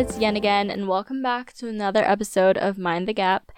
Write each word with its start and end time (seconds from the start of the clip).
it's 0.00 0.16
Yen 0.16 0.34
again, 0.34 0.70
and 0.70 0.88
welcome 0.88 1.22
back 1.22 1.52
to 1.52 1.68
another 1.68 2.02
episode 2.02 2.56
of 2.56 2.78
Mind 2.78 3.06
the 3.06 3.12
Gap. 3.12 3.52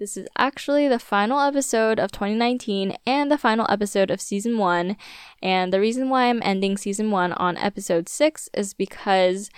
This 0.00 0.16
is 0.16 0.26
actually 0.36 0.88
the 0.88 0.98
final 0.98 1.38
episode 1.38 2.00
of 2.00 2.10
2019 2.10 2.96
and 3.06 3.30
the 3.30 3.38
final 3.38 3.64
episode 3.70 4.10
of 4.10 4.20
season 4.20 4.58
1. 4.58 4.96
And 5.40 5.72
the 5.72 5.78
reason 5.78 6.08
why 6.08 6.24
I'm 6.24 6.42
ending 6.42 6.76
season 6.76 7.12
1 7.12 7.34
on 7.34 7.56
episode 7.58 8.08
6 8.08 8.48
is 8.54 8.74
because, 8.74 9.50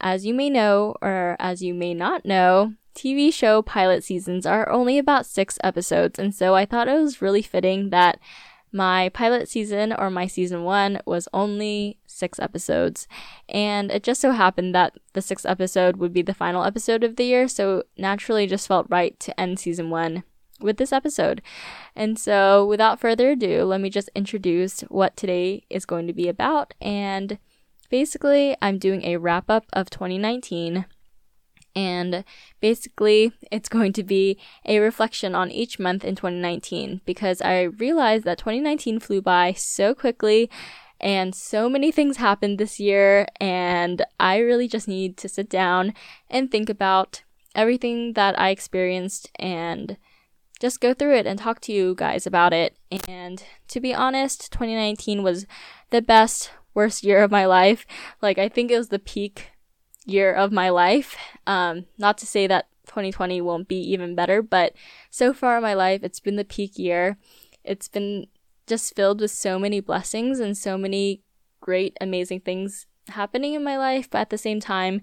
as 0.00 0.26
you 0.26 0.34
may 0.34 0.50
know, 0.50 0.96
or 1.00 1.36
as 1.38 1.62
you 1.62 1.74
may 1.74 1.94
not 1.94 2.26
know, 2.26 2.72
TV 2.96 3.32
show 3.32 3.62
pilot 3.62 4.02
seasons 4.02 4.46
are 4.46 4.68
only 4.68 4.98
about 4.98 5.26
six 5.26 5.58
episodes. 5.62 6.18
And 6.18 6.34
so 6.34 6.56
I 6.56 6.64
thought 6.64 6.88
it 6.88 7.00
was 7.00 7.22
really 7.22 7.42
fitting 7.42 7.90
that 7.90 8.18
my 8.72 9.08
pilot 9.10 9.48
season 9.48 9.92
or 9.92 10.10
my 10.10 10.26
season 10.26 10.64
one 10.64 11.00
was 11.06 11.28
only 11.32 11.98
six 12.06 12.38
episodes. 12.38 13.08
And 13.48 13.90
it 13.90 14.02
just 14.02 14.20
so 14.20 14.32
happened 14.32 14.74
that 14.74 14.94
the 15.12 15.22
sixth 15.22 15.46
episode 15.46 15.96
would 15.96 16.12
be 16.12 16.22
the 16.22 16.34
final 16.34 16.64
episode 16.64 17.04
of 17.04 17.16
the 17.16 17.24
year, 17.24 17.48
so 17.48 17.84
naturally 17.96 18.46
just 18.46 18.68
felt 18.68 18.86
right 18.88 19.18
to 19.20 19.38
end 19.40 19.58
season 19.58 19.90
one 19.90 20.24
with 20.60 20.76
this 20.76 20.92
episode. 20.92 21.42
And 21.94 22.18
so, 22.18 22.66
without 22.66 23.00
further 23.00 23.30
ado, 23.30 23.64
let 23.64 23.80
me 23.80 23.90
just 23.90 24.10
introduce 24.14 24.80
what 24.82 25.16
today 25.16 25.64
is 25.70 25.86
going 25.86 26.06
to 26.06 26.12
be 26.12 26.28
about. 26.28 26.74
And 26.80 27.38
basically, 27.90 28.56
I'm 28.60 28.78
doing 28.78 29.04
a 29.04 29.16
wrap 29.16 29.48
up 29.48 29.66
of 29.72 29.90
2019 29.90 30.86
and 31.78 32.24
basically 32.60 33.32
it's 33.52 33.68
going 33.68 33.92
to 33.92 34.02
be 34.02 34.36
a 34.66 34.80
reflection 34.80 35.32
on 35.36 35.48
each 35.52 35.78
month 35.78 36.04
in 36.04 36.16
2019 36.16 37.02
because 37.06 37.40
I 37.40 37.62
realized 37.62 38.24
that 38.24 38.38
2019 38.38 38.98
flew 38.98 39.22
by 39.22 39.52
so 39.52 39.94
quickly 39.94 40.50
and 41.00 41.36
so 41.36 41.68
many 41.68 41.92
things 41.92 42.16
happened 42.16 42.58
this 42.58 42.80
year 42.80 43.28
and 43.40 44.04
I 44.18 44.38
really 44.38 44.66
just 44.66 44.88
need 44.88 45.16
to 45.18 45.28
sit 45.28 45.48
down 45.48 45.94
and 46.28 46.50
think 46.50 46.68
about 46.68 47.22
everything 47.54 48.14
that 48.14 48.36
I 48.36 48.50
experienced 48.50 49.30
and 49.38 49.96
just 50.58 50.80
go 50.80 50.92
through 50.92 51.14
it 51.14 51.28
and 51.28 51.38
talk 51.38 51.60
to 51.60 51.72
you 51.72 51.94
guys 51.94 52.26
about 52.26 52.52
it. 52.52 52.76
And 53.06 53.44
to 53.68 53.78
be 53.80 53.94
honest, 53.94 54.50
2019 54.50 55.22
was 55.22 55.46
the 55.90 56.02
best 56.02 56.50
worst 56.74 57.04
year 57.04 57.22
of 57.22 57.30
my 57.30 57.46
life. 57.46 57.86
Like 58.20 58.38
I 58.38 58.48
think 58.48 58.72
it 58.72 58.78
was 58.78 58.88
the 58.88 58.98
peak 58.98 59.52
year 60.08 60.32
of 60.32 60.50
my 60.50 60.70
life. 60.70 61.16
Um, 61.46 61.84
not 61.98 62.18
to 62.18 62.26
say 62.26 62.46
that 62.46 62.68
2020 62.86 63.40
won't 63.40 63.68
be 63.68 63.76
even 63.76 64.14
better, 64.14 64.42
but 64.42 64.74
so 65.10 65.32
far 65.32 65.58
in 65.58 65.62
my 65.62 65.74
life, 65.74 66.02
it's 66.02 66.20
been 66.20 66.36
the 66.36 66.44
peak 66.44 66.78
year. 66.78 67.18
It's 67.62 67.88
been 67.88 68.26
just 68.66 68.96
filled 68.96 69.20
with 69.20 69.30
so 69.30 69.58
many 69.58 69.80
blessings 69.80 70.40
and 70.40 70.56
so 70.56 70.78
many 70.78 71.22
great, 71.60 71.96
amazing 72.00 72.40
things 72.40 72.86
happening 73.08 73.54
in 73.54 73.62
my 73.62 73.76
life. 73.76 74.08
But 74.10 74.18
at 74.18 74.30
the 74.30 74.38
same 74.38 74.60
time, 74.60 75.02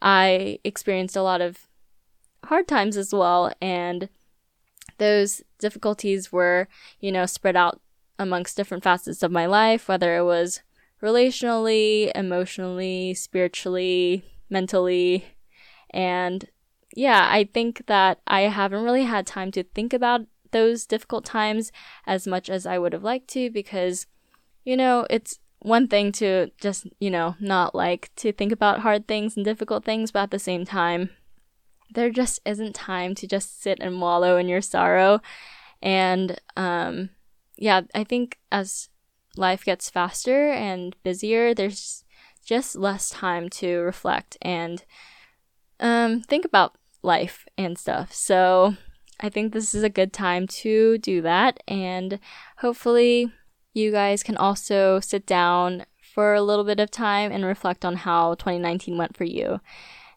I 0.00 0.58
experienced 0.64 1.16
a 1.16 1.22
lot 1.22 1.40
of 1.40 1.68
hard 2.44 2.66
times 2.66 2.96
as 2.96 3.12
well. 3.12 3.52
And 3.60 4.08
those 4.98 5.42
difficulties 5.58 6.32
were, 6.32 6.68
you 7.00 7.12
know, 7.12 7.26
spread 7.26 7.56
out 7.56 7.80
amongst 8.18 8.56
different 8.56 8.84
facets 8.84 9.22
of 9.22 9.30
my 9.30 9.46
life, 9.46 9.88
whether 9.88 10.16
it 10.16 10.24
was 10.24 10.62
relationally, 11.02 12.12
emotionally, 12.14 13.14
spiritually, 13.14 14.24
mentally. 14.48 15.24
And 15.90 16.48
yeah, 16.94 17.28
I 17.30 17.44
think 17.44 17.86
that 17.86 18.20
I 18.26 18.42
haven't 18.42 18.84
really 18.84 19.04
had 19.04 19.26
time 19.26 19.50
to 19.52 19.64
think 19.64 19.92
about 19.92 20.22
those 20.52 20.86
difficult 20.86 21.24
times 21.24 21.72
as 22.06 22.26
much 22.26 22.48
as 22.48 22.66
I 22.66 22.78
would 22.78 22.92
have 22.92 23.02
liked 23.02 23.28
to 23.28 23.50
because, 23.50 24.06
you 24.64 24.76
know, 24.76 25.06
it's 25.10 25.38
one 25.60 25.88
thing 25.88 26.12
to 26.12 26.50
just, 26.60 26.86
you 27.00 27.10
know, 27.10 27.36
not 27.40 27.74
like 27.74 28.10
to 28.16 28.32
think 28.32 28.52
about 28.52 28.80
hard 28.80 29.08
things 29.08 29.36
and 29.36 29.44
difficult 29.44 29.84
things, 29.84 30.10
but 30.10 30.24
at 30.24 30.30
the 30.30 30.38
same 30.38 30.64
time, 30.64 31.10
there 31.94 32.10
just 32.10 32.40
isn't 32.44 32.74
time 32.74 33.14
to 33.14 33.26
just 33.26 33.62
sit 33.62 33.78
and 33.80 34.00
wallow 34.00 34.36
in 34.36 34.48
your 34.48 34.60
sorrow. 34.60 35.20
And 35.80 36.38
um, 36.56 37.10
yeah, 37.56 37.82
I 37.94 38.04
think 38.04 38.38
as 38.50 38.88
life 39.36 39.64
gets 39.64 39.90
faster 39.90 40.50
and 40.50 40.96
busier, 41.02 41.54
there's 41.54 42.04
just 42.44 42.76
less 42.76 43.10
time 43.10 43.48
to 43.48 43.78
reflect 43.78 44.36
and 44.42 44.84
um, 45.80 46.20
think 46.22 46.44
about 46.44 46.76
life 47.02 47.46
and 47.56 47.78
stuff. 47.78 48.12
So 48.12 48.76
I 49.20 49.28
think 49.28 49.52
this 49.52 49.74
is 49.74 49.82
a 49.82 49.88
good 49.88 50.12
time 50.12 50.46
to 50.48 50.98
do 50.98 51.22
that. 51.22 51.62
And 51.68 52.18
hopefully, 52.58 53.32
you 53.72 53.90
guys 53.90 54.22
can 54.22 54.36
also 54.36 55.00
sit 55.00 55.26
down 55.26 55.86
for 56.14 56.34
a 56.34 56.42
little 56.42 56.64
bit 56.64 56.80
of 56.80 56.90
time 56.90 57.32
and 57.32 57.44
reflect 57.44 57.84
on 57.84 57.96
how 57.96 58.34
2019 58.34 58.98
went 58.98 59.16
for 59.16 59.24
you. 59.24 59.60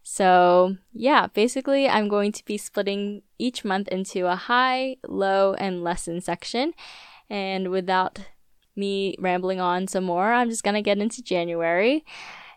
So, 0.03 0.77
yeah, 0.93 1.27
basically, 1.27 1.87
I'm 1.87 2.09
going 2.09 2.31
to 2.33 2.45
be 2.45 2.57
splitting 2.57 3.23
each 3.39 3.65
month 3.65 3.87
into 3.87 4.27
a 4.27 4.35
high, 4.35 4.97
low, 5.07 5.53
and 5.55 5.83
lesson 5.83 6.21
section. 6.21 6.73
And 7.29 7.71
without 7.71 8.19
me 8.75 9.15
rambling 9.19 9.59
on 9.59 9.87
some 9.87 10.03
more, 10.03 10.33
I'm 10.33 10.49
just 10.49 10.63
gonna 10.63 10.81
get 10.81 10.97
into 10.97 11.21
January. 11.21 12.03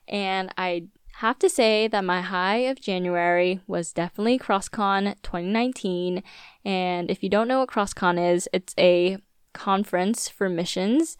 And 0.06 0.52
I 0.56 0.84
have 1.16 1.38
to 1.40 1.48
say 1.48 1.88
that 1.88 2.04
my 2.04 2.20
high 2.20 2.58
of 2.58 2.80
January 2.80 3.60
was 3.66 3.92
definitely 3.92 4.38
CrossCon 4.38 5.16
2019. 5.22 6.22
And 6.64 7.10
if 7.10 7.22
you 7.22 7.28
don't 7.28 7.48
know 7.48 7.58
what 7.58 7.70
CrossCon 7.70 8.34
is, 8.34 8.48
it's 8.52 8.74
a 8.78 9.18
conference 9.52 10.28
for 10.28 10.48
missions. 10.48 11.16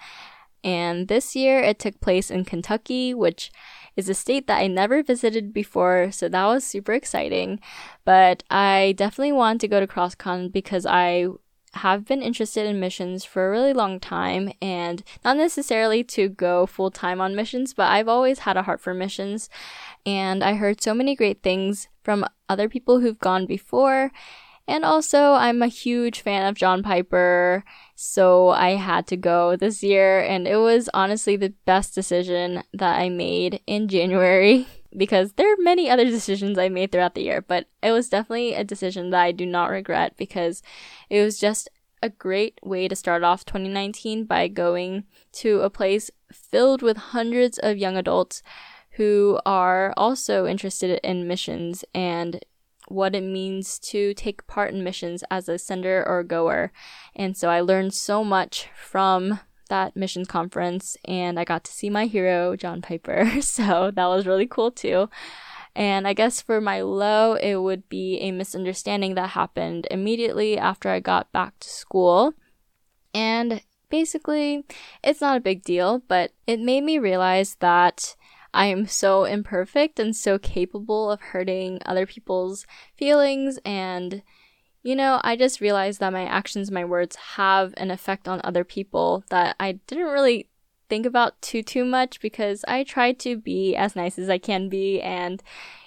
And 0.62 1.08
this 1.08 1.34
year 1.34 1.58
it 1.60 1.78
took 1.78 2.00
place 2.00 2.30
in 2.30 2.44
Kentucky, 2.44 3.12
which 3.12 3.50
is 3.96 4.08
a 4.08 4.14
state 4.14 4.46
that 4.46 4.58
I 4.58 4.68
never 4.68 5.02
visited 5.02 5.52
before, 5.52 6.12
so 6.12 6.28
that 6.28 6.46
was 6.46 6.62
super 6.62 6.92
exciting. 6.92 7.58
But 8.04 8.44
I 8.48 8.94
definitely 8.96 9.32
want 9.32 9.60
to 9.62 9.68
go 9.68 9.80
to 9.80 9.86
CrossCon 9.88 10.52
because 10.52 10.86
I 10.86 11.26
have 11.74 12.04
been 12.04 12.22
interested 12.22 12.66
in 12.66 12.80
missions 12.80 13.24
for 13.24 13.46
a 13.46 13.50
really 13.50 13.72
long 13.72 14.00
time 14.00 14.52
and 14.60 15.02
not 15.24 15.36
necessarily 15.36 16.02
to 16.04 16.28
go 16.28 16.66
full 16.66 16.90
time 16.90 17.20
on 17.20 17.36
missions, 17.36 17.74
but 17.74 17.90
I've 17.90 18.08
always 18.08 18.40
had 18.40 18.56
a 18.56 18.62
heart 18.62 18.80
for 18.80 18.94
missions. 18.94 19.48
And 20.06 20.42
I 20.42 20.54
heard 20.54 20.82
so 20.82 20.94
many 20.94 21.14
great 21.14 21.42
things 21.42 21.88
from 22.02 22.24
other 22.48 22.68
people 22.68 23.00
who've 23.00 23.18
gone 23.18 23.46
before. 23.46 24.10
And 24.66 24.84
also, 24.84 25.32
I'm 25.32 25.62
a 25.62 25.68
huge 25.68 26.20
fan 26.20 26.46
of 26.46 26.54
John 26.54 26.82
Piper, 26.82 27.64
so 27.94 28.50
I 28.50 28.72
had 28.72 29.06
to 29.06 29.16
go 29.16 29.56
this 29.56 29.82
year, 29.82 30.20
and 30.20 30.46
it 30.46 30.58
was 30.58 30.90
honestly 30.92 31.36
the 31.36 31.54
best 31.64 31.94
decision 31.94 32.62
that 32.74 33.00
I 33.00 33.08
made 33.08 33.62
in 33.66 33.88
January 33.88 34.66
because 34.96 35.32
there 35.32 35.52
are 35.52 35.56
many 35.58 35.90
other 35.90 36.04
decisions 36.18 36.58
I 36.58 36.68
made 36.68 36.92
throughout 36.92 37.14
the 37.14 37.22
year, 37.22 37.42
but 37.42 37.66
it 37.82 37.92
was 37.92 38.08
definitely 38.08 38.54
a 38.54 38.64
decision 38.64 39.10
that 39.10 39.20
I 39.20 39.32
do 39.32 39.46
not 39.46 39.70
regret 39.70 40.14
because 40.16 40.62
it 41.08 41.22
was 41.22 41.38
just 41.38 41.68
a 42.02 42.08
great 42.08 42.58
way 42.62 42.88
to 42.88 42.96
start 42.96 43.24
off 43.24 43.44
2019 43.44 44.24
by 44.24 44.48
going 44.48 45.04
to 45.32 45.60
a 45.60 45.70
place 45.70 46.10
filled 46.32 46.82
with 46.82 46.96
hundreds 46.96 47.58
of 47.58 47.76
young 47.76 47.96
adults 47.96 48.42
who 48.92 49.40
are 49.44 49.92
also 49.96 50.46
interested 50.46 51.00
in 51.02 51.26
missions 51.26 51.84
and 51.94 52.44
what 52.88 53.14
it 53.14 53.22
means 53.22 53.78
to 53.78 54.14
take 54.14 54.46
part 54.46 54.72
in 54.72 54.82
missions 54.82 55.22
as 55.30 55.48
a 55.48 55.58
sender 55.58 56.04
or 56.06 56.22
goer. 56.22 56.72
And 57.14 57.36
so 57.36 57.50
I 57.50 57.60
learned 57.60 57.94
so 57.94 58.24
much 58.24 58.68
from 58.74 59.40
that 59.68 59.96
missions 59.96 60.28
conference 60.28 60.96
and 61.04 61.38
I 61.38 61.44
got 61.44 61.64
to 61.64 61.72
see 61.72 61.90
my 61.90 62.06
hero, 62.06 62.56
John 62.56 62.82
Piper. 62.82 63.30
So 63.40 63.90
that 63.94 64.06
was 64.06 64.26
really 64.26 64.46
cool 64.46 64.70
too. 64.70 65.08
And 65.74 66.08
I 66.08 66.12
guess 66.12 66.40
for 66.40 66.60
my 66.60 66.80
low, 66.80 67.34
it 67.34 67.56
would 67.56 67.88
be 67.88 68.18
a 68.18 68.32
misunderstanding 68.32 69.14
that 69.14 69.30
happened 69.30 69.86
immediately 69.90 70.58
after 70.58 70.88
I 70.88 71.00
got 71.00 71.30
back 71.32 71.58
to 71.60 71.68
school. 71.68 72.34
And 73.14 73.62
basically, 73.88 74.64
it's 75.02 75.20
not 75.20 75.36
a 75.36 75.40
big 75.40 75.62
deal, 75.62 76.02
but 76.08 76.32
it 76.46 76.60
made 76.60 76.84
me 76.84 76.98
realize 76.98 77.56
that 77.60 78.16
I 78.52 78.66
am 78.66 78.86
so 78.86 79.24
imperfect 79.24 80.00
and 80.00 80.16
so 80.16 80.38
capable 80.38 81.10
of 81.10 81.20
hurting 81.20 81.80
other 81.84 82.06
people's 82.06 82.66
feelings 82.96 83.58
and 83.64 84.22
you 84.88 84.96
know, 84.96 85.20
I 85.22 85.36
just 85.36 85.60
realized 85.60 86.00
that 86.00 86.14
my 86.14 86.24
actions, 86.24 86.70
my 86.70 86.82
words 86.82 87.14
have 87.36 87.74
an 87.76 87.90
effect 87.90 88.26
on 88.26 88.40
other 88.42 88.64
people 88.64 89.22
that 89.28 89.54
I 89.60 89.72
didn't 89.86 90.06
really 90.06 90.48
think 90.88 91.04
about 91.04 91.38
too 91.42 91.62
too 91.62 91.84
much 91.84 92.22
because 92.22 92.64
I 92.66 92.84
try 92.84 93.12
to 93.12 93.36
be 93.36 93.76
as 93.76 93.94
nice 93.94 94.18
as 94.18 94.30
I 94.30 94.38
can 94.38 94.70
be 94.70 95.02
and 95.02 95.42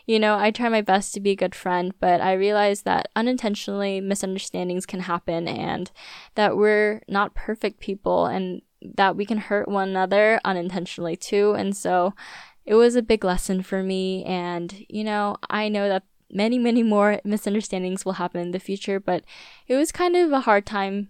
you 0.05 0.19
know, 0.19 0.37
I 0.37 0.51
try 0.51 0.69
my 0.69 0.81
best 0.81 1.15
to 1.15 1.19
be 1.19 1.31
a 1.31 1.35
good 1.35 1.55
friend, 1.55 1.95
but 1.99 2.21
I 2.21 2.33
realize 2.33 2.83
that 2.83 3.09
unintentionally 3.15 4.01
misunderstandings 4.01 4.85
can 4.85 4.99
happen 4.99 5.47
and 5.47 5.89
that 6.35 6.55
we're 6.55 7.01
not 7.07 7.33
perfect 7.33 7.79
people 7.79 8.27
and 8.27 8.61
that 8.83 9.15
we 9.15 9.25
can 9.25 9.39
hurt 9.39 9.67
one 9.67 9.89
another 9.89 10.39
unintentionally 10.45 11.15
too. 11.15 11.53
And 11.53 11.75
so 11.75 12.13
it 12.67 12.75
was 12.75 12.95
a 12.95 13.01
big 13.01 13.23
lesson 13.23 13.63
for 13.63 13.81
me 13.81 14.23
and 14.25 14.85
you 14.89 15.03
know, 15.03 15.37
I 15.49 15.69
know 15.69 15.89
that 15.89 16.03
many, 16.31 16.57
many 16.57 16.83
more 16.83 17.19
misunderstandings 17.23 18.05
will 18.05 18.13
happen 18.13 18.41
in 18.41 18.51
the 18.51 18.59
future, 18.59 18.99
but 18.99 19.23
it 19.67 19.75
was 19.75 19.91
kind 19.91 20.15
of 20.15 20.31
a 20.31 20.41
hard 20.41 20.65
time 20.65 21.09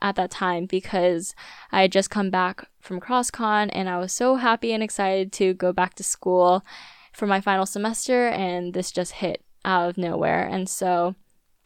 at 0.00 0.16
that 0.16 0.30
time 0.30 0.66
because 0.66 1.34
I 1.70 1.82
had 1.82 1.92
just 1.92 2.08
come 2.08 2.30
back 2.30 2.66
from 2.80 3.00
CrossCon 3.00 3.68
and 3.72 3.88
I 3.88 3.98
was 3.98 4.12
so 4.12 4.36
happy 4.36 4.72
and 4.72 4.82
excited 4.82 5.32
to 5.32 5.52
go 5.54 5.72
back 5.72 5.94
to 5.94 6.02
school. 6.02 6.64
for 7.12 7.26
my 7.26 7.40
final 7.40 7.66
semester, 7.66 8.28
and 8.28 8.74
this 8.74 8.90
just 8.90 9.12
hit 9.12 9.44
out 9.64 9.88
of 9.88 9.98
nowhere. 9.98 10.46
And 10.46 10.68
so 10.68 11.14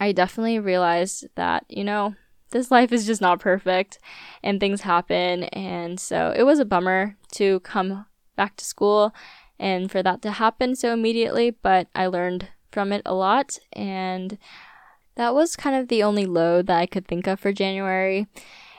I 0.00 0.12
definitely 0.12 0.58
realized 0.58 1.26
that, 1.36 1.64
you 1.68 1.84
know, 1.84 2.14
this 2.50 2.70
life 2.70 2.92
is 2.92 3.06
just 3.06 3.20
not 3.20 3.40
perfect 3.40 3.98
and 4.42 4.60
things 4.60 4.82
happen. 4.82 5.44
And 5.44 5.98
so 5.98 6.32
it 6.36 6.44
was 6.44 6.58
a 6.58 6.64
bummer 6.64 7.16
to 7.32 7.60
come 7.60 8.06
back 8.36 8.56
to 8.56 8.64
school 8.64 9.14
and 9.58 9.90
for 9.90 10.02
that 10.02 10.22
to 10.22 10.32
happen 10.32 10.74
so 10.74 10.92
immediately, 10.92 11.50
but 11.50 11.88
I 11.94 12.06
learned 12.06 12.48
from 12.74 12.92
it 12.92 13.02
a 13.06 13.14
lot. 13.14 13.58
And 13.72 14.36
that 15.14 15.34
was 15.34 15.56
kind 15.56 15.76
of 15.76 15.88
the 15.88 16.02
only 16.02 16.26
low 16.26 16.60
that 16.60 16.78
I 16.78 16.86
could 16.86 17.06
think 17.06 17.26
of 17.26 17.40
for 17.40 17.52
January. 17.52 18.26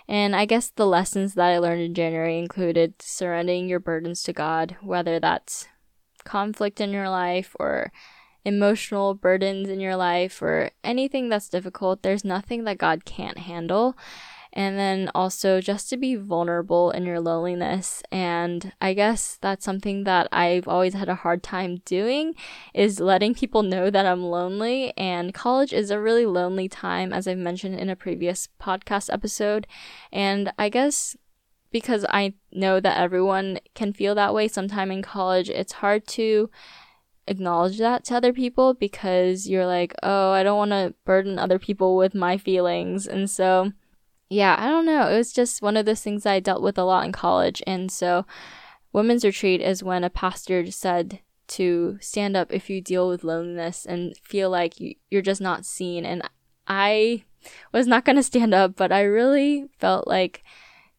And 0.07 0.35
I 0.35 0.45
guess 0.45 0.69
the 0.69 0.85
lessons 0.85 1.33
that 1.33 1.47
I 1.47 1.57
learned 1.57 1.81
in 1.81 1.95
January 1.95 2.37
included 2.37 3.01
surrendering 3.01 3.67
your 3.67 3.79
burdens 3.79 4.21
to 4.23 4.33
God, 4.33 4.75
whether 4.81 5.19
that's 5.19 5.67
conflict 6.25 6.79
in 6.79 6.91
your 6.91 7.09
life 7.09 7.55
or 7.59 7.91
emotional 8.43 9.15
burdens 9.15 9.69
in 9.69 9.79
your 9.79 9.95
life 9.95 10.41
or 10.41 10.69
anything 10.83 11.29
that's 11.29 11.49
difficult. 11.49 12.03
There's 12.03 12.23
nothing 12.23 12.65
that 12.65 12.77
God 12.77 13.05
can't 13.05 13.39
handle 13.39 13.97
and 14.55 14.79
then 14.79 15.11
also 15.13 15.59
just 15.59 15.89
to 15.89 15.97
be 15.97 16.15
vulnerable 16.15 16.91
in 16.91 17.05
your 17.05 17.19
loneliness. 17.19 18.01
And 18.11 18.73
i 18.81 18.93
guess 18.93 19.37
that's 19.41 19.65
something 19.65 20.05
that 20.05 20.27
i've 20.31 20.67
always 20.67 20.93
had 20.93 21.09
a 21.09 21.15
hard 21.15 21.43
time 21.43 21.81
doing 21.85 22.33
is 22.73 22.99
letting 22.99 23.35
people 23.35 23.63
know 23.63 23.89
that 23.89 24.05
i'm 24.05 24.23
lonely. 24.23 24.93
And 24.97 25.33
college 25.33 25.73
is 25.73 25.91
a 25.91 25.99
really 25.99 26.25
lonely 26.25 26.69
time 26.69 27.11
as 27.13 27.27
i've 27.27 27.37
mentioned 27.37 27.79
in 27.79 27.89
a 27.89 27.95
previous 27.95 28.49
podcast 28.61 29.11
episode. 29.11 29.67
And 30.11 30.53
i 30.57 30.69
guess 30.69 31.15
because 31.71 32.05
i 32.09 32.33
know 32.51 32.79
that 32.79 32.97
everyone 32.97 33.59
can 33.73 33.91
feel 33.91 34.15
that 34.15 34.33
way 34.33 34.47
sometime 34.47 34.91
in 34.91 35.01
college 35.01 35.49
it's 35.49 35.73
hard 35.73 36.07
to 36.07 36.49
acknowledge 37.27 37.77
that 37.79 38.03
to 38.05 38.15
other 38.15 38.33
people 38.33 38.73
because 38.73 39.47
you're 39.47 39.65
like, 39.65 39.93
oh, 40.03 40.31
I 40.31 40.43
don't 40.43 40.57
want 40.57 40.71
to 40.71 40.93
burden 41.05 41.39
other 41.39 41.59
people 41.59 41.95
with 41.95 42.13
my 42.13 42.37
feelings. 42.37 43.07
And 43.07 43.29
so 43.29 43.71
yeah, 44.29 44.55
I 44.57 44.67
don't 44.67 44.85
know. 44.85 45.09
It 45.09 45.17
was 45.17 45.31
just 45.31 45.61
one 45.61 45.77
of 45.77 45.85
those 45.85 46.01
things 46.01 46.25
I 46.25 46.39
dealt 46.39 46.61
with 46.61 46.77
a 46.77 46.83
lot 46.83 47.05
in 47.05 47.11
college. 47.11 47.61
And 47.67 47.91
so, 47.91 48.25
women's 48.91 49.25
retreat 49.25 49.61
is 49.61 49.83
when 49.83 50.03
a 50.03 50.09
pastor 50.09 50.71
said 50.71 51.19
to 51.47 51.97
stand 52.01 52.35
up 52.35 52.51
if 52.51 52.69
you 52.69 52.81
deal 52.81 53.07
with 53.07 53.23
loneliness 53.23 53.85
and 53.85 54.17
feel 54.17 54.49
like 54.49 54.79
you, 54.79 54.95
you're 55.11 55.21
just 55.21 55.41
not 55.41 55.65
seen. 55.65 56.05
And 56.05 56.27
I 56.67 57.23
was 57.71 57.85
not 57.85 58.05
going 58.05 58.15
to 58.15 58.23
stand 58.23 58.53
up, 58.53 58.75
but 58.75 58.91
I 58.91 59.01
really 59.01 59.69
felt 59.79 60.07
like 60.07 60.43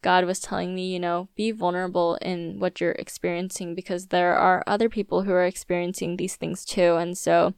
God 0.02 0.24
was 0.24 0.38
telling 0.38 0.72
me, 0.72 0.92
you 0.92 1.00
know, 1.00 1.28
be 1.34 1.50
vulnerable 1.50 2.16
in 2.22 2.60
what 2.60 2.80
you're 2.80 2.92
experiencing 2.92 3.74
because 3.74 4.08
there 4.08 4.36
are 4.36 4.62
other 4.66 4.88
people 4.88 5.22
who 5.22 5.32
are 5.32 5.44
experiencing 5.44 6.16
these 6.16 6.36
things 6.36 6.64
too. 6.64 6.94
And 6.94 7.18
so, 7.18 7.54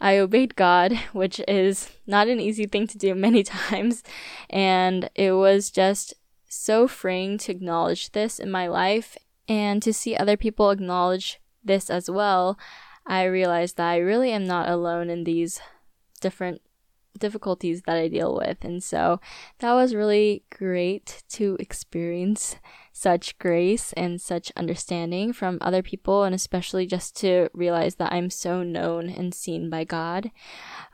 I 0.00 0.18
obeyed 0.18 0.56
God, 0.56 0.92
which 1.12 1.40
is 1.48 1.90
not 2.06 2.28
an 2.28 2.40
easy 2.40 2.66
thing 2.66 2.86
to 2.88 2.98
do 2.98 3.14
many 3.26 3.42
times. 3.42 4.02
And 4.50 5.10
it 5.14 5.32
was 5.32 5.70
just 5.70 6.14
so 6.48 6.86
freeing 6.88 7.38
to 7.38 7.52
acknowledge 7.52 8.12
this 8.12 8.38
in 8.38 8.50
my 8.50 8.66
life 8.66 9.16
and 9.48 9.82
to 9.82 9.92
see 9.92 10.16
other 10.16 10.36
people 10.36 10.70
acknowledge 10.70 11.40
this 11.64 11.90
as 11.90 12.10
well. 12.10 12.58
I 13.06 13.24
realized 13.24 13.76
that 13.76 13.88
I 13.88 13.98
really 13.98 14.32
am 14.32 14.44
not 14.44 14.68
alone 14.68 15.10
in 15.10 15.24
these 15.24 15.60
different 16.20 16.60
difficulties 17.18 17.82
that 17.82 17.96
I 17.96 18.08
deal 18.08 18.34
with. 18.34 18.64
And 18.64 18.82
so 18.82 19.20
that 19.58 19.74
was 19.74 19.94
really 19.94 20.44
great 20.50 21.22
to 21.30 21.56
experience 21.60 22.56
such 22.96 23.38
grace 23.38 23.92
and 23.92 24.18
such 24.18 24.50
understanding 24.56 25.30
from 25.30 25.58
other 25.60 25.82
people, 25.82 26.24
and 26.24 26.34
especially 26.34 26.86
just 26.86 27.14
to 27.14 27.50
realize 27.52 27.96
that 27.96 28.10
I'm 28.10 28.30
so 28.30 28.62
known 28.62 29.10
and 29.10 29.34
seen 29.34 29.68
by 29.68 29.84
God. 29.84 30.30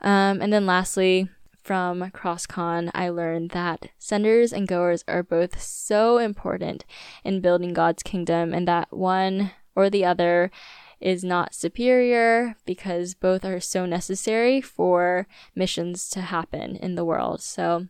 Um, 0.01 0.41
and 0.41 0.51
then 0.51 0.65
lastly, 0.65 1.29
from 1.63 2.01
CrossCon, 2.11 2.91
I 2.93 3.07
learned 3.07 3.51
that 3.51 3.87
senders 3.97 4.51
and 4.51 4.67
goers 4.67 5.05
are 5.07 5.23
both 5.23 5.61
so 5.61 6.17
important 6.17 6.83
in 7.23 7.39
building 7.39 7.71
God's 7.71 8.03
kingdom, 8.03 8.53
and 8.53 8.67
that 8.67 8.91
one 8.91 9.51
or 9.73 9.89
the 9.89 10.03
other 10.03 10.51
is 10.99 11.23
not 11.23 11.55
superior 11.55 12.57
because 12.65 13.13
both 13.13 13.45
are 13.45 13.61
so 13.61 13.85
necessary 13.85 14.59
for 14.59 15.25
missions 15.55 16.09
to 16.09 16.19
happen 16.19 16.75
in 16.75 16.95
the 16.95 17.05
world. 17.05 17.41
So, 17.41 17.87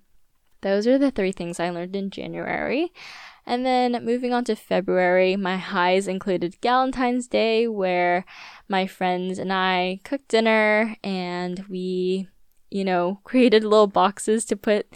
those 0.61 0.85
are 0.85 0.99
the 0.99 1.11
three 1.11 1.31
things 1.31 1.59
I 1.59 1.71
learned 1.71 1.95
in 1.95 2.11
January. 2.11 2.93
And 3.45 3.65
then 3.65 4.05
moving 4.05 4.33
on 4.33 4.45
to 4.45 4.55
February, 4.55 5.35
my 5.35 5.57
highs 5.57 6.07
included 6.07 6.55
Valentine's 6.61 7.27
Day, 7.27 7.67
where 7.67 8.25
my 8.69 8.87
friends 8.87 9.37
and 9.37 9.51
I 9.51 9.99
cooked 10.03 10.29
dinner 10.29 10.95
and 11.03 11.65
we, 11.67 12.29
you 12.71 12.85
know, 12.85 13.19
created 13.23 13.63
little 13.63 13.87
boxes 13.87 14.45
to 14.45 14.55
put 14.55 14.87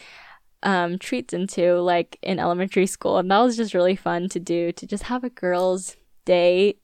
um, 0.63 0.97
treats 0.97 1.33
into, 1.33 1.75
like 1.81 2.17
in 2.21 2.39
elementary 2.39 2.87
school. 2.87 3.17
And 3.17 3.29
that 3.29 3.39
was 3.39 3.57
just 3.57 3.73
really 3.73 3.95
fun 3.95 4.29
to 4.29 4.39
do, 4.39 4.71
to 4.71 4.87
just 4.87 5.03
have 5.03 5.23
a 5.23 5.29
girls' 5.29 5.97
day. 6.25 6.77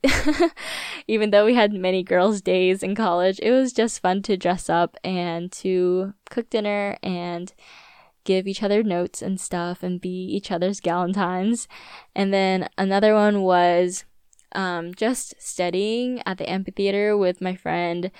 Even 1.08 1.30
though 1.30 1.44
we 1.44 1.54
had 1.54 1.72
many 1.72 2.02
girls' 2.02 2.40
days 2.40 2.82
in 2.82 2.94
college, 2.94 3.40
it 3.42 3.52
was 3.52 3.72
just 3.72 4.00
fun 4.00 4.22
to 4.22 4.36
dress 4.36 4.68
up 4.68 4.96
and 5.02 5.50
to 5.52 6.14
cook 6.30 6.50
dinner 6.50 6.98
and 7.02 7.52
give 8.24 8.46
each 8.46 8.62
other 8.62 8.82
notes 8.82 9.22
and 9.22 9.40
stuff 9.40 9.82
and 9.82 10.00
be 10.00 10.08
each 10.08 10.50
other's 10.50 10.80
galantines. 10.80 11.66
And 12.14 12.32
then 12.32 12.68
another 12.76 13.14
one 13.14 13.42
was 13.42 14.04
um, 14.54 14.94
just 14.94 15.34
studying 15.38 16.22
at 16.26 16.38
the 16.38 16.48
amphitheater 16.48 17.16
with 17.16 17.40
my 17.40 17.54
friend 17.54 18.10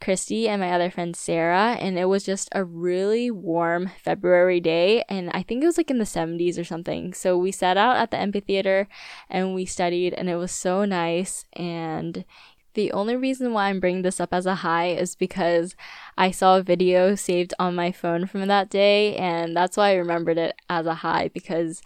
Christy 0.00 0.48
and 0.48 0.60
my 0.60 0.72
other 0.72 0.90
friend 0.90 1.14
Sarah. 1.14 1.76
And 1.78 1.98
it 1.98 2.06
was 2.06 2.24
just 2.24 2.48
a 2.52 2.64
really 2.64 3.30
warm 3.30 3.90
February 4.02 4.58
day. 4.58 5.04
And 5.08 5.30
I 5.30 5.42
think 5.42 5.62
it 5.62 5.66
was 5.66 5.78
like 5.78 5.90
in 5.90 5.98
the 5.98 6.04
70s 6.04 6.58
or 6.58 6.64
something. 6.64 7.14
So 7.14 7.38
we 7.38 7.52
sat 7.52 7.76
out 7.76 7.96
at 7.96 8.10
the 8.10 8.16
amphitheater 8.16 8.88
and 9.30 9.54
we 9.54 9.64
studied, 9.64 10.12
and 10.14 10.28
it 10.28 10.36
was 10.36 10.50
so 10.50 10.84
nice. 10.84 11.44
And 11.52 12.24
the 12.74 12.92
only 12.92 13.16
reason 13.16 13.52
why 13.52 13.68
I'm 13.68 13.80
bringing 13.80 14.02
this 14.02 14.20
up 14.20 14.32
as 14.32 14.46
a 14.46 14.56
high 14.56 14.88
is 14.88 15.14
because 15.14 15.76
I 16.16 16.30
saw 16.30 16.56
a 16.56 16.62
video 16.62 17.14
saved 17.14 17.54
on 17.58 17.74
my 17.74 17.92
phone 17.92 18.26
from 18.26 18.46
that 18.48 18.70
day, 18.70 19.16
and 19.16 19.56
that's 19.56 19.76
why 19.76 19.90
I 19.90 19.94
remembered 19.94 20.38
it 20.38 20.56
as 20.68 20.86
a 20.86 20.94
high 20.94 21.28
because 21.32 21.82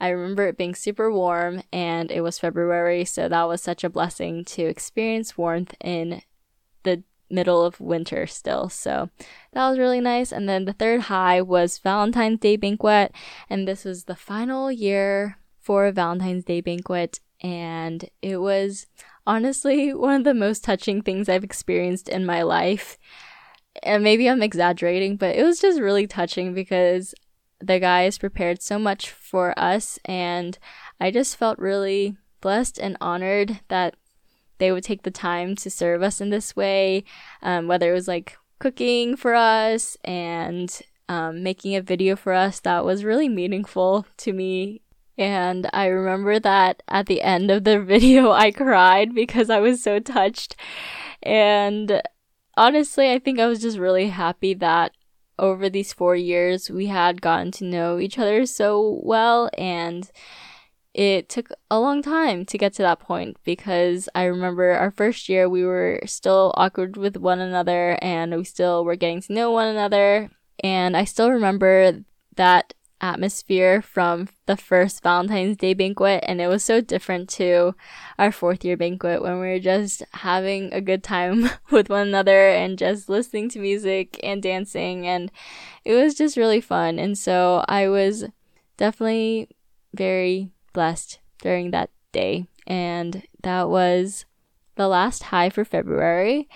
I 0.00 0.08
remember 0.08 0.46
it 0.46 0.56
being 0.56 0.74
super 0.74 1.12
warm 1.12 1.62
and 1.72 2.10
it 2.10 2.22
was 2.22 2.38
February, 2.38 3.04
so 3.04 3.28
that 3.28 3.48
was 3.48 3.62
such 3.62 3.84
a 3.84 3.90
blessing 3.90 4.44
to 4.46 4.62
experience 4.62 5.36
warmth 5.36 5.74
in 5.80 6.22
the 6.84 7.02
middle 7.28 7.64
of 7.64 7.80
winter 7.80 8.26
still. 8.26 8.68
So 8.68 9.10
that 9.52 9.68
was 9.68 9.78
really 9.78 10.00
nice. 10.00 10.32
And 10.32 10.48
then 10.48 10.64
the 10.64 10.72
third 10.72 11.02
high 11.02 11.42
was 11.42 11.78
Valentine's 11.78 12.40
Day 12.40 12.56
banquet, 12.56 13.12
and 13.48 13.68
this 13.68 13.84
was 13.84 14.04
the 14.04 14.16
final 14.16 14.72
year 14.72 15.38
for 15.60 15.90
Valentine's 15.92 16.44
Day 16.44 16.62
banquet, 16.62 17.20
and 17.42 18.08
it 18.22 18.38
was 18.38 18.86
honestly 19.26 19.92
one 19.94 20.16
of 20.16 20.24
the 20.24 20.34
most 20.34 20.64
touching 20.64 21.02
things 21.02 21.28
I've 21.28 21.44
experienced 21.44 22.08
in 22.08 22.26
my 22.26 22.42
life. 22.42 22.98
And 23.82 24.02
maybe 24.02 24.28
I'm 24.28 24.42
exaggerating, 24.42 25.16
but 25.16 25.36
it 25.36 25.44
was 25.44 25.60
just 25.60 25.80
really 25.80 26.06
touching 26.06 26.54
because 26.54 27.14
the 27.60 27.78
guys 27.78 28.18
prepared 28.18 28.62
so 28.62 28.78
much 28.78 29.10
for 29.10 29.56
us, 29.58 29.98
and 30.06 30.58
I 30.98 31.10
just 31.10 31.36
felt 31.36 31.58
really 31.58 32.16
blessed 32.40 32.78
and 32.78 32.96
honored 33.00 33.60
that 33.68 33.94
they 34.58 34.72
would 34.72 34.84
take 34.84 35.02
the 35.02 35.10
time 35.10 35.56
to 35.56 35.70
serve 35.70 36.02
us 36.02 36.20
in 36.20 36.30
this 36.30 36.56
way, 36.56 37.04
um, 37.42 37.68
whether 37.68 37.90
it 37.90 37.94
was 37.94 38.08
like 38.08 38.36
cooking 38.58 39.16
for 39.16 39.34
us 39.34 39.96
and 40.04 40.80
um, 41.08 41.42
making 41.42 41.74
a 41.74 41.82
video 41.82 42.16
for 42.16 42.32
us 42.32 42.60
that 42.60 42.84
was 42.84 43.04
really 43.04 43.28
meaningful 43.28 44.06
to 44.18 44.32
me 44.32 44.80
and 45.20 45.68
I 45.72 45.86
remember 45.86 46.40
that 46.40 46.82
at 46.88 47.06
the 47.06 47.20
end 47.20 47.50
of 47.50 47.64
the 47.64 47.80
video, 47.94 48.30
I 48.30 48.50
cried 48.50 49.14
because 49.14 49.50
I 49.50 49.60
was 49.60 49.82
so 49.82 50.00
touched. 50.00 50.56
And 51.22 52.02
honestly, 52.56 53.12
I 53.12 53.18
think 53.18 53.38
I 53.38 53.46
was 53.46 53.60
just 53.60 53.78
really 53.78 54.08
happy 54.08 54.54
that 54.54 54.92
over 55.38 55.68
these 55.68 55.92
four 55.92 56.16
years, 56.16 56.70
we 56.70 56.86
had 56.86 57.22
gotten 57.22 57.50
to 57.52 57.64
know 57.64 57.98
each 57.98 58.18
other 58.18 58.46
so 58.46 59.00
well. 59.02 59.50
And 59.58 60.10
it 60.92 61.28
took 61.28 61.50
a 61.70 61.78
long 61.78 62.02
time 62.02 62.44
to 62.46 62.58
get 62.58 62.72
to 62.74 62.82
that 62.82 62.98
point 62.98 63.36
because 63.44 64.08
I 64.14 64.24
remember 64.24 64.72
our 64.72 64.90
first 64.90 65.28
year, 65.28 65.48
we 65.48 65.64
were 65.64 66.00
still 66.06 66.52
awkward 66.56 66.96
with 66.96 67.16
one 67.16 67.40
another 67.40 67.98
and 68.02 68.34
we 68.34 68.44
still 68.44 68.84
were 68.84 68.96
getting 68.96 69.20
to 69.22 69.32
know 69.32 69.50
one 69.50 69.68
another. 69.68 70.30
And 70.64 70.96
I 70.96 71.04
still 71.04 71.30
remember 71.30 72.04
that 72.36 72.74
atmosphere 73.00 73.82
from 73.82 74.28
the 74.46 74.56
first 74.56 75.02
Valentine's 75.02 75.56
Day 75.56 75.74
banquet, 75.74 76.24
and 76.26 76.40
it 76.40 76.46
was 76.46 76.64
so 76.64 76.80
different 76.80 77.28
to 77.30 77.74
our 78.18 78.32
fourth 78.32 78.64
year 78.64 78.76
banquet 78.76 79.22
when 79.22 79.34
we 79.34 79.46
were 79.46 79.58
just 79.58 80.02
having 80.14 80.72
a 80.72 80.80
good 80.80 81.02
time 81.02 81.50
with 81.70 81.88
one 81.88 82.08
another 82.08 82.48
and 82.48 82.78
just 82.78 83.08
listening 83.08 83.48
to 83.50 83.58
music 83.58 84.18
and 84.22 84.42
dancing, 84.42 85.06
and 85.06 85.30
it 85.84 85.94
was 85.94 86.14
just 86.14 86.36
really 86.36 86.60
fun. 86.60 86.98
And 86.98 87.16
so 87.16 87.64
I 87.68 87.88
was 87.88 88.24
definitely 88.76 89.48
very 89.94 90.50
blessed 90.72 91.18
during 91.42 91.70
that 91.70 91.90
day, 92.12 92.46
and 92.66 93.22
that 93.42 93.68
was 93.68 94.24
the 94.76 94.88
last 94.88 95.24
high 95.24 95.50
for 95.50 95.64
February. 95.64 96.48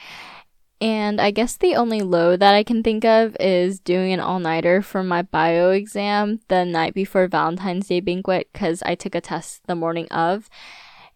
And 0.81 1.21
I 1.21 1.31
guess 1.31 1.57
the 1.57 1.76
only 1.76 2.00
low 2.00 2.37
that 2.37 2.54
I 2.54 2.62
can 2.62 2.83
think 2.83 3.04
of 3.04 3.37
is 3.40 3.81
doing 3.81 4.12
an 4.12 4.21
all 4.21 4.40
nighter 4.40 4.83
for 4.83 5.02
my 5.02 5.23
bio 5.23 5.71
exam 5.71 6.40
the 6.49 6.64
night 6.64 6.95
before 6.95 7.26
Valentine's 7.28 7.88
Day 7.88 8.00
banquet 8.00 8.49
because 8.52 8.83
I 8.85 8.95
took 8.95 9.14
a 9.14 9.21
test 9.21 9.66
the 9.66 9.76
morning 9.76 10.09
of. 10.09 10.50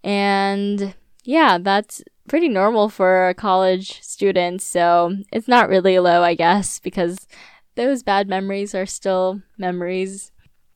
And 0.02 0.94
yeah, 1.24 1.58
that's 1.60 2.02
pretty 2.28 2.48
normal 2.48 2.88
for 2.88 3.28
a 3.28 3.34
college 3.34 4.00
student. 4.02 4.62
So 4.62 5.16
it's 5.32 5.48
not 5.48 5.68
really 5.68 5.98
low, 5.98 6.22
I 6.22 6.34
guess, 6.34 6.78
because 6.78 7.26
those 7.74 8.02
bad 8.02 8.28
memories 8.28 8.74
are 8.74 8.86
still 8.86 9.42
memories 9.58 10.30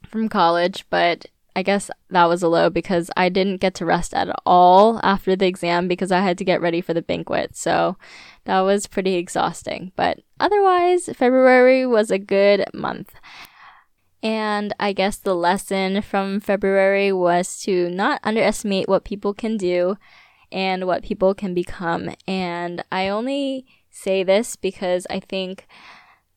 from 0.07 0.29
college. 0.29 0.85
But 0.91 1.27
I 1.55 1.63
guess 1.63 1.91
that 2.11 2.29
was 2.29 2.43
a 2.43 2.49
low 2.49 2.71
because 2.71 3.11
I 3.17 3.29
didn't 3.29 3.61
get 3.61 3.75
to 3.75 3.87
rest 3.87 4.15
at 4.15 4.29
all 4.45 5.01
after 5.03 5.37
the 5.37 5.47
exam 5.47 5.87
because 5.87 6.11
I 6.11 6.21
had 6.21 6.39
to 6.39 6.45
get 6.45 6.61
ready 6.61 6.81
for 6.81 6.95
the 6.95 7.03
banquet. 7.03 7.57
So 7.57 7.97
that 8.45 8.61
was 8.61 8.87
pretty 8.87 9.15
exhausting. 9.15 9.93
But 9.97 10.21
otherwise, 10.41 11.09
February 11.15 11.87
was 11.87 12.11
a 12.11 12.19
good 12.19 12.65
month. 12.75 13.15
And 14.23 14.73
I 14.79 14.93
guess 14.93 15.17
the 15.17 15.35
lesson 15.35 16.01
from 16.03 16.41
February 16.41 17.13
was 17.13 17.61
to 17.63 17.91
not 17.91 18.21
underestimate 18.23 18.89
what 18.89 19.05
people 19.05 19.35
can 19.35 19.57
do 19.57 19.97
and 20.53 20.87
what 20.87 21.03
people 21.03 21.35
can 21.35 21.55
become. 21.55 22.11
And 22.29 22.85
I 22.93 23.09
only 23.09 23.67
say 23.91 24.23
this 24.23 24.55
because 24.55 25.07
I 25.11 25.19
think 25.19 25.67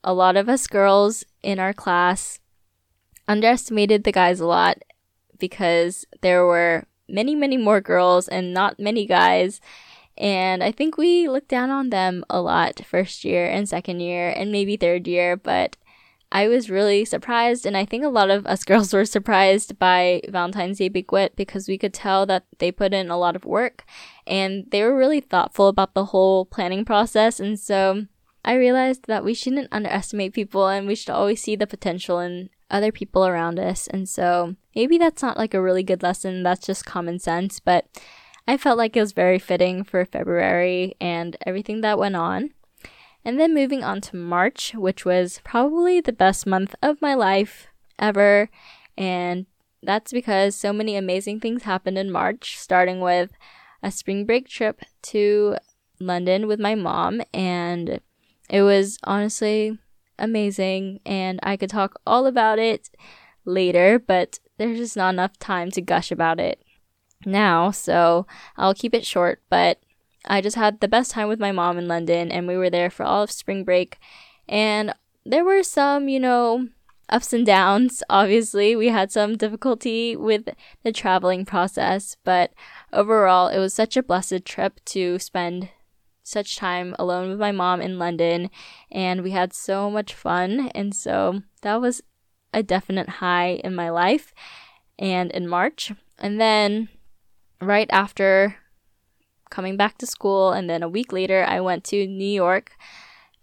a 0.03 0.13
lot 0.13 0.35
of 0.35 0.49
us 0.49 0.67
girls 0.67 1.23
in 1.43 1.59
our 1.59 1.73
class 1.73 2.39
underestimated 3.27 4.03
the 4.03 4.11
guys 4.11 4.39
a 4.39 4.45
lot 4.45 4.77
because 5.37 6.05
there 6.21 6.45
were 6.45 6.85
many, 7.07 7.35
many 7.35 7.57
more 7.57 7.81
girls 7.81 8.27
and 8.27 8.53
not 8.53 8.79
many 8.79 9.05
guys. 9.05 9.61
And 10.17 10.63
I 10.63 10.71
think 10.71 10.97
we 10.97 11.27
looked 11.27 11.49
down 11.49 11.69
on 11.69 11.89
them 11.89 12.23
a 12.29 12.41
lot 12.41 12.81
first 12.85 13.25
year 13.25 13.45
and 13.45 13.67
second 13.67 13.99
year 13.99 14.29
and 14.29 14.51
maybe 14.51 14.77
third 14.77 15.07
year, 15.07 15.35
but 15.35 15.75
I 16.31 16.47
was 16.47 16.69
really 16.69 17.05
surprised, 17.05 17.65
and 17.65 17.77
I 17.77 17.85
think 17.85 18.03
a 18.03 18.09
lot 18.09 18.29
of 18.29 18.45
us 18.45 18.63
girls 18.65 18.93
were 18.93 19.05
surprised 19.05 19.77
by 19.79 20.21
Valentine's 20.27 20.79
Day 20.79 20.89
Banquet 20.89 21.35
because 21.35 21.67
we 21.67 21.77
could 21.77 21.93
tell 21.93 22.25
that 22.25 22.45
they 22.59 22.71
put 22.71 22.93
in 22.93 23.09
a 23.09 23.17
lot 23.17 23.35
of 23.35 23.45
work 23.45 23.85
and 24.25 24.65
they 24.71 24.81
were 24.83 24.97
really 24.97 25.21
thoughtful 25.21 25.67
about 25.67 25.93
the 25.93 26.05
whole 26.05 26.45
planning 26.45 26.83
process. 26.83 27.39
And 27.39 27.59
so 27.59 28.07
I 28.43 28.55
realized 28.55 29.05
that 29.07 29.23
we 29.23 29.33
shouldn't 29.33 29.69
underestimate 29.71 30.33
people 30.33 30.67
and 30.67 30.87
we 30.87 30.95
should 30.95 31.11
always 31.11 31.41
see 31.41 31.55
the 31.55 31.67
potential 31.67 32.19
in 32.19 32.49
other 32.69 32.91
people 32.91 33.25
around 33.25 33.59
us. 33.59 33.87
And 33.87 34.09
so 34.09 34.55
maybe 34.75 34.97
that's 34.97 35.21
not 35.21 35.37
like 35.37 35.53
a 35.53 35.61
really 35.61 35.83
good 35.83 36.03
lesson, 36.03 36.43
that's 36.43 36.65
just 36.65 36.85
common 36.85 37.19
sense, 37.19 37.59
but 37.59 37.85
I 38.47 38.57
felt 38.57 38.77
like 38.77 38.95
it 38.95 39.01
was 39.01 39.11
very 39.11 39.39
fitting 39.39 39.83
for 39.83 40.05
February 40.05 40.95
and 41.01 41.35
everything 41.45 41.81
that 41.81 41.97
went 41.97 42.15
on. 42.15 42.51
And 43.23 43.39
then 43.39 43.55
moving 43.55 43.83
on 43.83 44.01
to 44.01 44.15
March, 44.15 44.73
which 44.75 45.03
was 45.03 45.41
probably 45.43 45.99
the 45.99 46.13
best 46.13 46.45
month 46.45 46.75
of 46.83 47.01
my 47.01 47.15
life 47.15 47.67
ever. 47.97 48.49
And 48.95 49.47
that's 49.81 50.11
because 50.11 50.55
so 50.55 50.71
many 50.71 50.95
amazing 50.95 51.39
things 51.39 51.63
happened 51.63 51.97
in 51.97 52.11
March, 52.11 52.57
starting 52.59 53.01
with 53.01 53.31
a 53.81 53.89
spring 53.89 54.25
break 54.25 54.47
trip 54.47 54.81
to 55.03 55.57
London 55.99 56.45
with 56.45 56.59
my 56.59 56.75
mom. 56.75 57.21
And 57.33 57.99
it 58.47 58.61
was 58.61 58.99
honestly 59.03 59.79
amazing. 60.19 60.99
And 61.03 61.39
I 61.41 61.57
could 61.57 61.71
talk 61.71 61.99
all 62.05 62.27
about 62.27 62.59
it 62.59 62.91
later, 63.43 63.97
but 63.97 64.39
there's 64.57 64.77
just 64.77 64.95
not 64.95 65.15
enough 65.15 65.39
time 65.39 65.71
to 65.71 65.81
gush 65.81 66.11
about 66.11 66.39
it 66.39 66.64
now. 67.25 67.71
So 67.71 68.25
I'll 68.57 68.73
keep 68.73 68.93
it 68.93 69.05
short. 69.05 69.41
But 69.49 69.79
I 70.25 70.41
just 70.41 70.55
had 70.55 70.79
the 70.79 70.87
best 70.87 71.11
time 71.11 71.27
with 71.27 71.39
my 71.39 71.51
mom 71.51 71.77
in 71.77 71.87
London, 71.87 72.31
and 72.31 72.47
we 72.47 72.57
were 72.57 72.69
there 72.69 72.89
for 72.89 73.03
all 73.03 73.23
of 73.23 73.31
spring 73.31 73.63
break. 73.63 73.97
And 74.47 74.93
there 75.25 75.45
were 75.45 75.63
some, 75.63 76.07
you 76.07 76.19
know, 76.19 76.69
ups 77.09 77.33
and 77.33 77.45
downs. 77.45 78.03
Obviously, 78.09 78.75
we 78.75 78.89
had 78.89 79.11
some 79.11 79.37
difficulty 79.37 80.15
with 80.15 80.49
the 80.83 80.91
traveling 80.91 81.45
process, 81.45 82.17
but 82.23 82.53
overall, 82.91 83.47
it 83.47 83.59
was 83.59 83.73
such 83.73 83.97
a 83.97 84.03
blessed 84.03 84.45
trip 84.45 84.83
to 84.85 85.19
spend 85.19 85.69
such 86.23 86.57
time 86.57 86.95
alone 86.97 87.29
with 87.29 87.39
my 87.39 87.51
mom 87.51 87.81
in 87.81 87.99
London, 87.99 88.49
and 88.91 89.21
we 89.21 89.31
had 89.31 89.53
so 89.53 89.91
much 89.91 90.13
fun. 90.13 90.71
And 90.73 90.95
so 90.95 91.43
that 91.61 91.79
was 91.79 92.01
a 92.53 92.63
definite 92.63 93.09
high 93.09 93.61
in 93.63 93.75
my 93.75 93.89
life 93.89 94.33
and 94.97 95.31
in 95.31 95.47
March. 95.47 95.91
And 96.17 96.39
then 96.41 96.89
right 97.61 97.87
after 97.91 98.57
coming 99.49 99.77
back 99.77 99.97
to 99.99 100.05
school. 100.05 100.51
And 100.51 100.69
then 100.69 100.83
a 100.83 100.89
week 100.89 101.11
later, 101.11 101.45
I 101.47 101.59
went 101.61 101.83
to 101.85 102.07
New 102.07 102.25
York 102.25 102.71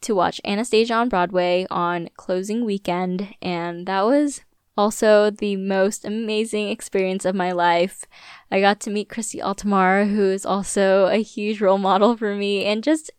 to 0.03 0.15
watch 0.15 0.41
Anastasia 0.45 0.95
on 0.95 1.09
Broadway 1.09 1.67
on 1.71 2.09
closing 2.17 2.65
weekend. 2.65 3.35
And 3.41 3.87
that 3.87 4.03
was 4.03 4.43
also 4.77 5.31
the 5.31 5.57
most 5.57 6.05
amazing 6.05 6.69
experience 6.69 7.25
of 7.25 7.35
my 7.35 7.53
life. 7.53 8.05
I 8.51 8.61
got 8.61 8.81
to 8.81 8.91
meet 8.91 9.09
Christy 9.09 9.39
Altomare, 9.39 10.11
who 10.11 10.25
is 10.31 10.47
also 10.47 11.07
a 11.07 11.23
huge 11.23 11.61
role 11.61 11.79
model 11.79 12.17
for 12.17 12.35
me 12.35 12.65
and 12.65 12.83
just 12.83 13.11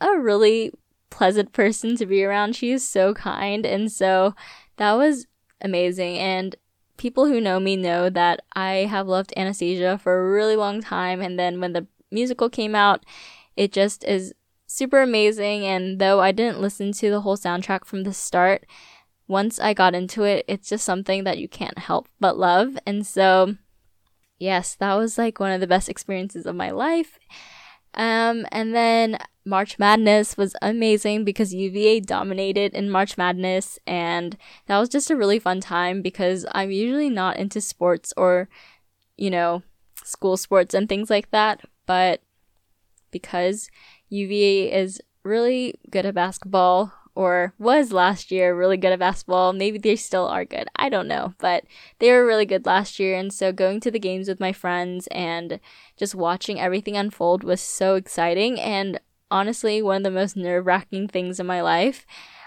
a 0.00 0.18
really 0.18 0.72
pleasant 1.10 1.52
person 1.52 1.96
to 1.96 2.06
be 2.06 2.22
around. 2.24 2.54
She 2.54 2.70
is 2.70 2.88
so 2.88 3.14
kind. 3.14 3.66
And 3.66 3.90
so 3.90 4.34
that 4.76 4.92
was 4.92 5.26
amazing. 5.60 6.18
And 6.18 6.56
people 6.98 7.26
who 7.26 7.40
know 7.40 7.58
me 7.58 7.76
know 7.76 8.10
that 8.10 8.40
I 8.52 8.86
have 8.90 9.06
loved 9.08 9.32
Anastasia 9.36 9.98
for 9.98 10.18
a 10.18 10.30
really 10.30 10.56
long 10.56 10.82
time. 10.82 11.22
And 11.22 11.38
then 11.38 11.60
when 11.60 11.72
the 11.72 11.86
musical 12.10 12.48
came 12.48 12.74
out. 12.74 13.04
It 13.56 13.72
just 13.72 14.04
is 14.04 14.34
super 14.66 15.02
amazing. 15.02 15.64
And 15.64 15.98
though 15.98 16.20
I 16.20 16.32
didn't 16.32 16.60
listen 16.60 16.92
to 16.92 17.10
the 17.10 17.22
whole 17.22 17.36
soundtrack 17.36 17.84
from 17.84 18.04
the 18.04 18.12
start, 18.12 18.66
once 19.26 19.60
I 19.60 19.74
got 19.74 19.94
into 19.94 20.24
it, 20.24 20.44
it's 20.48 20.68
just 20.68 20.84
something 20.84 21.24
that 21.24 21.38
you 21.38 21.48
can't 21.48 21.78
help 21.78 22.08
but 22.20 22.38
love. 22.38 22.78
And 22.86 23.06
so, 23.06 23.56
yes, 24.38 24.74
that 24.76 24.94
was 24.94 25.18
like 25.18 25.40
one 25.40 25.52
of 25.52 25.60
the 25.60 25.66
best 25.66 25.88
experiences 25.88 26.46
of 26.46 26.54
my 26.54 26.70
life. 26.70 27.18
Um, 27.98 28.46
and 28.52 28.74
then 28.74 29.18
March 29.44 29.78
Madness 29.78 30.36
was 30.36 30.54
amazing 30.62 31.24
because 31.24 31.52
UVA 31.52 32.00
dominated 32.00 32.72
in 32.72 32.90
March 32.90 33.18
Madness, 33.18 33.78
and 33.86 34.36
that 34.66 34.78
was 34.78 34.88
just 34.88 35.10
a 35.10 35.16
really 35.16 35.38
fun 35.38 35.60
time 35.60 36.00
because 36.00 36.46
I'm 36.52 36.70
usually 36.70 37.10
not 37.10 37.36
into 37.36 37.60
sports 37.60 38.14
or, 38.16 38.48
you 39.16 39.30
know, 39.30 39.62
school 40.04 40.36
sports 40.36 40.74
and 40.74 40.88
things 40.88 41.10
like 41.10 41.30
that 41.32 41.60
but 41.88 42.20
because 43.10 43.68
UVA 44.10 44.70
is 44.70 45.00
really 45.24 45.74
good 45.90 46.06
at 46.06 46.14
basketball, 46.14 46.92
or 47.18 47.52
was 47.58 47.90
last 47.90 48.30
year 48.30 48.54
really 48.54 48.76
good 48.76 48.92
at 48.92 49.00
basketball, 49.00 49.52
maybe 49.52 49.76
they 49.76 49.96
still 49.96 50.28
are 50.28 50.44
good. 50.44 50.68
I 50.76 50.88
don't 50.88 51.08
know, 51.08 51.34
but 51.38 51.64
they 51.98 52.12
were 52.12 52.24
really 52.24 52.46
good 52.46 52.64
last 52.64 53.00
year. 53.00 53.18
And 53.18 53.32
so 53.32 53.50
going 53.50 53.80
to 53.80 53.90
the 53.90 53.98
games 53.98 54.28
with 54.28 54.38
my 54.38 54.52
friends 54.52 55.08
and 55.08 55.58
just 55.96 56.14
watching 56.14 56.60
everything 56.60 56.96
unfold 56.96 57.42
was 57.42 57.60
so 57.60 57.96
exciting. 57.96 58.60
And 58.60 59.00
honestly, 59.32 59.82
one 59.82 59.96
of 59.96 60.02
the 60.04 60.12
most 60.12 60.36
nerve 60.36 60.64
wracking 60.64 61.08
things 61.08 61.40
in 61.40 61.46
my 61.48 61.60
life 61.60 62.06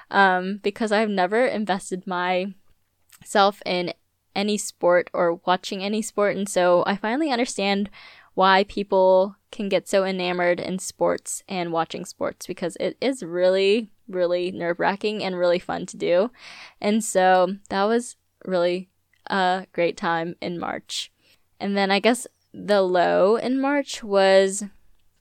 um, 0.09 0.61
because 0.63 0.93
I've 0.93 1.09
never 1.09 1.45
invested 1.45 2.07
myself 2.07 3.61
in 3.65 3.91
any 4.33 4.57
sport 4.57 5.09
or 5.13 5.41
watching 5.45 5.83
any 5.83 6.01
sport. 6.01 6.37
And 6.37 6.47
so 6.47 6.85
I 6.87 6.95
finally 6.95 7.29
understand 7.29 7.89
why 8.35 8.63
people 8.63 9.35
can 9.51 9.67
get 9.67 9.87
so 9.87 10.05
enamored 10.05 10.59
in 10.59 10.79
sports 10.79 11.43
and 11.47 11.71
watching 11.71 12.05
sports 12.05 12.47
because 12.47 12.77
it 12.79 12.97
is 13.01 13.21
really, 13.21 13.91
really 14.11 14.51
nerve 14.51 14.79
wracking 14.79 15.23
and 15.23 15.37
really 15.37 15.59
fun 15.59 15.85
to 15.87 15.97
do. 15.97 16.31
And 16.79 17.03
so 17.03 17.55
that 17.69 17.83
was 17.83 18.15
really 18.45 18.89
a 19.27 19.65
great 19.73 19.97
time 19.97 20.35
in 20.41 20.59
March. 20.59 21.11
And 21.59 21.77
then 21.77 21.91
I 21.91 21.99
guess 21.99 22.27
the 22.53 22.81
low 22.81 23.35
in 23.35 23.59
March 23.59 24.03
was 24.03 24.63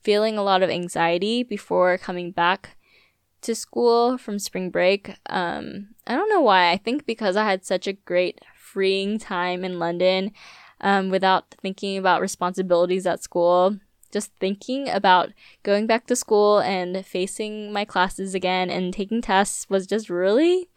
feeling 0.01 0.37
a 0.37 0.43
lot 0.43 0.63
of 0.63 0.69
anxiety 0.69 1.43
before 1.43 1.97
coming 1.97 2.31
back 2.31 2.77
to 3.41 3.55
school 3.55 4.17
from 4.17 4.39
spring 4.39 4.69
break. 4.69 5.15
Um, 5.27 5.89
I 6.05 6.15
don't 6.15 6.29
know 6.29 6.41
why. 6.41 6.71
I 6.71 6.77
think 6.77 7.05
because 7.05 7.35
I 7.35 7.45
had 7.45 7.65
such 7.65 7.87
a 7.87 7.93
great 7.93 8.39
freeing 8.55 9.19
time 9.19 9.63
in 9.63 9.79
London 9.79 10.31
um, 10.79 11.09
without 11.09 11.55
thinking 11.61 11.97
about 11.97 12.21
responsibilities 12.21 13.05
at 13.05 13.23
school. 13.23 13.77
Just 14.11 14.31
thinking 14.39 14.89
about 14.89 15.31
going 15.63 15.87
back 15.87 16.07
to 16.07 16.15
school 16.15 16.59
and 16.59 17.05
facing 17.05 17.71
my 17.71 17.85
classes 17.85 18.35
again 18.35 18.69
and 18.69 18.93
taking 18.93 19.21
tests 19.21 19.69
was 19.69 19.87
just 19.87 20.09
really 20.09 20.69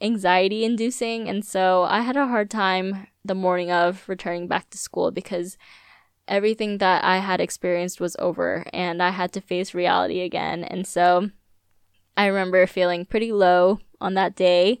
anxiety 0.00 0.64
inducing. 0.64 1.28
And 1.28 1.44
so 1.44 1.84
I 1.84 2.00
had 2.02 2.16
a 2.16 2.26
hard 2.26 2.50
time 2.50 3.06
the 3.24 3.34
morning 3.34 3.70
of 3.70 4.08
returning 4.08 4.48
back 4.48 4.68
to 4.70 4.78
school 4.78 5.10
because 5.10 5.56
everything 6.28 6.78
that 6.78 7.04
I 7.04 7.18
had 7.18 7.40
experienced 7.40 8.00
was 8.00 8.16
over 8.18 8.64
and 8.72 9.02
I 9.02 9.10
had 9.10 9.32
to 9.32 9.40
face 9.40 9.74
reality 9.74 10.20
again. 10.20 10.64
And 10.64 10.86
so 10.86 11.30
I 12.16 12.26
remember 12.26 12.66
feeling 12.66 13.06
pretty 13.06 13.32
low 13.32 13.78
on 14.00 14.14
that 14.14 14.34
day 14.34 14.80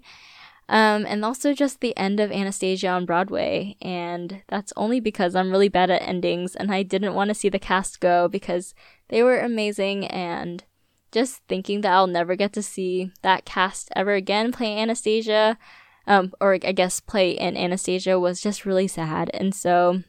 Um, 0.72 1.04
and 1.04 1.22
also 1.22 1.52
just 1.52 1.80
the 1.80 1.94
end 1.98 2.18
of 2.18 2.32
Anastasia 2.32 2.88
on 2.88 3.04
Broadway. 3.04 3.76
And 3.82 4.42
that's 4.48 4.72
only 4.74 5.00
because 5.00 5.36
I'm 5.36 5.50
really 5.50 5.68
bad 5.68 5.90
at 5.90 6.00
endings 6.00 6.56
and 6.56 6.72
I 6.72 6.82
didn't 6.82 7.14
want 7.14 7.28
to 7.28 7.34
see 7.34 7.50
the 7.50 7.58
cast 7.58 8.00
go 8.00 8.26
because 8.26 8.74
they 9.10 9.22
were 9.22 9.38
amazing. 9.38 10.06
And 10.06 10.64
just 11.12 11.42
thinking 11.46 11.82
that 11.82 11.92
I'll 11.92 12.06
never 12.06 12.36
get 12.36 12.54
to 12.54 12.62
see 12.62 13.12
that 13.20 13.44
cast 13.44 13.90
ever 13.94 14.14
again 14.14 14.50
play 14.50 14.78
Anastasia, 14.78 15.58
um, 16.06 16.32
or 16.40 16.54
I 16.54 16.72
guess 16.72 17.00
play 17.00 17.32
in 17.32 17.54
Anastasia 17.54 18.18
was 18.18 18.40
just 18.40 18.64
really 18.64 18.88
sad. 18.88 19.30
And 19.34 19.54
so 19.54 20.02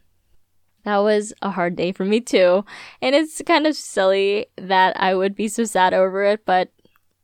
that 0.85 0.99
was 0.99 1.33
a 1.41 1.51
hard 1.51 1.75
day 1.75 1.91
for 1.91 2.05
me 2.05 2.21
too. 2.21 2.63
And 3.01 3.13
it's 3.13 3.41
kind 3.45 3.67
of 3.67 3.75
silly 3.75 4.45
that 4.55 4.97
I 4.97 5.13
would 5.13 5.35
be 5.35 5.49
so 5.49 5.65
sad 5.65 5.93
over 5.93 6.23
it, 6.23 6.45
but 6.45 6.69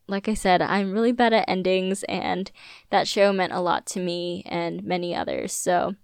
like 0.10 0.28
I 0.28 0.34
said, 0.34 0.62
I'm 0.62 0.92
really 0.92 1.12
bad 1.12 1.34
at 1.34 1.48
endings, 1.48 2.04
and 2.04 2.52
that 2.90 3.08
show 3.08 3.32
meant 3.32 3.54
a 3.54 3.62
lot 3.62 3.86
to 3.88 4.00
me 4.00 4.44
and 4.46 4.84
many 4.84 5.16
others. 5.16 5.54
So 5.54 5.96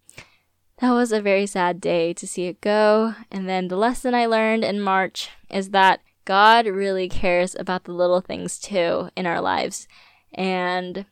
that 0.79 0.91
was 0.91 1.11
a 1.11 1.21
very 1.21 1.45
sad 1.45 1.81
day 1.81 2.13
to 2.13 2.27
see 2.27 2.45
it 2.45 2.61
go. 2.61 3.15
And 3.31 3.49
then 3.49 3.67
the 3.67 3.77
lesson 3.77 4.13
I 4.13 4.25
learned 4.25 4.63
in 4.63 4.81
March 4.81 5.29
is 5.49 5.71
that 5.71 6.01
God 6.25 6.67
really 6.67 7.07
cares 7.07 7.55
about 7.57 7.85
the 7.85 7.93
little 7.93 8.21
things 8.21 8.59
too 8.59 9.09
in 9.15 9.25
our 9.25 9.41
lives. 9.41 9.87
And 10.33 11.05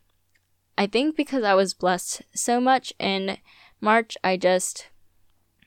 I 0.78 0.88
think 0.88 1.16
because 1.16 1.44
I 1.44 1.54
was 1.54 1.74
blessed 1.74 2.24
so 2.34 2.60
much 2.60 2.94
in 3.00 3.38
March, 3.80 4.18
I 4.24 4.38
just 4.38 4.90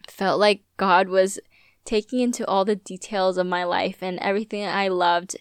felt 0.09 0.39
like 0.41 0.63
God 0.77 1.09
was 1.09 1.39
taking 1.85 2.21
into 2.21 2.47
all 2.47 2.65
the 2.65 2.77
details 2.77 3.39
of 3.39 3.47
my 3.47 3.65
life 3.65 4.03
and 4.03 4.19
everything 4.19 4.65
I 4.65 4.89
loved 4.89 5.37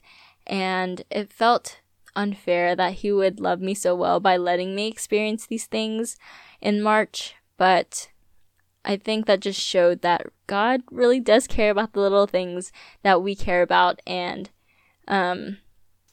and 0.48 1.04
it 1.10 1.32
felt 1.32 1.80
unfair 2.16 2.76
that 2.76 2.94
he 2.94 3.12
would 3.12 3.40
love 3.40 3.60
me 3.60 3.74
so 3.74 3.96
well 3.96 4.20
by 4.20 4.38
letting 4.38 4.76
me 4.76 4.88
experience 4.88 5.46
these 5.46 5.66
things 5.66 6.18
in 6.62 6.82
March, 6.82 7.36
but 7.58 8.10
I 8.86 8.98
think 8.98 9.26
that 9.26 9.40
just 9.40 9.60
showed 9.60 10.02
that 10.02 10.28
God 10.48 10.82
really 10.92 11.20
does 11.20 11.48
care 11.48 11.72
about 11.72 11.94
the 11.94 12.00
little 12.00 12.28
things 12.28 12.72
that 13.04 13.22
we 13.22 13.36
care 13.36 13.62
about 13.62 14.00
and 14.06 14.50
um 15.08 15.58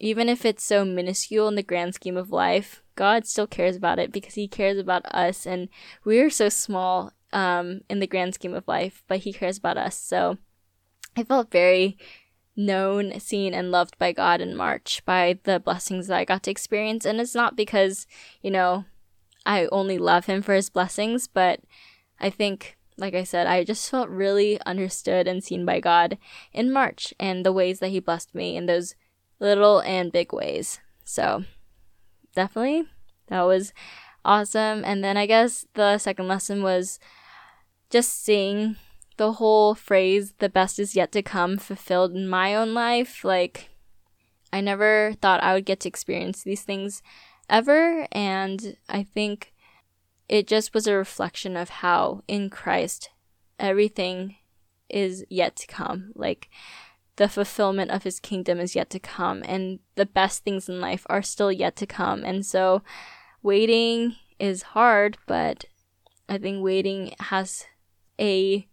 even 0.00 0.28
if 0.28 0.44
it's 0.44 0.64
so 0.64 0.84
minuscule 0.84 1.46
in 1.46 1.54
the 1.54 1.62
grand 1.62 1.94
scheme 1.94 2.16
of 2.16 2.32
life, 2.32 2.82
God 2.96 3.24
still 3.24 3.46
cares 3.46 3.76
about 3.76 4.00
it 4.00 4.10
because 4.10 4.34
he 4.34 4.48
cares 4.48 4.76
about 4.76 5.06
us 5.06 5.46
and 5.46 5.68
we 6.04 6.18
are 6.20 6.30
so 6.30 6.48
small 6.48 7.12
um 7.32 7.82
in 7.88 8.00
the 8.00 8.06
grand 8.06 8.34
scheme 8.34 8.54
of 8.54 8.66
life, 8.66 9.04
but 9.06 9.20
he 9.20 9.32
cares 9.32 9.58
about 9.58 9.76
us. 9.76 9.96
So 9.96 10.38
I 11.16 11.24
felt 11.24 11.50
very 11.50 11.98
known, 12.56 13.18
seen, 13.18 13.54
and 13.54 13.71
loved 13.71 13.99
by 13.99 14.12
God 14.12 14.40
in 14.40 14.56
March 14.56 15.02
by 15.04 15.38
the 15.44 15.61
blessings 15.61 16.06
that 16.06 16.18
I 16.18 16.25
got 16.25 16.42
to 16.44 16.50
experience. 16.50 17.04
And 17.04 17.21
it's 17.21 17.35
not 17.35 17.56
because, 17.56 18.06
you 18.42 18.50
know, 18.50 18.85
I 19.47 19.66
only 19.73 19.99
love 19.99 20.26
Him 20.26 20.42
for 20.42 20.54
His 20.54 20.71
blessings, 20.71 21.26
but 21.26 21.61
I 22.21 22.30
think, 22.30 22.76
like 22.97 23.14
I 23.14 23.25
said, 23.25 23.47
I 23.47 23.64
just 23.64 23.90
felt 23.90 24.09
really 24.09 24.61
understood 24.66 25.26
and 25.26 25.42
seen 25.42 25.64
by 25.64 25.80
God 25.80 26.18
in 26.52 26.73
March 26.73 27.14
and 27.18 27.44
the 27.44 27.52
ways 27.52 27.78
that 27.80 27.88
He 27.88 28.00
blessed 28.00 28.35
me 28.35 28.56
in 28.56 28.66
those 28.66 28.94
little 29.40 29.80
and 29.80 30.12
big 30.12 30.32
ways. 30.32 30.80
So, 31.04 31.44
definitely, 32.35 32.85
that 33.28 33.42
was 33.42 33.73
awesome. 34.25 34.85
And 34.85 35.02
then 35.02 35.16
I 35.16 35.26
guess 35.26 35.66
the 35.75 35.99
second 35.99 36.28
lesson 36.28 36.62
was 36.62 36.99
just 37.90 38.25
seeing 38.25 38.76
the 39.16 39.33
whole 39.33 39.75
phrase, 39.75 40.35
the 40.38 40.49
best 40.49 40.78
is 40.78 40.97
yet 40.97 41.12
to 41.12 41.23
come, 41.23 41.59
fulfilled 41.59 42.12
in 42.12 42.28
my 42.28 42.54
own 42.54 42.75
life. 42.75 43.25
Like, 43.25 43.71
I 44.52 44.61
never 44.61 45.14
thought 45.21 45.42
I 45.42 45.54
would 45.54 45.64
get 45.64 45.81
to 45.81 45.88
experience 45.88 46.42
these 46.42 46.62
things 46.62 47.02
ever. 47.49 48.07
And 48.12 48.76
I 48.88 49.02
think 49.02 49.52
it 50.28 50.47
just 50.47 50.75
was 50.75 50.87
a 50.87 50.95
reflection 50.95 51.57
of 51.57 51.69
how 51.69 52.23
in 52.28 52.50
Christ 52.50 53.11
everything 53.58 54.36
is 54.89 55.25
yet 55.28 55.56
to 55.56 55.67
come. 55.67 56.13
Like, 56.15 56.49
the 57.17 57.28
fulfillment 57.28 57.91
of 57.91 58.04
his 58.04 58.19
kingdom 58.19 58.58
is 58.58 58.75
yet 58.75 58.89
to 58.91 58.99
come, 58.99 59.43
and 59.45 59.80
the 59.97 60.06
best 60.06 60.45
things 60.45 60.69
in 60.69 60.80
life 60.80 61.06
are 61.10 61.23
still 61.23 61.52
yet 61.52 61.76
to 61.76 61.86
come. 61.86 62.25
And 62.25 62.45
so, 62.45 62.82
waiting 63.43 64.17
is 64.39 64.63
hard, 64.63 65.19
but 65.26 65.67
I 66.28 66.39
think 66.39 66.63
waiting 66.63 67.15
has 67.21 67.67
a 68.19 68.67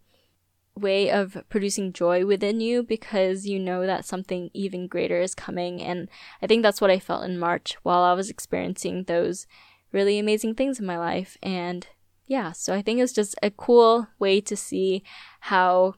way 0.80 1.10
of 1.10 1.38
producing 1.50 1.94
joy 1.94 2.26
within 2.26 2.60
you 2.60 2.84
because 2.84 3.46
you 3.46 3.60
know 3.60 3.86
that 3.86 4.06
something 4.06 4.50
even 4.54 4.88
greater 4.88 5.22
is 5.22 5.36
coming. 5.36 5.82
And 5.82 6.10
I 6.42 6.48
think 6.48 6.63
that's 6.63 6.82
what 6.82 6.92
I 6.92 7.00
felt 7.00 7.24
in 7.24 7.39
March 7.39 7.78
while 7.84 8.04
I 8.04 8.13
was 8.13 8.30
experiencing 8.30 9.04
those 9.04 9.48
really 9.92 10.20
amazing 10.20 10.56
things 10.56 10.80
in 10.80 10.86
my 10.86 10.98
life. 10.98 11.38
And 11.42 11.88
yeah, 12.28 12.52
so 12.52 12.74
I 12.74 12.82
think 12.82 13.00
it's 13.00 13.13
just 13.13 13.36
a 13.42 13.52
cool 13.52 14.08
way 14.20 14.39
to 14.42 14.56
see 14.56 15.04
how 15.42 15.96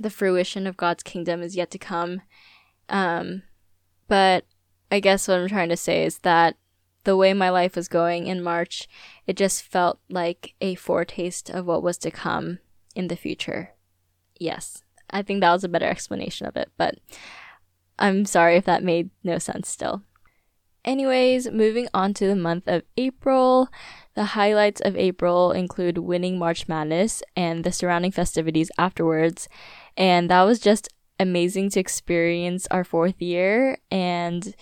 the 0.00 0.10
fruition 0.10 0.66
of 0.66 0.76
God's 0.76 1.02
kingdom 1.02 1.42
is 1.42 1.56
yet 1.56 1.70
to 1.72 1.78
come. 1.78 2.22
Um, 2.88 3.42
but 4.06 4.44
I 4.90 5.00
guess 5.00 5.28
what 5.28 5.38
I'm 5.38 5.48
trying 5.48 5.68
to 5.68 5.76
say 5.76 6.04
is 6.04 6.20
that 6.20 6.56
the 7.04 7.16
way 7.16 7.32
my 7.34 7.50
life 7.50 7.76
was 7.76 7.88
going 7.88 8.26
in 8.26 8.42
March, 8.42 8.88
it 9.26 9.36
just 9.36 9.62
felt 9.62 9.98
like 10.08 10.54
a 10.60 10.74
foretaste 10.74 11.50
of 11.50 11.66
what 11.66 11.82
was 11.82 11.98
to 11.98 12.10
come 12.10 12.58
in 12.98 13.08
the 13.08 13.16
future. 13.16 13.70
Yes, 14.38 14.82
I 15.08 15.22
think 15.22 15.40
that 15.40 15.52
was 15.52 15.64
a 15.64 15.68
better 15.68 15.86
explanation 15.86 16.46
of 16.46 16.56
it, 16.56 16.70
but 16.76 16.96
I'm 17.98 18.24
sorry 18.26 18.56
if 18.56 18.64
that 18.64 18.82
made 18.82 19.10
no 19.22 19.38
sense 19.38 19.68
still. 19.68 20.02
Anyways, 20.84 21.50
moving 21.50 21.88
on 21.94 22.12
to 22.14 22.26
the 22.26 22.36
month 22.36 22.64
of 22.66 22.82
April. 22.96 23.68
The 24.14 24.24
highlights 24.24 24.80
of 24.80 24.96
April 24.96 25.52
include 25.52 25.98
winning 25.98 26.38
March 26.38 26.66
Madness 26.66 27.22
and 27.36 27.62
the 27.62 27.72
surrounding 27.72 28.12
festivities 28.12 28.70
afterwards. 28.78 29.48
And 29.96 30.30
that 30.30 30.42
was 30.42 30.58
just 30.58 30.88
amazing 31.20 31.70
to 31.70 31.80
experience 31.80 32.66
our 32.70 32.84
fourth 32.84 33.20
year. 33.20 33.78
And 33.90 34.54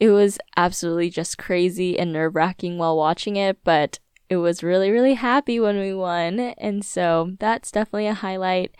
it 0.00 0.10
was 0.10 0.38
absolutely 0.56 1.10
just 1.10 1.38
crazy 1.38 1.98
and 1.98 2.12
nerve 2.12 2.34
wracking 2.34 2.78
while 2.78 2.96
watching 2.96 3.36
it, 3.36 3.58
but 3.64 3.98
it 4.28 4.36
was 4.36 4.62
really, 4.62 4.90
really 4.90 5.14
happy 5.14 5.60
when 5.60 5.78
we 5.78 5.94
won. 5.94 6.40
And 6.40 6.84
so 6.84 7.32
that's 7.38 7.70
definitely 7.70 8.06
a 8.06 8.14
highlight. 8.14 8.74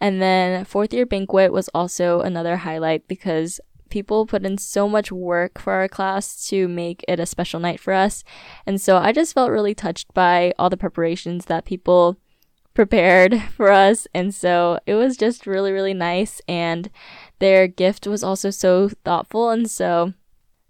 And 0.00 0.20
then 0.20 0.64
fourth 0.64 0.92
year 0.92 1.06
banquet 1.06 1.52
was 1.52 1.68
also 1.68 2.20
another 2.20 2.58
highlight 2.58 3.08
because 3.08 3.60
people 3.88 4.26
put 4.26 4.44
in 4.44 4.58
so 4.58 4.88
much 4.88 5.12
work 5.12 5.58
for 5.58 5.72
our 5.74 5.88
class 5.88 6.46
to 6.48 6.68
make 6.68 7.04
it 7.08 7.20
a 7.20 7.26
special 7.26 7.60
night 7.60 7.80
for 7.80 7.92
us. 7.92 8.24
And 8.66 8.80
so 8.80 8.96
I 8.96 9.12
just 9.12 9.34
felt 9.34 9.50
really 9.50 9.74
touched 9.74 10.12
by 10.12 10.52
all 10.58 10.70
the 10.70 10.76
preparations 10.76 11.46
that 11.46 11.64
people 11.64 12.16
prepared 12.74 13.40
for 13.56 13.70
us. 13.70 14.06
And 14.14 14.34
so 14.34 14.78
it 14.86 14.94
was 14.94 15.16
just 15.16 15.46
really, 15.46 15.72
really 15.72 15.94
nice. 15.94 16.40
And 16.48 16.90
their 17.38 17.66
gift 17.66 18.06
was 18.06 18.22
also 18.22 18.50
so 18.50 18.90
thoughtful. 19.04 19.50
And 19.50 19.70
so 19.70 20.12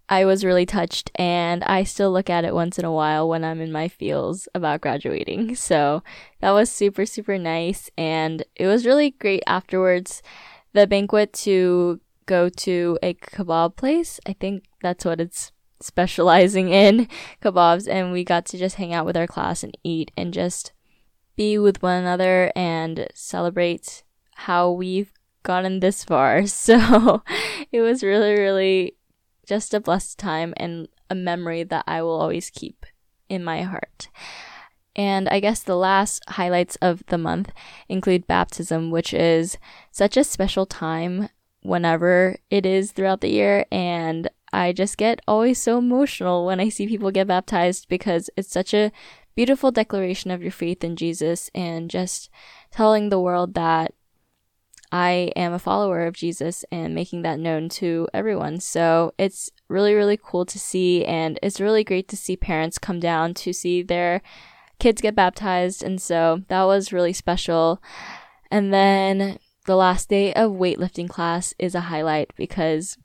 I 0.08 0.24
was 0.24 0.44
really 0.44 0.66
touched, 0.66 1.10
and 1.16 1.64
I 1.64 1.82
still 1.82 2.12
look 2.12 2.30
at 2.30 2.44
it 2.44 2.54
once 2.54 2.78
in 2.78 2.84
a 2.84 2.92
while 2.92 3.28
when 3.28 3.44
I'm 3.44 3.60
in 3.60 3.72
my 3.72 3.88
feels 3.88 4.48
about 4.54 4.80
graduating. 4.80 5.54
So 5.66 6.02
that 6.40 6.52
was 6.52 6.70
super, 6.70 7.06
super 7.06 7.38
nice, 7.38 7.90
and 7.98 8.44
it 8.54 8.66
was 8.66 8.86
really 8.86 9.10
great 9.10 9.42
afterwards. 9.46 10.22
The 10.74 10.86
banquet 10.86 11.32
to 11.44 12.00
go 12.26 12.48
to 12.48 12.98
a 13.02 13.14
kebab 13.14 13.76
place. 13.76 14.20
I 14.26 14.34
think 14.34 14.64
that's 14.82 15.04
what 15.04 15.20
it's 15.20 15.50
specializing 15.80 16.68
in 16.68 17.08
kebabs, 17.42 17.88
and 17.88 18.12
we 18.12 18.22
got 18.22 18.46
to 18.46 18.58
just 18.58 18.76
hang 18.76 18.94
out 18.94 19.06
with 19.06 19.16
our 19.16 19.26
class 19.26 19.64
and 19.64 19.76
eat 19.82 20.12
and 20.16 20.32
just 20.32 20.72
be 21.34 21.58
with 21.58 21.82
one 21.82 22.00
another 22.00 22.52
and 22.54 23.08
celebrate 23.14 24.04
how 24.34 24.70
we've 24.70 25.12
gotten 25.42 25.80
this 25.80 26.04
far. 26.04 26.46
So 26.46 27.22
it 27.72 27.80
was 27.80 28.02
really, 28.02 28.32
really 28.32 28.96
just 29.46 29.72
a 29.72 29.80
blessed 29.80 30.18
time 30.18 30.52
and 30.56 30.88
a 31.08 31.14
memory 31.14 31.62
that 31.62 31.84
I 31.86 32.02
will 32.02 32.20
always 32.20 32.50
keep 32.50 32.84
in 33.28 33.44
my 33.44 33.62
heart. 33.62 34.08
And 34.94 35.28
I 35.28 35.40
guess 35.40 35.62
the 35.62 35.76
last 35.76 36.22
highlights 36.28 36.76
of 36.76 37.04
the 37.06 37.18
month 37.18 37.52
include 37.88 38.26
baptism, 38.26 38.90
which 38.90 39.12
is 39.12 39.58
such 39.92 40.16
a 40.16 40.24
special 40.24 40.64
time 40.64 41.28
whenever 41.62 42.36
it 42.50 42.64
is 42.64 42.92
throughout 42.92 43.20
the 43.20 43.30
year. 43.30 43.66
And 43.70 44.28
I 44.52 44.72
just 44.72 44.96
get 44.96 45.20
always 45.28 45.60
so 45.60 45.78
emotional 45.78 46.46
when 46.46 46.60
I 46.60 46.70
see 46.70 46.86
people 46.86 47.10
get 47.10 47.26
baptized 47.26 47.88
because 47.88 48.30
it's 48.36 48.50
such 48.50 48.72
a 48.72 48.90
beautiful 49.34 49.70
declaration 49.70 50.30
of 50.30 50.40
your 50.40 50.50
faith 50.50 50.82
in 50.82 50.96
Jesus 50.96 51.50
and 51.54 51.90
just 51.90 52.30
telling 52.70 53.10
the 53.10 53.20
world 53.20 53.52
that 53.54 53.92
I 54.92 55.32
am 55.36 55.52
a 55.52 55.58
follower 55.58 56.06
of 56.06 56.14
Jesus 56.14 56.64
and 56.70 56.94
making 56.94 57.22
that 57.22 57.38
known 57.38 57.68
to 57.70 58.08
everyone. 58.14 58.60
So 58.60 59.12
it's 59.18 59.50
really, 59.68 59.94
really 59.94 60.18
cool 60.22 60.46
to 60.46 60.58
see. 60.58 61.04
And 61.04 61.38
it's 61.42 61.60
really 61.60 61.84
great 61.84 62.08
to 62.08 62.16
see 62.16 62.36
parents 62.36 62.78
come 62.78 63.00
down 63.00 63.34
to 63.34 63.52
see 63.52 63.82
their 63.82 64.22
kids 64.78 65.00
get 65.00 65.14
baptized. 65.14 65.82
And 65.82 66.00
so 66.00 66.42
that 66.48 66.64
was 66.64 66.92
really 66.92 67.12
special. 67.12 67.82
And 68.50 68.72
then 68.72 69.38
the 69.66 69.76
last 69.76 70.08
day 70.08 70.32
of 70.34 70.52
weightlifting 70.52 71.08
class 71.08 71.52
is 71.58 71.74
a 71.74 71.80
highlight 71.80 72.30
because 72.36 72.96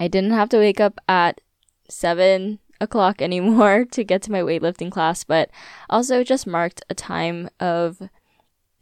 I 0.00 0.08
didn't 0.08 0.32
have 0.32 0.48
to 0.50 0.58
wake 0.58 0.80
up 0.80 0.98
at 1.08 1.40
seven 1.88 2.58
o'clock 2.80 3.20
anymore 3.22 3.84
to 3.92 4.02
get 4.02 4.22
to 4.22 4.32
my 4.32 4.40
weightlifting 4.40 4.90
class, 4.90 5.24
but 5.24 5.50
also 5.90 6.24
just 6.24 6.46
marked 6.46 6.82
a 6.88 6.94
time 6.94 7.50
of 7.60 8.02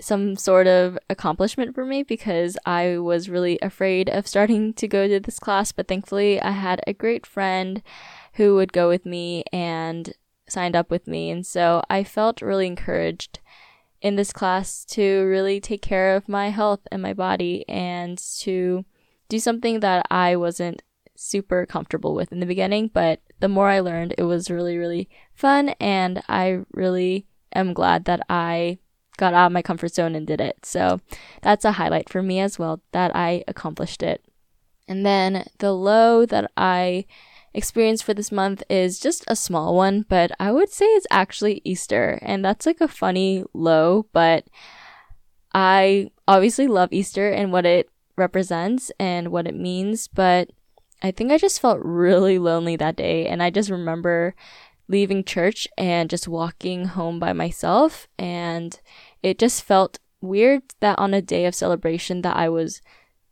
some 0.00 0.36
sort 0.36 0.66
of 0.66 0.98
accomplishment 1.08 1.74
for 1.74 1.84
me 1.84 2.02
because 2.02 2.56
I 2.66 2.98
was 2.98 3.28
really 3.28 3.58
afraid 3.60 4.08
of 4.08 4.26
starting 4.26 4.72
to 4.74 4.88
go 4.88 5.08
to 5.08 5.20
this 5.20 5.38
class, 5.38 5.72
but 5.72 5.88
thankfully 5.88 6.40
I 6.40 6.52
had 6.52 6.80
a 6.86 6.92
great 6.92 7.26
friend 7.26 7.82
who 8.34 8.54
would 8.56 8.72
go 8.72 8.88
with 8.88 9.04
me 9.04 9.44
and 9.52 10.12
signed 10.48 10.76
up 10.76 10.90
with 10.90 11.06
me. 11.06 11.30
And 11.30 11.46
so 11.46 11.82
I 11.88 12.04
felt 12.04 12.42
really 12.42 12.66
encouraged 12.66 13.40
in 14.00 14.16
this 14.16 14.32
class 14.32 14.84
to 14.86 15.22
really 15.24 15.60
take 15.60 15.82
care 15.82 16.16
of 16.16 16.28
my 16.28 16.50
health 16.50 16.80
and 16.90 17.02
my 17.02 17.12
body 17.12 17.64
and 17.68 18.18
to 18.38 18.84
do 19.28 19.38
something 19.38 19.80
that 19.80 20.06
I 20.10 20.36
wasn't 20.36 20.82
super 21.14 21.66
comfortable 21.66 22.14
with 22.14 22.32
in 22.32 22.40
the 22.40 22.46
beginning, 22.46 22.88
but 22.92 23.20
the 23.40 23.48
more 23.48 23.68
I 23.68 23.80
learned, 23.80 24.14
it 24.16 24.22
was 24.22 24.50
really, 24.50 24.78
really 24.78 25.08
fun. 25.34 25.70
And 25.80 26.22
I 26.28 26.60
really 26.72 27.26
am 27.54 27.74
glad 27.74 28.06
that 28.06 28.20
I 28.30 28.78
got 29.20 29.34
out 29.34 29.46
of 29.46 29.52
my 29.52 29.62
comfort 29.62 29.94
zone 29.94 30.16
and 30.16 30.26
did 30.26 30.40
it. 30.40 30.66
So 30.66 31.00
that's 31.42 31.64
a 31.64 31.72
highlight 31.72 32.08
for 32.08 32.22
me 32.22 32.40
as 32.40 32.58
well 32.58 32.80
that 32.92 33.14
I 33.14 33.44
accomplished 33.46 34.02
it. 34.02 34.24
And 34.88 35.06
then 35.06 35.46
the 35.58 35.72
low 35.72 36.26
that 36.26 36.50
I 36.56 37.04
experienced 37.52 38.02
for 38.04 38.14
this 38.14 38.32
month 38.32 38.62
is 38.68 38.98
just 38.98 39.24
a 39.28 39.36
small 39.36 39.76
one, 39.76 40.04
but 40.08 40.32
I 40.40 40.50
would 40.50 40.70
say 40.70 40.86
it's 40.86 41.06
actually 41.10 41.60
Easter. 41.64 42.18
And 42.22 42.44
that's 42.44 42.66
like 42.66 42.80
a 42.80 42.88
funny 42.88 43.44
low, 43.52 44.06
but 44.12 44.46
I 45.52 46.10
obviously 46.26 46.66
love 46.66 46.92
Easter 46.92 47.30
and 47.30 47.52
what 47.52 47.66
it 47.66 47.90
represents 48.16 48.90
and 48.98 49.28
what 49.28 49.46
it 49.46 49.54
means, 49.54 50.08
but 50.08 50.50
I 51.02 51.10
think 51.10 51.30
I 51.30 51.38
just 51.38 51.60
felt 51.60 51.78
really 51.82 52.38
lonely 52.38 52.76
that 52.76 52.96
day. 52.96 53.26
And 53.26 53.42
I 53.42 53.50
just 53.50 53.70
remember 53.70 54.34
leaving 54.88 55.24
church 55.24 55.68
and 55.78 56.10
just 56.10 56.28
walking 56.28 56.84
home 56.84 57.18
by 57.18 57.32
myself. 57.32 58.08
And 58.18 58.78
it 59.22 59.38
just 59.38 59.62
felt 59.62 59.98
weird 60.20 60.62
that 60.80 60.98
on 60.98 61.14
a 61.14 61.22
day 61.22 61.46
of 61.46 61.54
celebration 61.54 62.22
that 62.22 62.36
I 62.36 62.48
was 62.48 62.80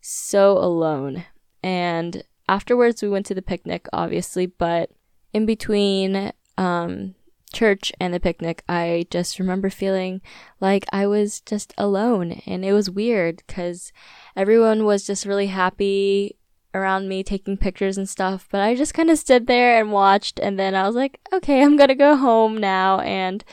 so 0.00 0.58
alone. 0.58 1.24
And 1.62 2.22
afterwards 2.48 3.02
we 3.02 3.08
went 3.08 3.26
to 3.26 3.34
the 3.34 3.42
picnic, 3.42 3.86
obviously, 3.92 4.46
but 4.46 4.90
in 5.32 5.46
between 5.46 6.32
um, 6.56 7.14
church 7.52 7.92
and 8.00 8.12
the 8.12 8.20
picnic, 8.20 8.62
I 8.68 9.06
just 9.10 9.38
remember 9.38 9.70
feeling 9.70 10.20
like 10.60 10.84
I 10.92 11.06
was 11.06 11.40
just 11.40 11.74
alone. 11.76 12.42
And 12.46 12.64
it 12.64 12.72
was 12.72 12.90
weird 12.90 13.42
because 13.46 13.92
everyone 14.36 14.84
was 14.84 15.06
just 15.06 15.26
really 15.26 15.48
happy 15.48 16.36
around 16.74 17.08
me 17.08 17.22
taking 17.22 17.56
pictures 17.56 17.96
and 17.96 18.08
stuff, 18.08 18.46
but 18.50 18.60
I 18.60 18.74
just 18.74 18.94
kind 18.94 19.10
of 19.10 19.18
stood 19.18 19.46
there 19.46 19.80
and 19.80 19.90
watched. 19.90 20.38
And 20.38 20.58
then 20.58 20.74
I 20.74 20.86
was 20.86 20.94
like, 20.94 21.18
okay, 21.32 21.62
I'm 21.62 21.76
going 21.76 21.88
to 21.88 21.94
go 21.94 22.16
home 22.16 22.56
now. 22.56 23.00
And 23.00 23.44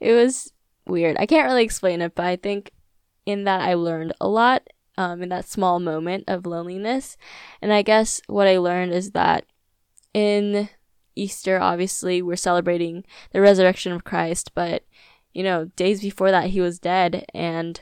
it 0.00 0.12
was 0.12 0.52
weird. 0.86 1.16
I 1.18 1.26
can't 1.26 1.48
really 1.48 1.64
explain 1.64 2.00
it, 2.00 2.14
but 2.14 2.26
I 2.26 2.36
think 2.36 2.72
in 3.26 3.44
that 3.44 3.60
I 3.60 3.74
learned 3.74 4.12
a 4.20 4.28
lot 4.28 4.62
um, 4.96 5.22
in 5.22 5.28
that 5.30 5.48
small 5.48 5.80
moment 5.80 6.24
of 6.28 6.46
loneliness. 6.46 7.16
And 7.60 7.72
I 7.72 7.82
guess 7.82 8.20
what 8.26 8.46
I 8.46 8.58
learned 8.58 8.92
is 8.92 9.12
that 9.12 9.44
in 10.12 10.68
Easter, 11.14 11.58
obviously, 11.58 12.22
we're 12.22 12.36
celebrating 12.36 13.04
the 13.32 13.40
resurrection 13.40 13.92
of 13.92 14.04
Christ, 14.04 14.52
but 14.54 14.84
you 15.32 15.42
know, 15.42 15.66
days 15.76 16.02
before 16.02 16.30
that, 16.30 16.50
he 16.50 16.60
was 16.60 16.78
dead, 16.78 17.24
and 17.32 17.80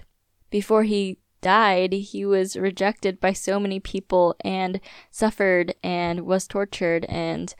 before 0.51 0.85
he 0.85 1.19
died, 1.41 1.93
he 1.93 2.25
was 2.25 2.57
rejected 2.57 3.21
by 3.21 3.33
so 3.33 3.59
many 3.59 3.81
people 3.81 4.37
and 4.45 4.81
suffered 5.11 5.75
and 5.83 6.21
was 6.21 6.47
tortured. 6.47 7.05
And 7.07 7.55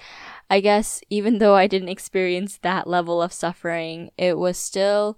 I 0.51 0.61
guess 0.61 1.01
even 1.09 1.39
though 1.39 1.55
I 1.55 1.69
didn't 1.69 1.89
experience 1.89 2.59
that 2.59 2.89
level 2.89 3.23
of 3.23 3.33
suffering, 3.33 4.11
it 4.19 4.37
was 4.37 4.59
still 4.59 5.17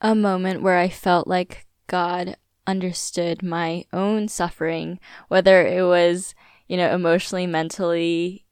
a 0.00 0.14
moment 0.14 0.62
where 0.62 0.78
I 0.78 0.88
felt 0.88 1.28
like 1.28 1.66
God 1.86 2.36
understood 2.66 3.42
my 3.42 3.84
own 3.92 4.28
suffering, 4.28 4.98
whether 5.28 5.66
it 5.66 5.84
was, 5.84 6.34
you 6.68 6.78
know, 6.78 6.92
emotionally, 6.94 7.46
mentally, 7.46 8.46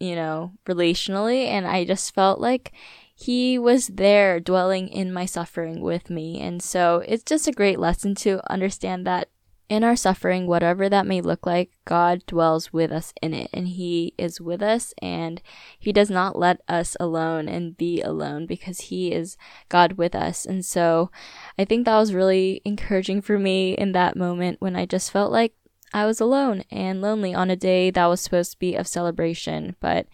you 0.00 0.14
know, 0.14 0.52
relationally. 0.66 1.46
And 1.46 1.66
I 1.66 1.84
just 1.84 2.14
felt 2.14 2.40
like 2.40 2.72
he 3.14 3.58
was 3.58 3.88
there 3.88 4.40
dwelling 4.40 4.88
in 4.88 5.12
my 5.12 5.26
suffering 5.26 5.82
with 5.82 6.08
me. 6.08 6.40
And 6.40 6.62
so 6.62 7.02
it's 7.06 7.24
just 7.24 7.46
a 7.46 7.52
great 7.52 7.78
lesson 7.78 8.14
to 8.16 8.40
understand 8.50 9.06
that 9.06 9.28
in 9.68 9.84
our 9.84 9.96
suffering, 9.96 10.46
whatever 10.46 10.88
that 10.88 11.06
may 11.06 11.20
look 11.20 11.44
like, 11.44 11.72
God 11.84 12.24
dwells 12.26 12.72
with 12.72 12.90
us 12.90 13.12
in 13.20 13.34
it 13.34 13.50
and 13.52 13.68
He 13.68 14.14
is 14.16 14.40
with 14.40 14.62
us 14.62 14.94
and 15.02 15.42
He 15.78 15.92
does 15.92 16.08
not 16.08 16.38
let 16.38 16.60
us 16.68 16.96
alone 16.98 17.48
and 17.48 17.76
be 17.76 18.00
alone 18.00 18.46
because 18.46 18.82
He 18.82 19.12
is 19.12 19.36
God 19.68 19.92
with 19.92 20.14
us. 20.14 20.46
And 20.46 20.64
so 20.64 21.10
I 21.58 21.64
think 21.64 21.84
that 21.84 21.98
was 21.98 22.14
really 22.14 22.62
encouraging 22.64 23.20
for 23.20 23.38
me 23.38 23.72
in 23.72 23.92
that 23.92 24.16
moment 24.16 24.60
when 24.60 24.74
I 24.74 24.86
just 24.86 25.10
felt 25.10 25.30
like 25.30 25.52
I 25.92 26.06
was 26.06 26.20
alone 26.20 26.64
and 26.70 27.02
lonely 27.02 27.34
on 27.34 27.50
a 27.50 27.56
day 27.56 27.90
that 27.90 28.06
was 28.06 28.20
supposed 28.22 28.52
to 28.52 28.58
be 28.58 28.74
of 28.74 28.86
celebration. 28.86 29.76
But 29.80 30.06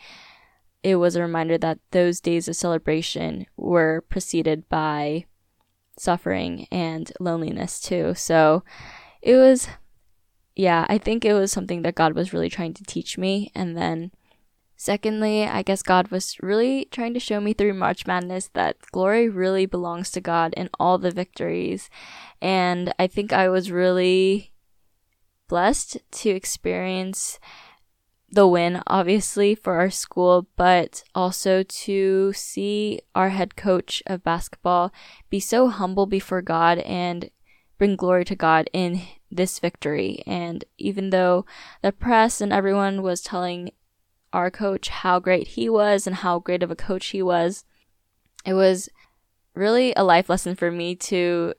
it 0.82 0.96
was 0.96 1.14
a 1.14 1.22
reminder 1.22 1.58
that 1.58 1.78
those 1.92 2.20
days 2.20 2.48
of 2.48 2.56
celebration 2.56 3.46
were 3.56 4.04
preceded 4.08 4.68
by 4.68 5.26
suffering 5.96 6.66
and 6.72 7.12
loneliness 7.20 7.80
too. 7.80 8.14
So 8.14 8.64
it 9.24 9.36
was, 9.36 9.68
yeah, 10.54 10.84
I 10.88 10.98
think 10.98 11.24
it 11.24 11.32
was 11.32 11.50
something 11.50 11.80
that 11.82 11.94
God 11.94 12.14
was 12.14 12.32
really 12.34 12.50
trying 12.50 12.74
to 12.74 12.84
teach 12.84 13.16
me. 13.16 13.50
And 13.54 13.74
then, 13.74 14.12
secondly, 14.76 15.44
I 15.44 15.62
guess 15.62 15.82
God 15.82 16.08
was 16.08 16.36
really 16.42 16.86
trying 16.90 17.14
to 17.14 17.20
show 17.20 17.40
me 17.40 17.54
through 17.54 17.72
March 17.72 18.06
Madness 18.06 18.50
that 18.52 18.76
glory 18.92 19.30
really 19.30 19.64
belongs 19.64 20.10
to 20.10 20.20
God 20.20 20.52
in 20.58 20.68
all 20.78 20.98
the 20.98 21.10
victories. 21.10 21.88
And 22.42 22.92
I 22.98 23.06
think 23.06 23.32
I 23.32 23.48
was 23.48 23.70
really 23.70 24.52
blessed 25.48 25.96
to 26.10 26.28
experience 26.28 27.40
the 28.30 28.46
win, 28.46 28.82
obviously, 28.86 29.54
for 29.54 29.76
our 29.76 29.90
school, 29.90 30.48
but 30.56 31.02
also 31.14 31.62
to 31.62 32.32
see 32.34 33.00
our 33.14 33.30
head 33.30 33.56
coach 33.56 34.02
of 34.06 34.22
basketball 34.22 34.92
be 35.30 35.40
so 35.40 35.68
humble 35.68 36.04
before 36.04 36.42
God 36.42 36.78
and 36.80 37.30
bring 37.84 37.96
glory 37.96 38.24
to 38.24 38.34
God 38.34 38.70
in 38.72 39.02
this 39.30 39.58
victory. 39.58 40.22
And 40.26 40.64
even 40.78 41.10
though 41.10 41.44
the 41.82 41.92
press 41.92 42.40
and 42.40 42.50
everyone 42.50 43.02
was 43.02 43.20
telling 43.20 43.72
our 44.32 44.50
coach 44.50 44.88
how 44.88 45.18
great 45.18 45.48
he 45.48 45.68
was 45.68 46.06
and 46.06 46.16
how 46.16 46.38
great 46.38 46.62
of 46.62 46.70
a 46.70 46.76
coach 46.76 47.08
he 47.08 47.20
was, 47.20 47.66
it 48.46 48.54
was 48.54 48.88
really 49.54 49.92
a 49.98 50.02
life 50.02 50.30
lesson 50.30 50.54
for 50.54 50.70
me 50.70 50.96
to 50.96 51.52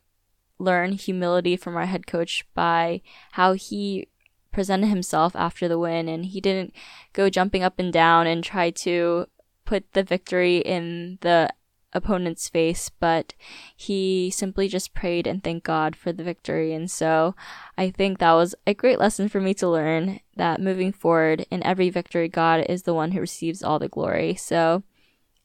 learn 0.58 0.94
humility 0.94 1.56
from 1.56 1.76
our 1.78 1.86
head 1.86 2.08
coach 2.08 2.44
by 2.56 3.04
how 3.34 3.54
he 3.54 4.08
presented 4.52 4.88
himself 4.88 5.36
after 5.36 5.68
the 5.68 5.78
win 5.78 6.10
and 6.10 6.26
he 6.26 6.42
didn't 6.42 6.74
go 7.14 7.30
jumping 7.30 7.62
up 7.62 7.78
and 7.78 7.94
down 7.94 8.26
and 8.26 8.44
try 8.44 8.72
to 8.72 9.28
put 9.64 9.94
the 9.94 10.02
victory 10.02 10.58
in 10.58 11.20
the 11.22 11.52
opponent's 11.96 12.50
face, 12.50 12.90
but 13.00 13.34
he 13.76 14.30
simply 14.30 14.68
just 14.68 14.94
prayed 14.94 15.26
and 15.26 15.44
thanked 15.44 15.66
God 15.66 15.96
for 15.96 16.12
the 16.12 16.24
victory. 16.24 16.74
And 16.74 16.92
so 16.92 17.36
I 17.78 17.90
think 17.90 18.20
that 18.20 18.34
was 18.34 18.54
a 18.68 18.74
great 18.74 19.00
lesson 19.00 19.30
for 19.30 19.42
me 19.42 19.54
to 19.56 19.70
learn 19.70 20.20
that 20.36 20.62
moving 20.62 20.92
forward 20.92 21.46
in 21.50 21.64
every 21.64 21.90
victory, 21.90 22.28
God 22.28 22.66
is 22.70 22.84
the 22.84 22.94
one 22.94 23.12
who 23.12 23.22
receives 23.22 23.64
all 23.64 23.80
the 23.80 23.88
glory. 23.88 24.36
So 24.36 24.84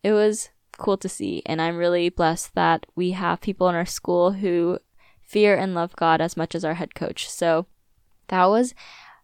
it 0.02 0.12
was 0.12 0.50
cool 0.76 0.96
to 0.98 1.08
see. 1.08 1.42
And 1.46 1.62
I'm 1.62 1.76
really 1.76 2.08
blessed 2.08 2.54
that 2.54 2.86
we 2.94 3.12
have 3.12 3.40
people 3.40 3.68
in 3.68 3.74
our 3.74 3.86
school 3.86 4.32
who 4.32 4.78
fear 5.22 5.56
and 5.56 5.74
love 5.74 5.94
God 5.94 6.20
as 6.20 6.36
much 6.36 6.54
as 6.54 6.64
our 6.64 6.74
head 6.74 6.94
coach. 6.94 7.30
So 7.30 7.66
that 8.28 8.46
was 8.46 8.74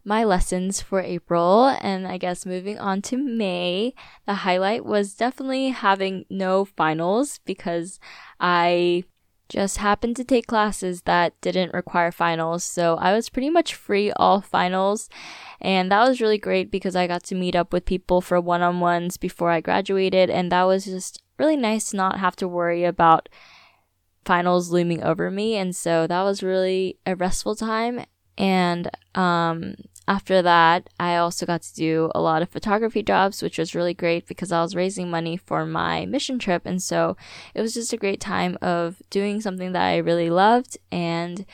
my 0.07 0.23
lessons 0.25 0.81
for 0.81 1.01
April. 1.01 1.67
And 1.81 2.07
I 2.07 2.17
guess 2.17 2.47
moving 2.47 2.79
on 2.79 3.03
to 3.03 3.17
May, 3.17 3.93
the 4.25 4.35
highlight 4.35 4.85
was 4.85 5.15
definitely 5.15 5.71
having 5.71 6.25
no 6.31 6.65
finals 6.65 7.41
because 7.45 7.99
I 8.41 9.05
just 9.49 9.79
happened 9.79 10.17
to 10.17 10.25
take 10.25 10.47
classes 10.47 11.03
that 11.03 11.41
didn't 11.41 11.75
require 11.75 12.11
finals. 12.11 12.65
So 12.65 12.97
I 12.97 13.13
was 13.15 13.29
pretty 13.29 13.51
much 13.51 13.75
free 13.75 14.13
all 14.13 14.41
finals. 14.41 15.09
And 15.61 15.91
that 15.91 16.07
was 16.09 16.21
really 16.21 16.39
great 16.39 16.71
because 16.71 16.97
I 16.97 17.07
got 17.07 17.25
to 17.25 17.35
meet 17.35 17.57
up 17.57 17.73
with 17.73 17.85
people 17.85 18.21
for 18.21 18.41
one 18.41 18.63
on 18.63 18.81
ones 18.81 19.17
before 19.17 19.51
I 19.51 19.61
graduated. 19.61 20.31
And 20.31 20.51
that 20.53 20.65
was 20.65 20.85
just 20.85 21.23
really 21.39 21.57
nice 21.57 21.91
to 21.91 21.97
not 21.97 22.19
have 22.19 22.37
to 22.37 22.49
worry 22.49 22.85
about 22.85 23.29
finals 24.25 24.71
looming 24.71 25.03
over 25.03 25.31
me. 25.31 25.57
And 25.57 25.75
so 25.75 26.07
that 26.07 26.23
was 26.23 26.43
really 26.43 26.99
a 27.07 27.15
restful 27.15 27.55
time. 27.55 28.05
And 28.37 28.91
um, 29.15 29.77
after 30.09 30.41
that, 30.43 30.89
I 31.01 31.17
also 31.17 31.47
got 31.47 31.63
to 31.63 31.75
do 31.75 32.11
a 32.15 32.21
lot 32.21 32.43
of 32.43 32.49
photography 32.49 33.03
jobs, 33.03 33.43
which 33.43 33.59
was 33.59 33.75
really 33.75 33.95
great 33.95 34.27
because 34.27 34.53
I 34.53 34.63
was 34.63 34.77
raising 34.77 35.11
money 35.11 35.37
for 35.37 35.67
my 35.67 36.07
mission 36.07 36.39
trip. 36.39 36.63
And 36.65 36.81
so 36.81 37.17
it 37.55 37.61
was 37.61 37.75
just 37.75 37.93
a 37.93 37.97
great 37.97 38.21
time 38.21 38.57
of 38.63 39.03
doing 39.11 39.41
something 39.41 39.73
that 39.73 39.85
I 39.85 39.97
really 39.97 40.31
loved 40.31 40.79
and 40.93 41.45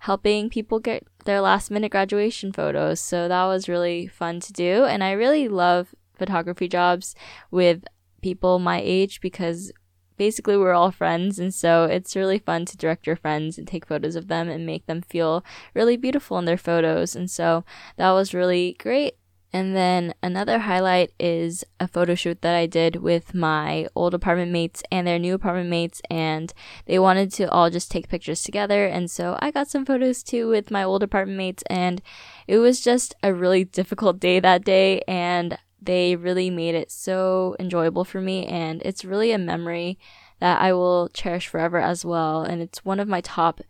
helping 0.00 0.48
people 0.48 0.78
get 0.78 1.06
their 1.24 1.40
last 1.42 1.70
minute 1.70 1.90
graduation 1.90 2.52
photos. 2.52 3.00
So 3.00 3.28
that 3.28 3.44
was 3.44 3.68
really 3.68 4.06
fun 4.06 4.40
to 4.40 4.52
do. 4.52 4.84
And 4.84 5.04
I 5.04 5.12
really 5.12 5.48
love 5.48 5.94
photography 6.14 6.68
jobs 6.68 7.14
with 7.50 7.84
people 8.22 8.58
my 8.58 8.80
age 8.82 9.20
because 9.20 9.70
basically 10.18 10.56
we're 10.56 10.74
all 10.74 10.90
friends 10.90 11.38
and 11.38 11.54
so 11.54 11.84
it's 11.84 12.16
really 12.16 12.38
fun 12.38 12.64
to 12.66 12.76
direct 12.76 13.06
your 13.06 13.16
friends 13.16 13.56
and 13.56 13.66
take 13.66 13.86
photos 13.86 14.16
of 14.16 14.28
them 14.28 14.48
and 14.48 14.66
make 14.66 14.84
them 14.86 15.00
feel 15.00 15.44
really 15.74 15.96
beautiful 15.96 16.38
in 16.38 16.44
their 16.44 16.58
photos 16.58 17.16
and 17.16 17.30
so 17.30 17.64
that 17.96 18.10
was 18.10 18.34
really 18.34 18.76
great 18.78 19.14
and 19.52 19.74
then 19.74 20.12
another 20.22 20.58
highlight 20.58 21.12
is 21.18 21.64
a 21.80 21.88
photo 21.88 22.14
shoot 22.14 22.42
that 22.42 22.54
I 22.54 22.66
did 22.66 22.96
with 22.96 23.34
my 23.34 23.88
old 23.94 24.12
apartment 24.12 24.52
mates 24.52 24.82
and 24.92 25.06
their 25.06 25.18
new 25.18 25.34
apartment 25.34 25.70
mates, 25.70 26.02
and 26.10 26.52
they 26.84 26.98
wanted 26.98 27.32
to 27.34 27.50
all 27.50 27.70
just 27.70 27.90
take 27.90 28.08
pictures 28.08 28.42
together. 28.42 28.84
And 28.84 29.10
so 29.10 29.38
I 29.40 29.50
got 29.50 29.68
some 29.68 29.86
photos 29.86 30.22
too 30.22 30.48
with 30.48 30.70
my 30.70 30.84
old 30.84 31.02
apartment 31.02 31.38
mates, 31.38 31.62
and 31.70 32.02
it 32.46 32.58
was 32.58 32.82
just 32.82 33.14
a 33.22 33.32
really 33.32 33.64
difficult 33.64 34.20
day 34.20 34.38
that 34.38 34.64
day. 34.64 35.02
And 35.08 35.58
they 35.88 36.16
really 36.16 36.50
made 36.50 36.74
it 36.74 36.90
so 36.90 37.56
enjoyable 37.58 38.04
for 38.04 38.20
me, 38.20 38.44
and 38.44 38.82
it's 38.84 39.06
really 39.06 39.32
a 39.32 39.38
memory 39.38 39.98
that 40.38 40.60
I 40.60 40.74
will 40.74 41.08
cherish 41.14 41.48
forever 41.48 41.78
as 41.78 42.04
well. 42.04 42.42
And 42.42 42.60
it's 42.60 42.84
one 42.84 43.00
of 43.00 43.08
my 43.08 43.22
top 43.22 43.62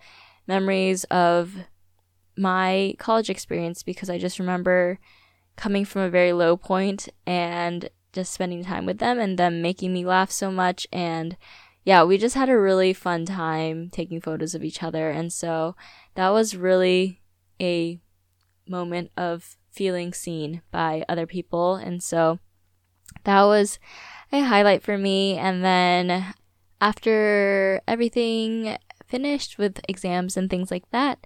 memories 0.48 1.04
of 1.04 1.54
my 2.36 2.96
college 2.98 3.30
experience 3.30 3.84
because 3.84 4.10
I 4.10 4.18
just 4.18 4.40
remember 4.40 4.98
coming 5.54 5.84
from 5.84 6.02
a 6.02 6.10
very 6.10 6.32
low 6.32 6.56
point 6.56 7.08
and 7.24 7.88
just 8.12 8.32
spending 8.32 8.64
time 8.64 8.84
with 8.84 8.98
them 8.98 9.20
and 9.20 9.38
them 9.38 9.62
making 9.62 9.92
me 9.92 10.04
laugh 10.04 10.32
so 10.32 10.50
much 10.50 10.88
and 10.92 11.36
yeah, 11.84 12.02
we 12.02 12.18
just 12.18 12.34
had 12.34 12.48
a 12.48 12.58
really 12.58 12.92
fun 12.92 13.26
time 13.26 13.90
taking 13.90 14.20
photos 14.20 14.54
of 14.54 14.64
each 14.64 14.82
other 14.82 15.10
and 15.10 15.32
so 15.32 15.76
that 16.14 16.30
was 16.30 16.56
really 16.56 17.20
a 17.60 18.00
moment 18.68 19.10
of 19.16 19.57
feeling 19.70 20.12
seen 20.12 20.62
by 20.70 21.04
other 21.08 21.26
people. 21.26 21.76
And 21.76 22.02
so 22.02 22.38
that 23.24 23.42
was 23.42 23.78
a 24.32 24.40
highlight 24.40 24.82
for 24.82 24.98
me. 24.98 25.36
And 25.36 25.64
then 25.64 26.34
after 26.80 27.80
everything 27.86 28.76
finished 29.06 29.58
with 29.58 29.80
exams 29.88 30.36
and 30.36 30.50
things 30.50 30.70
like 30.70 30.88
that, 30.90 31.18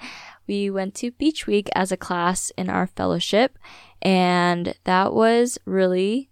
we 0.47 0.71
went 0.71 0.95
to 0.97 1.11
Beach 1.11 1.47
Week 1.47 1.69
as 1.75 1.93
a 1.93 1.97
class 1.97 2.51
in 2.57 2.71
our 2.71 2.87
fellowship, 2.87 3.59
and 4.01 4.75
that 4.85 5.13
was 5.13 5.59
really 5.65 6.31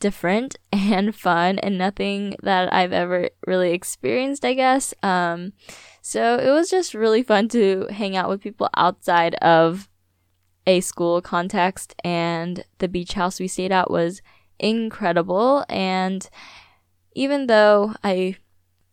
different 0.00 0.56
and 0.72 1.14
fun 1.14 1.58
and 1.58 1.78
nothing 1.78 2.36
that 2.42 2.72
I've 2.72 2.92
ever 2.92 3.30
really 3.46 3.72
experienced, 3.72 4.44
I 4.44 4.54
guess. 4.54 4.92
Um, 5.02 5.54
so 6.02 6.36
it 6.36 6.50
was 6.50 6.68
just 6.68 6.94
really 6.94 7.22
fun 7.22 7.48
to 7.48 7.86
hang 7.90 8.16
out 8.16 8.28
with 8.28 8.42
people 8.42 8.68
outside 8.76 9.34
of 9.36 9.88
a 10.66 10.80
school 10.80 11.20
context, 11.20 11.94
and 12.02 12.64
the 12.78 12.88
beach 12.88 13.14
house 13.14 13.38
we 13.38 13.48
stayed 13.48 13.72
at 13.72 13.90
was 13.90 14.22
incredible. 14.58 15.64
And 15.68 16.28
even 17.14 17.46
though 17.46 17.94
I 18.02 18.36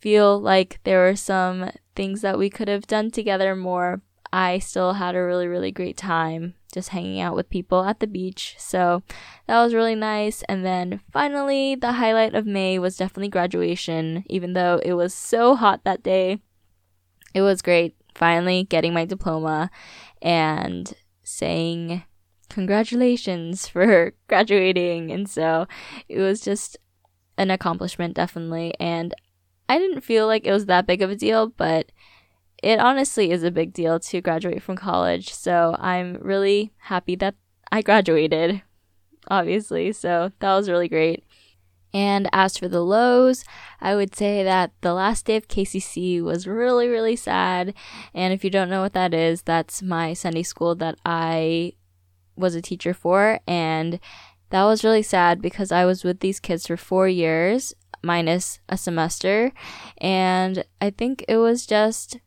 feel 0.01 0.39
like 0.41 0.79
there 0.83 0.99
were 0.99 1.15
some 1.15 1.69
things 1.95 2.21
that 2.21 2.37
we 2.37 2.49
could 2.49 2.67
have 2.67 2.87
done 2.87 3.11
together 3.11 3.55
more. 3.55 4.01
I 4.33 4.59
still 4.59 4.93
had 4.93 5.15
a 5.15 5.23
really, 5.23 5.47
really 5.47 5.71
great 5.71 5.97
time 5.97 6.55
just 6.73 6.89
hanging 6.89 7.19
out 7.19 7.35
with 7.35 7.49
people 7.49 7.83
at 7.83 7.99
the 7.99 8.07
beach. 8.07 8.55
So 8.57 9.03
that 9.47 9.61
was 9.61 9.73
really 9.73 9.95
nice. 9.95 10.41
And 10.43 10.65
then 10.65 11.01
finally, 11.11 11.75
the 11.75 11.93
highlight 11.93 12.33
of 12.33 12.45
May 12.45 12.79
was 12.79 12.97
definitely 12.97 13.27
graduation, 13.27 14.23
even 14.27 14.53
though 14.53 14.79
it 14.83 14.93
was 14.93 15.13
so 15.13 15.55
hot 15.55 15.83
that 15.83 16.01
day. 16.01 16.39
It 17.33 17.41
was 17.41 17.61
great 17.61 17.95
finally 18.15 18.63
getting 18.63 18.93
my 18.93 19.05
diploma 19.05 19.69
and 20.21 20.93
saying 21.31 22.03
congratulations 22.49 23.67
for 23.67 24.13
graduating. 24.27 25.11
And 25.11 25.29
so 25.29 25.67
it 26.07 26.19
was 26.19 26.41
just 26.41 26.77
an 27.37 27.49
accomplishment, 27.49 28.13
definitely. 28.13 28.73
And 28.79 29.13
I 29.69 29.77
didn't 29.77 30.01
feel 30.01 30.27
like 30.27 30.45
it 30.45 30.51
was 30.51 30.65
that 30.65 30.85
big 30.85 31.01
of 31.01 31.09
a 31.09 31.15
deal, 31.15 31.47
but 31.47 31.91
it 32.61 32.79
honestly 32.79 33.31
is 33.31 33.43
a 33.43 33.51
big 33.51 33.73
deal 33.73 33.99
to 33.99 34.21
graduate 34.21 34.61
from 34.61 34.75
college. 34.75 35.33
So 35.33 35.75
I'm 35.79 36.17
really 36.21 36.73
happy 36.77 37.15
that 37.15 37.35
I 37.71 37.81
graduated, 37.89 38.61
obviously. 39.29 39.91
So 39.93 40.31
that 40.39 40.55
was 40.55 40.69
really 40.69 40.89
great. 40.89 41.23
And 41.93 42.29
as 42.31 42.57
for 42.57 42.67
the 42.67 42.81
lows, 42.81 43.43
I 43.81 43.95
would 43.95 44.15
say 44.15 44.43
that 44.43 44.71
the 44.81 44.93
last 44.93 45.25
day 45.25 45.35
of 45.35 45.47
KCC 45.47 46.21
was 46.21 46.47
really, 46.47 46.87
really 46.87 47.15
sad. 47.15 47.73
And 48.13 48.33
if 48.33 48.43
you 48.43 48.49
don't 48.49 48.69
know 48.69 48.81
what 48.81 48.93
that 48.93 49.13
is, 49.13 49.41
that's 49.41 49.81
my 49.81 50.13
Sunday 50.13 50.43
school 50.43 50.75
that 50.75 50.97
I 51.05 51.73
was 52.35 52.55
a 52.55 52.61
teacher 52.61 52.93
for. 52.93 53.39
And 53.45 53.99
that 54.51 54.63
was 54.63 54.83
really 54.83 55.03
sad 55.03 55.41
because 55.41 55.71
I 55.71 55.85
was 55.85 56.03
with 56.03 56.19
these 56.19 56.39
kids 56.39 56.67
for 56.67 56.77
four 56.77 57.07
years 57.07 57.73
minus 58.03 58.59
a 58.69 58.77
semester. 58.77 59.51
And 59.97 60.63
I 60.79 60.89
think 60.89 61.25
it 61.27 61.37
was 61.37 61.65
just 61.65 62.19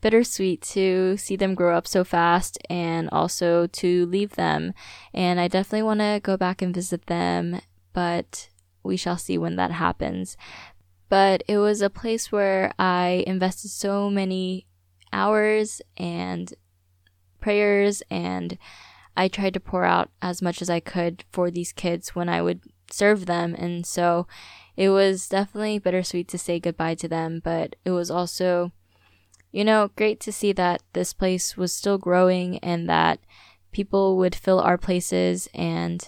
bittersweet 0.00 0.62
to 0.62 1.16
see 1.16 1.36
them 1.36 1.54
grow 1.54 1.76
up 1.76 1.86
so 1.86 2.04
fast 2.04 2.58
and 2.68 3.08
also 3.10 3.66
to 3.66 4.06
leave 4.06 4.36
them. 4.36 4.74
And 5.14 5.40
I 5.40 5.48
definitely 5.48 5.82
want 5.82 6.00
to 6.00 6.20
go 6.22 6.36
back 6.36 6.62
and 6.62 6.74
visit 6.74 7.06
them, 7.06 7.60
but 7.92 8.48
we 8.86 8.96
shall 8.96 9.18
see 9.18 9.36
when 9.36 9.56
that 9.56 9.72
happens. 9.72 10.36
But 11.08 11.42
it 11.46 11.58
was 11.58 11.82
a 11.82 11.90
place 11.90 12.32
where 12.32 12.72
I 12.78 13.24
invested 13.26 13.70
so 13.70 14.10
many 14.10 14.66
hours 15.12 15.80
and 15.96 16.52
prayers 17.40 18.02
and 18.10 18.58
I 19.16 19.28
tried 19.28 19.54
to 19.54 19.60
pour 19.60 19.84
out 19.84 20.10
as 20.20 20.42
much 20.42 20.60
as 20.60 20.68
I 20.68 20.80
could 20.80 21.24
for 21.30 21.50
these 21.50 21.72
kids 21.72 22.14
when 22.14 22.28
I 22.28 22.42
would 22.42 22.60
serve 22.90 23.26
them. 23.26 23.54
And 23.54 23.86
so 23.86 24.26
it 24.76 24.90
was 24.90 25.28
definitely 25.28 25.78
bittersweet 25.78 26.28
to 26.28 26.38
say 26.38 26.60
goodbye 26.60 26.96
to 26.96 27.08
them, 27.08 27.40
but 27.42 27.76
it 27.84 27.90
was 27.90 28.10
also, 28.10 28.72
you 29.52 29.64
know, 29.64 29.90
great 29.96 30.20
to 30.20 30.32
see 30.32 30.52
that 30.52 30.82
this 30.92 31.14
place 31.14 31.56
was 31.56 31.72
still 31.72 31.98
growing 31.98 32.58
and 32.58 32.88
that 32.88 33.20
people 33.72 34.16
would 34.18 34.34
fill 34.34 34.60
our 34.60 34.76
places. 34.76 35.48
And 35.54 36.06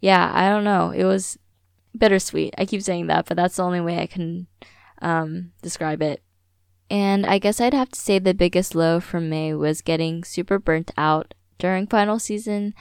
yeah, 0.00 0.30
I 0.34 0.48
don't 0.48 0.64
know. 0.64 0.90
It 0.90 1.04
was 1.04 1.38
bittersweet. 1.96 2.54
I 2.58 2.66
keep 2.66 2.82
saying 2.82 3.06
that, 3.08 3.26
but 3.26 3.36
that's 3.36 3.56
the 3.56 3.64
only 3.64 3.80
way 3.80 3.98
I 3.98 4.06
can 4.06 4.46
um, 5.00 5.52
describe 5.62 6.02
it. 6.02 6.22
And 6.90 7.24
I 7.24 7.38
guess 7.38 7.60
I'd 7.60 7.74
have 7.74 7.90
to 7.90 8.00
say 8.00 8.18
the 8.18 8.34
biggest 8.34 8.74
low 8.74 9.00
for 9.00 9.20
May 9.20 9.54
was 9.54 9.80
getting 9.80 10.24
super 10.24 10.58
burnt 10.58 10.90
out 10.96 11.34
during 11.58 11.86
final 11.86 12.18
season. 12.18 12.74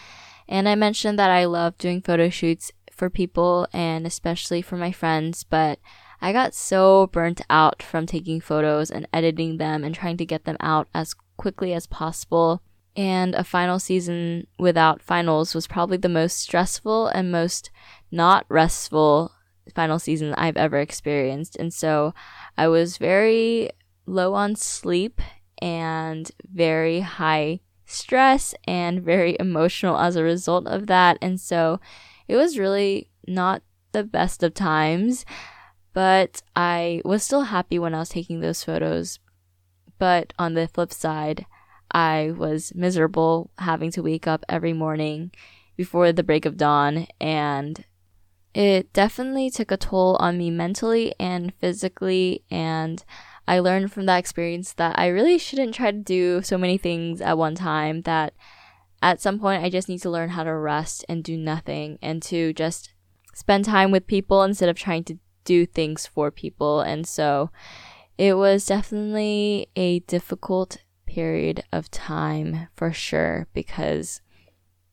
And 0.50 0.68
I 0.68 0.76
mentioned 0.76 1.18
that 1.18 1.32
I 1.32 1.46
love 1.46 1.78
doing 1.78 2.02
photo 2.02 2.30
shoots 2.30 2.72
for 2.92 3.10
people 3.10 3.68
and 3.72 4.06
especially 4.06 4.62
for 4.62 4.76
my 4.76 4.92
friends, 4.92 5.44
but 5.44 5.80
I 6.22 6.34
got 6.34 6.54
so 6.54 7.08
burnt 7.08 7.42
out 7.50 7.82
from 7.82 8.06
taking 8.06 8.42
photos 8.42 8.92
and 8.92 9.08
editing 9.14 9.58
them 9.58 9.84
and 9.84 9.96
trying 9.96 10.18
to 10.18 10.26
get 10.26 10.44
them 10.44 10.58
out 10.60 10.88
as 10.94 11.16
quickly 11.38 11.74
as 11.74 11.88
possible. 11.88 12.62
And 12.96 13.34
a 13.34 13.44
final 13.44 13.80
season 13.80 14.46
without 14.60 15.02
finals 15.02 15.56
was 15.56 15.68
probably 15.68 15.98
the 15.98 16.10
most 16.10 16.38
stressful 16.38 17.08
and 17.08 17.32
most 17.32 17.72
not 18.12 18.46
restful 18.50 19.32
final 19.74 20.00
season 20.00 20.34
I've 20.38 20.58
ever 20.58 20.80
experienced. 20.80 21.56
And 21.56 21.74
so 21.74 22.14
I 22.58 22.68
was 22.68 22.98
very 22.98 23.70
low 24.06 24.34
on 24.34 24.56
sleep 24.56 25.22
and 25.62 26.30
very 26.52 27.02
high 27.02 27.62
stress 27.86 28.56
and 28.68 29.02
very 29.02 29.38
emotional 29.40 29.98
as 29.98 30.16
a 30.16 30.24
result 30.24 30.68
of 30.68 30.88
that. 30.88 31.18
And 31.22 31.40
so 31.40 31.80
it 32.28 32.36
was 32.36 32.60
really 32.60 33.10
not 33.28 33.62
the 33.92 34.04
best 34.04 34.44
of 34.44 34.54
times, 34.54 35.26
but 35.94 36.42
I 36.56 37.02
was 37.04 37.24
still 37.24 37.44
happy 37.44 37.78
when 37.78 37.94
I 37.94 38.00
was 38.00 38.10
taking 38.10 38.40
those 38.40 38.64
photos. 38.64 39.20
But 39.98 40.34
on 40.40 40.54
the 40.54 40.68
flip 40.68 40.92
side, 40.92 41.46
I 41.92 42.34
was 42.36 42.74
miserable 42.74 43.52
having 43.58 43.92
to 43.92 44.02
wake 44.02 44.26
up 44.26 44.44
every 44.48 44.74
morning 44.74 45.32
before 45.76 46.12
the 46.14 46.24
break 46.24 46.46
of 46.46 46.58
dawn 46.58 47.08
and 47.20 47.84
it 48.54 48.92
definitely 48.94 49.50
took 49.50 49.72
a 49.72 49.78
toll 49.78 50.18
on 50.20 50.38
me 50.38 50.52
mentally 50.52 51.14
and 51.20 51.54
physically 51.56 52.44
and 52.52 53.04
I 53.48 53.60
learned 53.60 53.92
from 53.92 54.06
that 54.06 54.18
experience 54.20 54.74
that 54.74 54.98
I 54.98 55.08
really 55.08 55.38
shouldn't 55.38 55.74
try 55.74 55.92
to 55.92 55.98
do 55.98 56.42
so 56.42 56.58
many 56.58 56.78
things 56.78 57.22
at 57.22 57.38
one 57.38 57.56
time 57.56 58.02
that 58.04 58.34
at 59.02 59.22
some 59.22 59.40
point 59.40 59.64
I 59.64 59.70
just 59.70 59.90
need 59.90 60.02
to 60.04 60.10
learn 60.10 60.30
how 60.30 60.44
to 60.44 60.56
rest 60.56 61.04
and 61.10 61.24
do 61.24 61.36
nothing 61.36 61.98
and 62.02 62.22
to 62.24 62.54
just 62.54 62.94
spend 63.34 63.66
time 63.66 63.92
with 63.92 64.08
people 64.08 64.44
instead 64.44 64.70
of 64.70 64.78
trying 64.78 65.04
to 65.06 65.18
do 65.44 65.66
things 65.66 66.06
for 66.06 66.30
people. 66.30 66.82
And 66.82 67.08
so 67.08 67.50
it 68.18 68.38
was 68.38 68.66
definitely 68.66 69.68
a 69.76 70.00
difficult 70.02 70.78
period 71.06 71.64
of 71.72 71.90
time 71.90 72.68
for 72.76 72.94
sure 72.94 73.48
because 73.54 74.22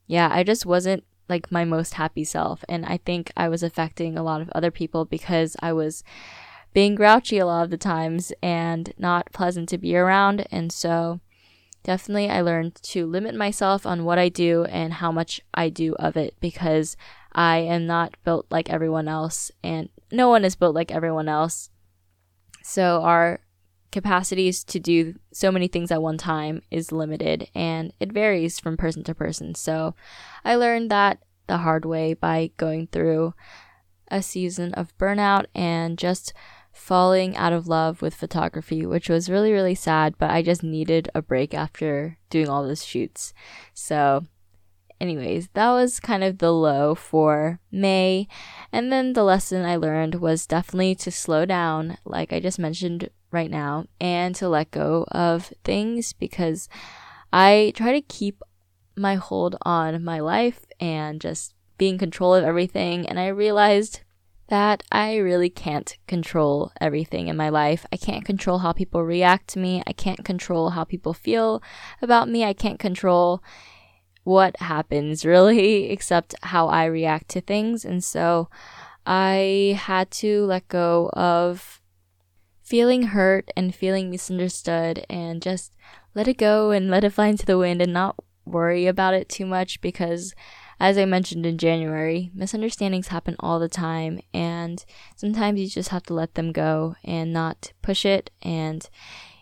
yeah, 0.07 0.31
I 0.33 0.43
just 0.43 0.65
wasn't 0.65 1.05
like 1.29 1.53
my 1.53 1.65
most 1.65 1.95
happy 1.95 2.25
self 2.25 2.65
and 2.69 2.87
I 2.87 2.99
think 2.99 3.33
I 3.37 3.49
was 3.49 3.63
affecting 3.63 4.17
a 4.17 4.23
lot 4.23 4.41
of 4.41 4.51
other 4.51 4.71
people 4.71 5.05
because 5.05 5.57
I 5.61 5.73
was 5.73 6.03
being 6.73 6.95
grouchy 6.95 7.39
a 7.39 7.47
lot 7.47 7.65
of 7.65 7.71
the 7.71 7.77
times 7.77 8.33
and 8.43 8.93
not 8.99 9.33
pleasant 9.33 9.69
to 9.71 9.79
be 9.79 9.97
around 9.97 10.47
and 10.51 10.73
so 10.73 11.21
definitely 11.83 12.29
I 12.29 12.41
learned 12.41 12.75
to 12.77 13.07
limit 13.07 13.35
myself 13.35 13.87
on 13.87 14.05
what 14.05 14.19
I 14.19 14.29
do 14.29 14.65
and 14.65 14.95
how 14.95 15.13
much 15.13 15.41
I 15.55 15.69
do 15.69 15.95
of 15.95 16.17
it 16.17 16.35
because 16.41 16.97
I 17.33 17.59
am 17.59 17.87
not 17.87 18.17
built 18.25 18.47
like 18.51 18.71
everyone 18.71 19.09
else 19.09 19.51
and 19.63 19.89
no 20.11 20.29
one 20.29 20.45
is 20.45 20.57
built 20.57 20.75
like 20.75 20.91
everyone 20.91 21.29
else. 21.29 21.71
So 22.63 23.03
our 23.03 23.41
capacities 23.91 24.65
to 24.65 24.79
do 24.79 25.15
so 25.33 25.51
many 25.51 25.69
things 25.69 25.91
at 25.91 26.03
one 26.03 26.19
time 26.19 26.63
is 26.71 26.93
limited 26.93 27.49
and 27.55 27.93
it 28.01 28.13
varies 28.13 28.61
from 28.61 28.77
person 28.77 29.03
to 29.05 29.15
person. 29.15 29.55
So 29.55 29.95
I 30.45 30.57
learned 30.57 30.91
that 30.91 31.23
the 31.47 31.59
hard 31.59 31.85
way 31.85 32.15
by 32.15 32.51
going 32.57 32.89
through 32.89 33.35
a 34.11 34.23
season 34.23 34.75
of 34.75 34.97
burnout 34.99 35.47
and 35.55 35.99
just 35.99 36.33
falling 36.73 37.37
out 37.37 37.53
of 37.53 37.67
love 37.67 38.01
with 38.01 38.15
photography, 38.15 38.87
which 38.87 39.09
was 39.09 39.29
really, 39.29 39.53
really 39.53 39.75
sad, 39.75 40.17
but 40.19 40.31
I 40.31 40.43
just 40.43 40.63
needed 40.63 41.11
a 41.15 41.21
break 41.21 41.53
after 41.53 42.19
doing 42.31 42.49
all 42.49 42.63
those 42.63 42.85
shoots. 42.85 43.35
So, 43.75 44.25
anyways, 45.01 45.49
that 45.55 45.71
was 45.73 46.01
kind 46.01 46.23
of 46.23 46.39
the 46.39 46.53
low 46.53 46.95
for 46.95 47.59
May. 47.73 48.29
And 48.73 48.93
then 48.93 49.15
the 49.15 49.25
lesson 49.25 49.65
I 49.65 49.77
learned 49.77 50.17
was 50.17 50.47
definitely 50.47 50.95
to 50.97 51.11
slow 51.11 51.45
down, 51.45 51.99
like 52.05 52.33
I 52.33 52.41
just 52.41 52.59
mentioned 52.59 53.11
right 53.31 53.51
now, 53.51 53.87
and 54.01 54.35
to 54.37 54.49
let 54.49 54.71
go 54.71 55.05
of 55.13 55.53
things 55.65 56.13
because 56.13 56.69
I 57.33 57.73
try 57.77 57.93
to 57.93 58.01
keep 58.01 58.43
my 58.97 59.15
hold 59.15 59.57
on 59.63 60.03
my 60.03 60.21
life 60.21 60.65
and 60.81 61.21
just 61.21 61.55
be 61.77 61.89
in 61.89 61.99
control 61.99 62.35
of 62.35 62.45
everything. 62.45 63.07
And 63.07 63.19
I 63.19 63.29
realized 63.29 64.01
that 64.49 64.83
I 64.91 65.17
really 65.17 65.51
can't 65.51 65.97
control 66.07 66.73
everything 66.81 67.29
in 67.29 67.37
my 67.37 67.51
life. 67.51 67.87
I 67.93 67.97
can't 67.97 68.25
control 68.25 68.59
how 68.59 68.73
people 68.73 69.05
react 69.05 69.49
to 69.49 69.59
me. 69.59 69.83
I 69.87 69.93
can't 69.93 70.25
control 70.25 70.71
how 70.71 70.85
people 70.85 71.13
feel 71.13 71.63
about 72.03 72.29
me. 72.29 72.45
I 72.45 72.55
can't 72.55 72.79
control 72.79 73.43
what 74.25 74.59
happens 74.61 75.25
really, 75.25 75.91
except 75.91 76.35
how 76.43 76.69
I 76.69 76.87
react 76.87 77.29
to 77.31 77.41
things. 77.41 77.85
And 77.85 78.03
so 78.03 78.49
I 79.07 79.79
had 79.81 80.11
to 80.13 80.45
let 80.47 80.69
go 80.69 81.11
of 81.13 81.78
feeling 82.69 83.03
hurt 83.05 83.51
and 83.57 83.75
feeling 83.75 84.11
misunderstood 84.11 85.07
and 85.09 85.41
just 85.41 85.73
let 86.15 86.29
it 86.29 86.37
go 86.37 86.71
and 86.71 86.91
let 86.91 87.03
it 87.03 87.11
fly 87.11 87.29
into 87.29 87.47
the 87.47 87.57
wind 87.57 87.81
and 87.81 87.95
not 87.95 88.15
worry 88.45 88.87
about 88.87 89.15
it 89.15 89.27
too 89.27 89.47
much 89.47 89.81
because 89.81 90.35
as 90.79 90.99
I 90.99 91.07
mentioned 91.07 91.47
in 91.47 91.57
January, 91.57 92.31
misunderstandings 92.35 93.09
happen 93.09 93.37
all 93.41 93.59
the 93.59 93.71
time, 93.71 94.21
and 94.33 94.85
sometimes 95.17 95.59
you 95.59 95.67
just 95.67 95.89
have 95.89 96.05
to 96.05 96.15
let 96.15 96.35
them 96.35 96.53
go 96.53 96.95
and 97.03 97.33
not 97.33 97.73
push 97.83 98.05
it 98.05 98.31
and 98.43 98.89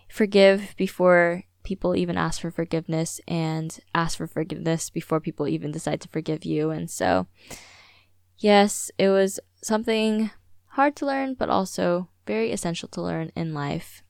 forgive 0.09 0.75
before 0.79 1.43
people 1.63 1.97
even 1.97 2.17
ask 2.17 2.41
for 2.41 2.51
forgiveness 2.53 3.21
and 3.27 3.81
ask 3.95 4.17
for 4.17 4.27
forgiveness 4.27 4.89
before 4.89 5.21
people 5.21 5.49
even 5.49 5.73
decide 5.73 6.01
to 6.01 6.09
forgive 6.09 6.45
you. 6.45 6.71
And 6.71 6.89
so, 6.89 7.27
yes, 8.39 8.91
it 8.97 9.09
was 9.09 9.41
something 9.63 10.31
hard 10.69 10.95
to 10.97 11.07
learn, 11.07 11.35
but 11.35 11.51
also 11.51 12.09
very 12.27 12.53
essential 12.53 12.89
to 12.91 13.03
learn 13.03 13.31
in 13.35 13.55
life. 13.55 14.03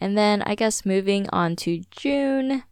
And 0.00 0.18
then 0.18 0.42
I 0.42 0.54
guess 0.54 0.84
moving 0.84 1.28
on 1.30 1.56
to 1.56 1.82
June, 1.90 2.64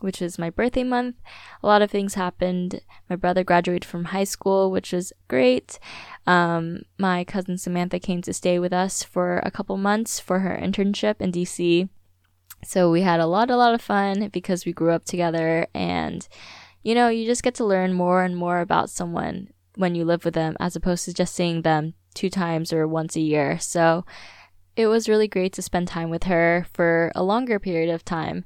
which 0.00 0.22
is 0.22 0.38
my 0.38 0.50
birthday 0.50 0.84
month. 0.84 1.16
A 1.62 1.66
lot 1.66 1.82
of 1.82 1.90
things 1.90 2.14
happened. 2.14 2.80
My 3.08 3.16
brother 3.16 3.44
graduated 3.44 3.84
from 3.84 4.06
high 4.06 4.24
school, 4.24 4.70
which 4.70 4.92
was 4.92 5.12
great. 5.28 5.78
Um, 6.26 6.82
my 6.98 7.24
cousin 7.24 7.58
Samantha 7.58 7.98
came 7.98 8.22
to 8.22 8.32
stay 8.32 8.58
with 8.58 8.72
us 8.72 9.02
for 9.02 9.38
a 9.44 9.50
couple 9.50 9.76
months 9.76 10.18
for 10.18 10.40
her 10.40 10.58
internship 10.60 11.20
in 11.20 11.32
DC. 11.32 11.88
So 12.64 12.90
we 12.90 13.02
had 13.02 13.20
a 13.20 13.26
lot, 13.26 13.50
a 13.50 13.56
lot 13.56 13.74
of 13.74 13.82
fun 13.82 14.28
because 14.28 14.64
we 14.64 14.72
grew 14.72 14.92
up 14.92 15.04
together 15.04 15.66
and, 15.74 16.26
you 16.82 16.94
know, 16.94 17.08
you 17.08 17.26
just 17.26 17.42
get 17.42 17.54
to 17.56 17.64
learn 17.64 17.92
more 17.94 18.22
and 18.22 18.36
more 18.36 18.60
about 18.60 18.90
someone 18.90 19.48
when 19.76 19.94
you 19.94 20.04
live 20.04 20.24
with 20.24 20.34
them 20.34 20.56
as 20.60 20.76
opposed 20.76 21.04
to 21.06 21.14
just 21.14 21.34
seeing 21.34 21.62
them 21.62 21.94
two 22.14 22.30
times 22.30 22.72
or 22.72 22.86
once 22.86 23.16
a 23.16 23.20
year. 23.20 23.58
So 23.58 24.04
it 24.76 24.86
was 24.86 25.08
really 25.08 25.28
great 25.28 25.52
to 25.54 25.62
spend 25.62 25.88
time 25.88 26.10
with 26.10 26.24
her 26.24 26.66
for 26.72 27.12
a 27.14 27.22
longer 27.22 27.58
period 27.58 27.92
of 27.92 28.04
time. 28.04 28.44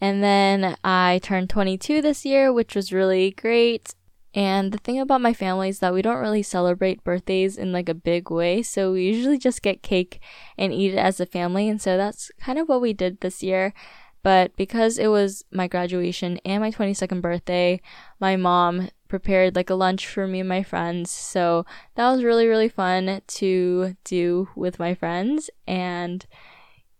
And 0.00 0.22
then 0.22 0.76
I 0.82 1.20
turned 1.22 1.50
22 1.50 2.00
this 2.00 2.24
year, 2.24 2.52
which 2.52 2.74
was 2.74 2.92
really 2.92 3.30
great. 3.32 3.94
And 4.32 4.72
the 4.72 4.78
thing 4.78 5.00
about 5.00 5.20
my 5.20 5.34
family 5.34 5.68
is 5.68 5.80
that 5.80 5.92
we 5.92 6.02
don't 6.02 6.20
really 6.20 6.42
celebrate 6.42 7.04
birthdays 7.04 7.56
in 7.56 7.72
like 7.72 7.88
a 7.88 7.94
big 7.94 8.30
way. 8.30 8.62
So 8.62 8.92
we 8.92 9.04
usually 9.04 9.38
just 9.38 9.62
get 9.62 9.82
cake 9.82 10.20
and 10.56 10.72
eat 10.72 10.94
it 10.94 10.98
as 10.98 11.20
a 11.20 11.26
family. 11.26 11.68
And 11.68 11.82
so 11.82 11.96
that's 11.96 12.30
kind 12.40 12.58
of 12.58 12.68
what 12.68 12.80
we 12.80 12.92
did 12.92 13.20
this 13.20 13.42
year. 13.42 13.74
But 14.22 14.54
because 14.56 14.98
it 14.98 15.08
was 15.08 15.44
my 15.50 15.66
graduation 15.66 16.38
and 16.44 16.62
my 16.62 16.70
22nd 16.70 17.22
birthday, 17.22 17.80
my 18.18 18.36
mom 18.36 18.90
prepared 19.08 19.56
like 19.56 19.70
a 19.70 19.74
lunch 19.74 20.06
for 20.06 20.26
me 20.26 20.40
and 20.40 20.48
my 20.48 20.62
friends. 20.62 21.10
So 21.10 21.64
that 21.94 22.10
was 22.10 22.22
really, 22.22 22.46
really 22.46 22.68
fun 22.68 23.22
to 23.26 23.96
do 24.04 24.48
with 24.54 24.78
my 24.78 24.94
friends. 24.94 25.50
And 25.66 26.26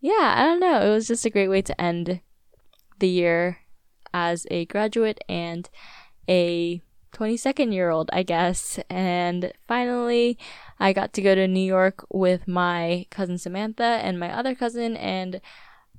yeah, 0.00 0.34
I 0.36 0.44
don't 0.44 0.60
know. 0.60 0.80
It 0.80 0.90
was 0.90 1.08
just 1.08 1.26
a 1.26 1.30
great 1.30 1.48
way 1.48 1.62
to 1.62 1.80
end 1.80 2.20
the 2.98 3.08
year 3.08 3.58
as 4.12 4.46
a 4.50 4.64
graduate 4.66 5.22
and 5.28 5.68
a 6.28 6.82
22nd 7.12 7.72
year 7.72 7.90
old, 7.90 8.10
I 8.12 8.22
guess. 8.22 8.78
And 8.88 9.52
finally, 9.68 10.38
I 10.78 10.92
got 10.92 11.12
to 11.14 11.22
go 11.22 11.34
to 11.34 11.46
New 11.46 11.60
York 11.64 12.04
with 12.10 12.48
my 12.48 13.06
cousin 13.10 13.38
Samantha 13.38 14.00
and 14.02 14.18
my 14.18 14.32
other 14.36 14.54
cousin 14.54 14.96
and 14.96 15.40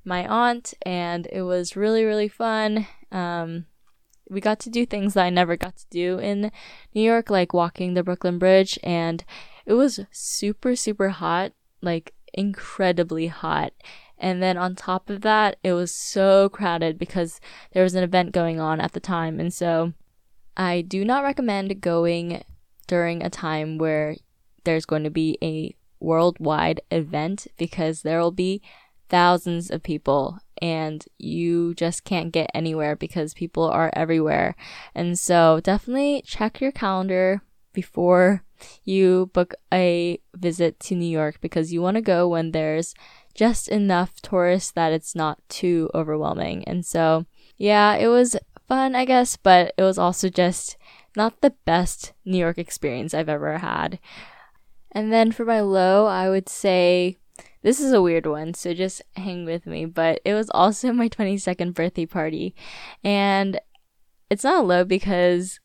my 0.03 0.27
aunt, 0.27 0.73
and 0.83 1.27
it 1.31 1.43
was 1.43 1.75
really, 1.75 2.03
really 2.03 2.27
fun. 2.27 2.87
Um, 3.11 3.65
we 4.29 4.39
got 4.41 4.59
to 4.61 4.69
do 4.69 4.85
things 4.85 5.13
that 5.13 5.25
I 5.25 5.29
never 5.29 5.57
got 5.57 5.75
to 5.77 5.85
do 5.89 6.17
in 6.17 6.51
New 6.93 7.01
York, 7.01 7.29
like 7.29 7.53
walking 7.53 7.93
the 7.93 8.03
Brooklyn 8.03 8.39
Bridge, 8.39 8.79
and 8.83 9.23
it 9.65 9.73
was 9.73 9.99
super, 10.11 10.75
super 10.75 11.09
hot, 11.09 11.51
like 11.81 12.13
incredibly 12.33 13.27
hot. 13.27 13.73
And 14.17 14.41
then 14.41 14.55
on 14.57 14.75
top 14.75 15.09
of 15.09 15.21
that, 15.21 15.57
it 15.63 15.73
was 15.73 15.93
so 15.93 16.47
crowded 16.49 16.97
because 16.97 17.41
there 17.73 17.83
was 17.83 17.95
an 17.95 18.03
event 18.03 18.31
going 18.31 18.59
on 18.59 18.79
at 18.79 18.93
the 18.93 18.99
time. 18.99 19.39
And 19.39 19.53
so 19.53 19.93
I 20.55 20.81
do 20.81 21.03
not 21.03 21.23
recommend 21.23 21.81
going 21.81 22.43
during 22.87 23.23
a 23.23 23.29
time 23.29 23.79
where 23.79 24.15
there's 24.63 24.85
going 24.85 25.03
to 25.03 25.09
be 25.09 25.37
a 25.41 25.75
worldwide 25.99 26.81
event 26.91 27.47
because 27.57 28.01
there 28.01 28.19
will 28.19 28.31
be 28.31 28.61
thousands 29.11 29.69
of 29.69 29.83
people 29.83 30.39
and 30.61 31.05
you 31.19 31.73
just 31.75 32.03
can't 32.03 32.31
get 32.31 32.49
anywhere 32.53 32.95
because 32.95 33.33
people 33.33 33.65
are 33.65 33.91
everywhere. 33.93 34.55
And 34.95 35.19
so 35.19 35.59
definitely 35.61 36.23
check 36.25 36.61
your 36.61 36.71
calendar 36.71 37.41
before 37.73 38.43
you 38.83 39.29
book 39.33 39.53
a 39.73 40.19
visit 40.35 40.79
to 40.79 40.95
New 40.95 41.09
York 41.09 41.39
because 41.41 41.73
you 41.73 41.81
want 41.81 41.95
to 41.95 42.01
go 42.01 42.27
when 42.27 42.51
there's 42.51 42.93
just 43.33 43.67
enough 43.67 44.21
tourists 44.21 44.71
that 44.71 44.93
it's 44.93 45.15
not 45.15 45.39
too 45.49 45.89
overwhelming. 45.93 46.63
And 46.65 46.85
so, 46.85 47.25
yeah, 47.57 47.95
it 47.95 48.07
was 48.07 48.35
fun, 48.67 48.95
I 48.95 49.05
guess, 49.05 49.35
but 49.35 49.73
it 49.77 49.83
was 49.83 49.97
also 49.97 50.29
just 50.29 50.77
not 51.15 51.41
the 51.41 51.53
best 51.65 52.13
New 52.23 52.37
York 52.37 52.57
experience 52.57 53.13
I've 53.13 53.29
ever 53.29 53.57
had. 53.57 53.99
And 54.91 55.11
then 55.11 55.31
for 55.31 55.45
my 55.45 55.61
low, 55.61 56.05
I 56.05 56.29
would 56.29 56.49
say 56.49 57.17
this 57.61 57.79
is 57.79 57.93
a 57.93 58.01
weird 58.01 58.25
one, 58.25 58.53
so 58.53 58.73
just 58.73 59.01
hang 59.15 59.45
with 59.45 59.65
me, 59.65 59.85
but 59.85 60.19
it 60.25 60.33
was 60.33 60.49
also 60.49 60.91
my 60.93 61.09
22nd 61.09 61.73
birthday 61.73 62.05
party. 62.05 62.55
And 63.03 63.59
it's 64.29 64.43
not 64.43 64.65
low 64.65 64.83
because, 64.83 65.59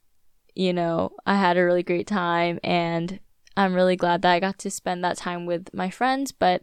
you 0.55 0.73
know, 0.73 1.13
I 1.25 1.37
had 1.37 1.57
a 1.57 1.65
really 1.65 1.83
great 1.83 2.07
time 2.07 2.59
and 2.63 3.21
I'm 3.57 3.75
really 3.75 3.97
glad 3.97 4.23
that 4.23 4.33
I 4.33 4.41
got 4.41 4.59
to 4.61 4.71
spend 4.71 5.03
that 5.05 5.17
time 5.17 5.47
with 5.47 5.73
my 5.73 5.89
friends, 5.89 6.33
but 6.33 6.63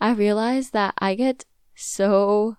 I 0.00 0.12
realized 0.12 0.72
that 0.74 0.94
I 0.98 1.14
get 1.14 1.46
so 1.74 2.56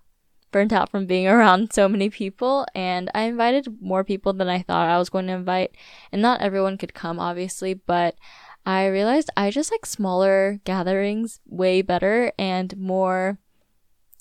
burnt 0.51 0.73
out 0.73 0.89
from 0.89 1.05
being 1.05 1.27
around 1.27 1.73
so 1.73 1.87
many 1.87 2.09
people 2.09 2.65
and 2.73 3.11
I 3.13 3.23
invited 3.23 3.81
more 3.81 4.03
people 4.03 4.33
than 4.33 4.47
I 4.47 4.61
thought 4.61 4.89
I 4.89 4.97
was 4.97 5.09
going 5.09 5.27
to 5.27 5.33
invite 5.33 5.75
and 6.11 6.21
not 6.21 6.41
everyone 6.41 6.77
could 6.77 6.93
come 6.93 7.19
obviously 7.19 7.73
but 7.73 8.15
I 8.67 8.87
realized 8.87 9.29
I 9.37 9.49
just 9.49 9.71
like 9.71 9.85
smaller 9.85 10.59
gatherings 10.65 11.39
way 11.47 11.81
better 11.81 12.33
and 12.37 12.75
more 12.75 13.39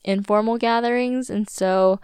informal 0.05 0.57
gatherings. 0.57 1.29
And 1.29 1.51
so 1.51 1.99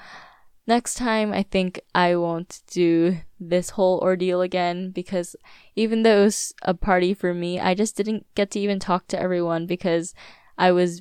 next 0.66 0.94
time 0.94 1.32
I 1.32 1.44
think 1.44 1.80
I 1.94 2.16
won't 2.16 2.62
do 2.68 3.18
this 3.38 3.70
whole 3.70 4.00
ordeal 4.00 4.40
again 4.40 4.90
because 4.90 5.36
even 5.76 6.02
though 6.02 6.22
it 6.22 6.24
was 6.24 6.52
a 6.62 6.74
party 6.74 7.14
for 7.14 7.32
me 7.32 7.60
I 7.60 7.74
just 7.74 7.96
didn't 7.96 8.26
get 8.34 8.50
to 8.50 8.58
even 8.58 8.80
talk 8.80 9.06
to 9.08 9.20
everyone 9.20 9.66
because 9.66 10.12
I 10.58 10.72
was 10.72 11.00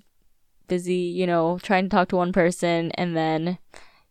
busy, 0.68 0.94
you 0.94 1.26
know, 1.26 1.58
trying 1.58 1.86
to 1.86 1.90
talk 1.90 2.10
to 2.10 2.18
one 2.18 2.34
person 2.34 2.92
and 2.92 3.18
then 3.18 3.58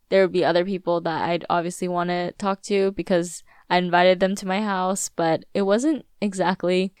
there 0.09 0.21
would 0.21 0.33
be 0.33 0.43
other 0.43 0.65
people 0.65 0.99
that 0.99 1.29
I'd 1.29 1.45
obviously 1.49 1.87
want 1.87 2.09
to 2.09 2.33
talk 2.33 2.61
to 2.63 2.91
because 2.91 3.41
I 3.69 3.77
invited 3.77 4.19
them 4.19 4.35
to 4.35 4.45
my 4.45 4.61
house, 4.61 5.09
but 5.15 5.45
it 5.53 5.61
wasn't 5.61 6.05
exactly 6.19 6.93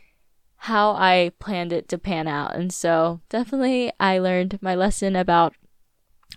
how 0.65 0.91
I 0.91 1.31
planned 1.39 1.73
it 1.73 1.87
to 1.89 1.97
pan 1.97 2.27
out. 2.27 2.55
And 2.55 2.71
so 2.71 3.19
definitely 3.29 3.91
I 3.99 4.19
learned 4.19 4.59
my 4.61 4.75
lesson 4.75 5.15
about 5.15 5.55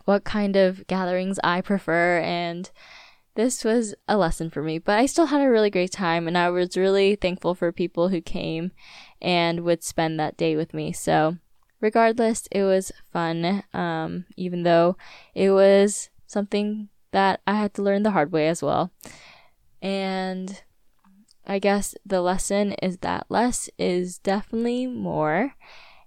what 0.07 0.25
kind 0.25 0.57
of 0.57 0.87
gatherings 0.87 1.39
I 1.45 1.61
prefer 1.61 2.21
and 2.21 2.71
this 3.35 3.65
was 3.65 3.95
a 4.09 4.17
lesson 4.17 4.49
for 4.49 4.63
me, 4.63 4.79
but 4.79 4.99
I 4.99 5.05
still 5.05 5.27
had 5.27 5.43
a 5.43 5.51
really 5.51 5.69
great 5.69 5.93
time 5.93 6.27
and 6.27 6.39
I 6.39 6.49
was 6.49 6.75
really 6.75 7.17
thankful 7.17 7.55
for 7.55 7.71
people 7.71 8.09
who 8.09 8.23
came 8.23 8.73
and 9.21 9.61
would 9.61 9.85
spend 9.85 10.19
that 10.19 10.39
day 10.39 10.57
with 10.57 10.73
me. 10.73 10.93
So, 10.93 11.37
regardless, 11.83 12.49
it 12.51 12.63
was 12.63 12.93
fun, 13.13 13.63
um, 13.75 14.25
even 14.37 14.63
though 14.63 14.97
it 15.35 15.51
was 15.51 16.09
something 16.27 16.89
that 17.11 17.43
I 17.47 17.57
had 17.57 17.75
to 17.75 17.83
learn 17.83 18.05
the 18.05 18.13
hard 18.13 18.33
way 18.33 18.49
as 18.49 18.63
well. 18.63 18.91
And 19.83 20.63
I 21.47 21.59
guess 21.59 21.95
the 22.07 22.21
lesson 22.21 22.73
is 22.83 22.99
that 22.99 23.27
less 23.29 23.69
is 23.79 24.19
definitely 24.19 24.87
more. 24.87 25.55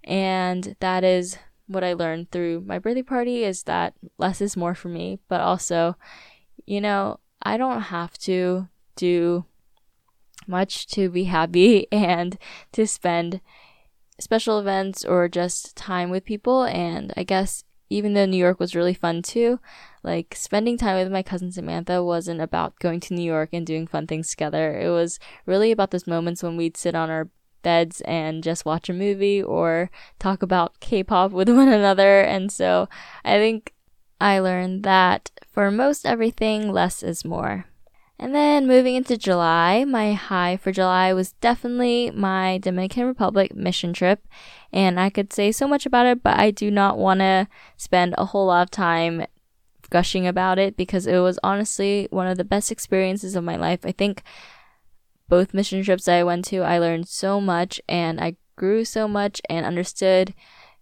And 0.04 0.76
that 0.80 1.04
is 1.04 1.38
what 1.68 1.84
I 1.84 1.94
learned 1.94 2.32
through 2.32 2.64
my 2.66 2.80
birthday 2.80 3.04
party 3.04 3.44
is 3.44 3.64
that 3.64 3.94
less 4.18 4.42
is 4.42 4.58
more 4.58 4.74
for 4.74 4.88
me, 4.88 5.20
but 5.28 5.42
also, 5.42 5.96
you 6.66 6.82
know, 6.82 7.20
I 7.44 7.58
don't 7.58 7.82
have 7.82 8.18
to 8.20 8.68
do 8.96 9.46
much 10.48 10.88
to 10.88 11.10
be 11.10 11.26
happy 11.26 11.88
and 11.92 12.38
to 12.72 12.88
spend 12.88 13.42
special 14.20 14.60
events 14.60 15.06
or 15.06 15.28
just 15.28 15.76
time 15.76 16.10
with 16.10 16.26
people. 16.26 16.64
And 16.64 17.14
I 17.16 17.24
guess 17.24 17.64
even 17.90 18.14
though 18.14 18.26
New 18.26 18.38
York 18.38 18.60
was 18.60 18.76
really 18.76 18.94
fun 18.94 19.22
too, 19.22 19.60
like 20.04 20.36
spending 20.36 20.78
time 20.78 20.98
with 20.98 21.12
my 21.12 21.24
cousin 21.24 21.52
Samantha 21.52 22.04
wasn't 22.04 22.42
about 22.42 22.80
going 22.80 23.00
to 23.02 23.14
New 23.14 23.24
York 23.24 23.50
and 23.54 23.66
doing 23.66 23.88
fun 23.88 24.08
things 24.08 24.30
together. 24.30 24.80
It 24.80 24.90
was 24.90 25.20
really 25.46 25.72
about 25.72 25.92
those 25.92 26.08
moments 26.08 26.44
when 26.44 26.58
we'd 26.58 26.78
sit 26.78 26.96
on 26.96 27.10
our 27.10 27.30
beds 27.62 28.02
and 28.02 28.44
just 28.44 28.66
watch 28.66 28.90
a 28.90 28.94
movie 28.94 29.42
or 29.42 29.90
talk 30.20 30.42
about 30.42 30.80
K-pop 30.80 31.32
with 31.32 31.50
one 31.62 31.68
another. 31.68 32.22
And 32.22 32.52
so 32.52 32.88
I 33.26 33.38
think 33.38 33.74
I 34.20 34.40
learned 34.40 34.84
that 34.84 35.32
for 35.52 35.70
most 35.72 36.06
everything, 36.06 36.72
less 36.72 37.04
is 37.04 37.26
more. 37.26 37.66
And 38.20 38.34
then 38.34 38.66
moving 38.66 38.96
into 38.96 39.16
July, 39.16 39.86
my 39.86 40.14
high 40.14 40.58
for 40.58 40.72
July 40.72 41.14
was 41.14 41.34
definitely 41.34 42.10
my 42.12 42.58
Dominican 42.58 43.06
Republic 43.06 43.56
mission 43.56 43.94
trip. 43.94 44.28
And 44.74 45.00
I 45.00 45.12
could 45.12 45.32
say 45.32 45.52
so 45.52 45.68
much 45.68 45.86
about 45.86 46.08
it, 46.08 46.24
but 46.24 46.40
I 46.40 46.50
do 46.50 46.72
not 46.72 46.98
want 46.98 47.20
to 47.20 47.48
spend 47.78 48.16
a 48.18 48.26
whole 48.26 48.48
lot 48.48 48.64
of 48.64 48.72
time 48.72 49.28
gushing 49.90 50.26
about 50.26 50.58
it 50.58 50.76
because 50.76 51.06
it 51.06 51.20
was 51.20 51.40
honestly 51.44 52.08
one 52.10 52.28
of 52.28 52.38
the 52.38 52.44
best 52.44 52.72
experiences 52.72 53.36
of 53.36 53.44
my 53.44 53.56
life. 53.56 53.82
I 53.84 53.92
think 53.92 54.24
both 55.30 55.54
mission 55.54 55.84
trips 55.84 56.08
I 56.08 56.24
went 56.24 56.46
to, 56.46 56.62
I 56.62 56.80
learned 56.80 57.08
so 57.08 57.40
much 57.40 57.80
and 57.88 58.20
I 58.20 58.36
grew 58.56 58.84
so 58.84 59.08
much 59.08 59.42
and 59.50 59.66
understood 59.66 60.34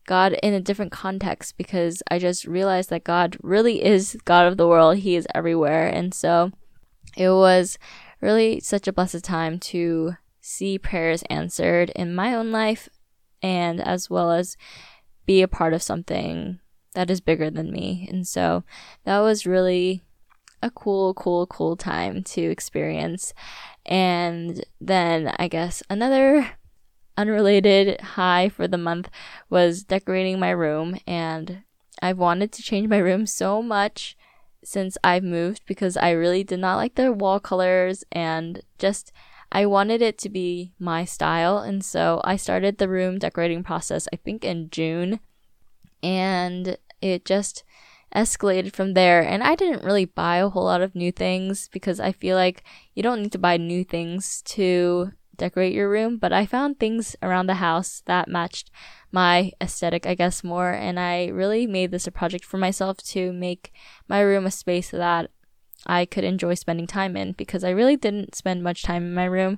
God 0.08 0.34
in 0.42 0.54
a 0.54 0.62
different 0.62 0.92
context 0.92 1.58
because 1.58 2.02
I 2.10 2.20
just 2.20 2.46
realized 2.46 2.90
that 2.92 3.04
God 3.04 3.38
really 3.42 3.84
is 3.84 4.18
God 4.24 4.48
of 4.48 4.58
the 4.58 4.68
world. 4.68 4.98
He 4.98 5.16
is 5.16 5.28
everywhere. 5.36 5.88
And 5.88 6.14
so 6.14 6.52
it 7.16 7.30
was 7.30 7.78
really 8.22 8.60
such 8.60 8.88
a 8.88 8.94
blessed 8.94 9.24
time 9.24 9.60
to 9.60 10.16
see 10.42 10.78
prayers 10.78 11.24
answered 11.30 11.90
in 11.96 12.14
my 12.14 12.34
own 12.34 12.52
life 12.52 12.88
and 13.42 13.82
as 13.82 14.10
well 14.10 14.32
as 14.32 14.58
be 15.26 15.42
a 15.42 15.48
part 15.48 15.74
of 15.74 15.84
something 15.84 16.60
that 16.94 17.10
is 17.10 17.22
bigger 17.22 17.50
than 17.50 17.72
me. 17.72 18.08
And 18.12 18.28
so 18.28 18.64
that 19.04 19.20
was 19.20 19.46
really 19.46 20.04
a 20.62 20.70
cool, 20.72 21.14
cool, 21.14 21.46
cool 21.48 21.76
time 21.76 22.24
to 22.24 22.42
experience. 22.42 23.34
And 23.86 24.64
then 24.82 25.34
I 25.38 25.48
guess 25.48 25.84
another 25.90 26.52
unrelated 27.18 28.02
high 28.02 28.50
for 28.50 28.68
the 28.68 28.78
month 28.78 29.10
was 29.50 29.84
decorating 29.84 30.40
my 30.40 30.50
room 30.50 30.98
and 31.08 31.64
I've 32.02 32.18
wanted 32.18 32.52
to 32.54 32.64
change 32.64 32.90
my 32.90 32.98
room 32.98 33.26
so 33.26 33.62
much 33.62 34.18
since 34.66 34.98
I've 35.04 35.24
moved 35.24 35.62
because 35.66 35.96
I 35.98 36.12
really 36.12 36.44
did 36.44 36.60
not 36.60 36.78
like 36.78 36.96
the 36.96 37.12
wall 37.12 37.40
colors 37.40 38.04
and 38.12 38.62
just 38.78 39.12
I 39.52 39.66
wanted 39.66 40.02
it 40.02 40.18
to 40.20 40.30
be 40.30 40.74
my 40.80 41.06
style. 41.06 41.60
And 41.60 41.84
so 41.84 42.22
I 42.24 42.36
started 42.36 42.78
the 42.78 42.90
room 42.90 43.20
decorating 43.20 43.64
process 43.64 44.08
I 44.12 44.18
think 44.18 44.44
in 44.44 44.70
June. 44.70 45.20
And 46.04 46.78
it 47.02 47.26
just 47.26 47.64
escalated 48.16 48.74
from 48.74 48.94
there. 48.94 49.22
And 49.22 49.44
I 49.44 49.56
didn't 49.56 49.84
really 49.84 50.06
buy 50.06 50.38
a 50.38 50.50
whole 50.50 50.66
lot 50.66 50.82
of 50.82 50.96
new 50.96 51.12
things 51.12 51.70
because 51.72 52.00
I 52.00 52.12
feel 52.12 52.36
like 52.36 52.64
you 52.94 53.04
don't 53.04 53.22
need 53.22 53.32
to 53.34 53.38
buy 53.38 53.58
new 53.58 53.84
things 53.84 54.42
to 54.44 55.12
decorate 55.38 55.74
your 55.74 55.90
room, 55.90 56.18
but 56.18 56.32
I 56.32 56.46
found 56.46 56.80
things 56.80 57.16
around 57.22 57.48
the 57.48 57.56
house 57.56 58.02
that 58.06 58.30
matched 58.30 58.72
my 59.16 59.54
aesthetic, 59.62 60.06
I 60.06 60.14
guess, 60.14 60.44
more. 60.44 60.72
And 60.72 61.00
I 61.00 61.28
really 61.28 61.66
made 61.66 61.90
this 61.90 62.06
a 62.06 62.12
project 62.12 62.44
for 62.44 62.58
myself 62.58 62.98
to 63.14 63.32
make 63.32 63.72
my 64.10 64.20
room 64.20 64.46
a 64.46 64.52
space 64.52 64.92
that 64.92 65.32
I 65.88 66.06
could 66.06 66.26
enjoy 66.26 66.56
spending 66.56 66.86
time 66.86 67.16
in 67.16 67.32
because 67.32 67.64
I 67.64 67.70
really 67.70 67.96
didn't 67.96 68.36
spend 68.36 68.62
much 68.62 68.84
time 68.84 69.04
in 69.04 69.14
my 69.14 69.24
room. 69.24 69.58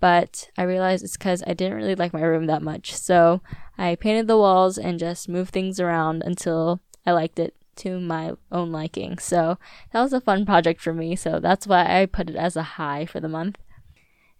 But 0.00 0.48
I 0.56 0.62
realized 0.62 1.04
it's 1.04 1.18
because 1.18 1.44
I 1.46 1.52
didn't 1.52 1.76
really 1.76 1.94
like 1.94 2.14
my 2.14 2.22
room 2.22 2.46
that 2.46 2.62
much. 2.62 2.94
So 2.94 3.42
I 3.76 3.94
painted 3.94 4.26
the 4.26 4.38
walls 4.38 4.78
and 4.78 4.98
just 4.98 5.28
moved 5.28 5.52
things 5.52 5.78
around 5.78 6.22
until 6.24 6.80
I 7.04 7.12
liked 7.12 7.38
it 7.38 7.54
to 7.76 8.00
my 8.00 8.32
own 8.50 8.72
liking. 8.72 9.18
So 9.18 9.58
that 9.92 10.00
was 10.00 10.14
a 10.14 10.20
fun 10.20 10.46
project 10.46 10.80
for 10.80 10.94
me. 10.94 11.14
So 11.14 11.40
that's 11.40 11.66
why 11.66 12.00
I 12.00 12.06
put 12.06 12.30
it 12.30 12.36
as 12.36 12.56
a 12.56 12.62
high 12.62 13.04
for 13.04 13.20
the 13.20 13.28
month. 13.28 13.58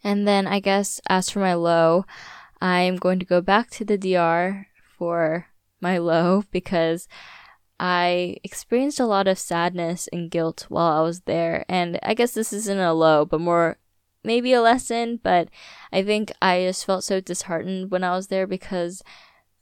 And 0.02 0.26
then 0.26 0.46
I 0.46 0.60
guess 0.60 1.02
as 1.06 1.28
for 1.28 1.40
my 1.40 1.54
low, 1.54 2.06
I'm 2.64 2.96
going 2.96 3.18
to 3.18 3.26
go 3.26 3.42
back 3.42 3.68
to 3.72 3.84
the 3.84 3.98
DR 3.98 4.68
for 4.96 5.48
my 5.82 5.98
low 5.98 6.44
because 6.50 7.06
I 7.78 8.38
experienced 8.42 8.98
a 8.98 9.04
lot 9.06 9.28
of 9.28 9.38
sadness 9.38 10.08
and 10.10 10.30
guilt 10.30 10.64
while 10.70 10.98
I 10.98 11.02
was 11.02 11.20
there. 11.22 11.66
And 11.68 11.98
I 12.02 12.14
guess 12.14 12.32
this 12.32 12.54
isn't 12.54 12.78
a 12.78 12.94
low, 12.94 13.26
but 13.26 13.42
more 13.42 13.76
maybe 14.24 14.54
a 14.54 14.62
lesson. 14.62 15.20
But 15.22 15.50
I 15.92 16.02
think 16.02 16.32
I 16.40 16.64
just 16.64 16.86
felt 16.86 17.04
so 17.04 17.20
disheartened 17.20 17.90
when 17.90 18.02
I 18.02 18.16
was 18.16 18.28
there 18.28 18.46
because 18.46 19.02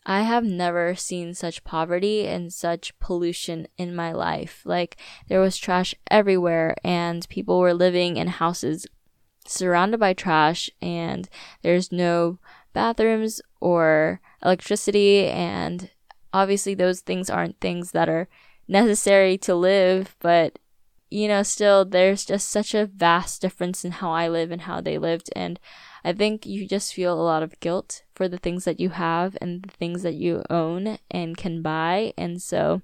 I 0.07 0.22
have 0.22 0.44
never 0.44 0.94
seen 0.94 1.34
such 1.34 1.64
poverty 1.64 2.28
and 2.28 2.53
such 2.53 2.96
pollution 3.00 3.66
in 3.76 3.96
my 3.96 4.12
life. 4.12 4.62
Like, 4.64 4.96
there 5.26 5.40
was 5.40 5.57
trash 5.57 5.94
everywhere, 6.09 6.76
and 6.84 7.28
people 7.28 7.59
were 7.59 7.74
living 7.74 8.16
in 8.16 8.26
houses 8.26 8.86
surrounded 9.46 9.98
by 9.98 10.12
trash 10.12 10.70
and 10.80 11.28
there's 11.62 11.90
no 11.90 12.38
bathrooms 12.73 13.41
or 13.61 14.20
electricity 14.43 15.27
and 15.27 15.91
obviously 16.33 16.75
those 16.75 17.01
things 17.01 17.29
aren't 17.29 17.61
things 17.61 17.93
that 17.93 18.09
are 18.09 18.29
necessary 18.68 19.37
to 19.37 19.55
live 19.55 20.16
but 20.20 20.59
you 21.11 21.29
know 21.29 21.43
still 21.43 21.85
there's 21.85 22.25
just 22.25 22.49
such 22.49 22.75
a 22.75 22.87
vast 22.87 23.43
difference 23.43 23.85
in 23.85 23.93
how 23.93 24.11
I 24.11 24.29
live 24.29 24.51
and 24.51 24.62
how 24.62 24.81
they 24.81 24.99
lived 24.99 25.31
and 25.37 25.61
I 26.05 26.12
think 26.12 26.47
you 26.47 26.66
just 26.66 26.95
feel 26.95 27.14
a 27.14 27.23
lot 27.23 27.43
of 27.43 27.61
guilt 27.61 28.03
for 28.14 28.29
the 28.29 28.39
things 28.39 28.64
that 28.64 28.81
you 28.81 28.91
have 28.91 29.37
and 29.41 29.62
the 29.62 29.70
things 29.70 30.03
that 30.03 30.14
you 30.14 30.43
own 30.49 30.99
and 31.11 31.37
can 31.37 31.62
buy 31.62 32.14
and 32.16 32.41
so 32.41 32.83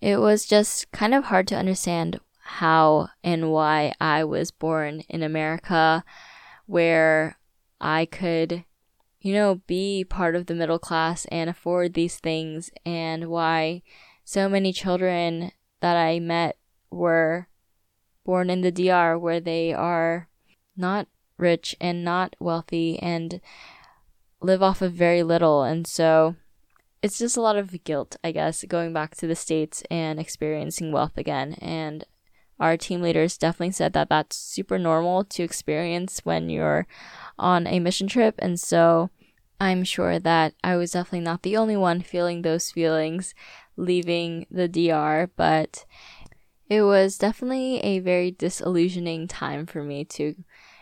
it 0.00 0.16
was 0.18 0.44
just 0.44 0.90
kind 0.90 1.14
of 1.14 1.24
hard 1.24 1.46
to 1.48 1.56
understand 1.56 2.18
how 2.42 3.08
and 3.22 3.50
why 3.52 3.94
I 4.00 4.24
was 4.24 4.50
born 4.50 5.04
in 5.08 5.22
America, 5.22 6.04
where 6.66 7.38
I 7.80 8.06
could, 8.06 8.64
you 9.22 9.32
know, 9.32 9.62
be 9.66 10.04
part 10.04 10.34
of 10.34 10.46
the 10.46 10.54
middle 10.54 10.80
class 10.80 11.24
and 11.26 11.48
afford 11.48 11.94
these 11.94 12.18
things, 12.18 12.70
and 12.84 13.28
why 13.28 13.82
so 14.24 14.48
many 14.48 14.72
children 14.72 15.52
that 15.80 15.96
I 15.96 16.18
met 16.18 16.58
were 16.90 17.48
born 18.24 18.50
in 18.50 18.60
the 18.60 18.72
DR, 18.72 19.16
where 19.18 19.40
they 19.40 19.72
are 19.72 20.28
not 20.76 21.06
rich 21.38 21.76
and 21.80 22.04
not 22.04 22.34
wealthy 22.40 22.98
and 22.98 23.40
live 24.40 24.62
off 24.62 24.82
of 24.82 24.92
very 24.92 25.22
little. 25.22 25.62
And 25.62 25.86
so 25.86 26.36
it's 27.02 27.18
just 27.18 27.36
a 27.36 27.40
lot 27.40 27.56
of 27.56 27.84
guilt, 27.84 28.16
I 28.22 28.32
guess, 28.32 28.64
going 28.64 28.92
back 28.92 29.16
to 29.16 29.26
the 29.26 29.36
States 29.36 29.82
and 29.90 30.18
experiencing 30.18 30.92
wealth 30.92 31.16
again. 31.16 31.54
And 31.54 32.04
our 32.62 32.76
team 32.76 33.02
leaders 33.02 33.36
definitely 33.36 33.72
said 33.72 33.92
that 33.92 34.08
that's 34.08 34.36
super 34.36 34.78
normal 34.78 35.24
to 35.24 35.42
experience 35.42 36.20
when 36.22 36.48
you're 36.48 36.86
on 37.36 37.66
a 37.66 37.80
mission 37.80 38.06
trip. 38.06 38.36
And 38.38 38.58
so 38.58 39.10
I'm 39.60 39.82
sure 39.82 40.20
that 40.20 40.54
I 40.62 40.76
was 40.76 40.92
definitely 40.92 41.24
not 41.24 41.42
the 41.42 41.56
only 41.56 41.76
one 41.76 42.00
feeling 42.02 42.42
those 42.42 42.70
feelings 42.70 43.34
leaving 43.76 44.46
the 44.48 44.68
DR, 44.68 45.28
but 45.34 45.84
it 46.68 46.82
was 46.82 47.18
definitely 47.18 47.78
a 47.80 47.98
very 47.98 48.30
disillusioning 48.30 49.26
time 49.26 49.66
for 49.66 49.82
me 49.82 50.04
to 50.04 50.36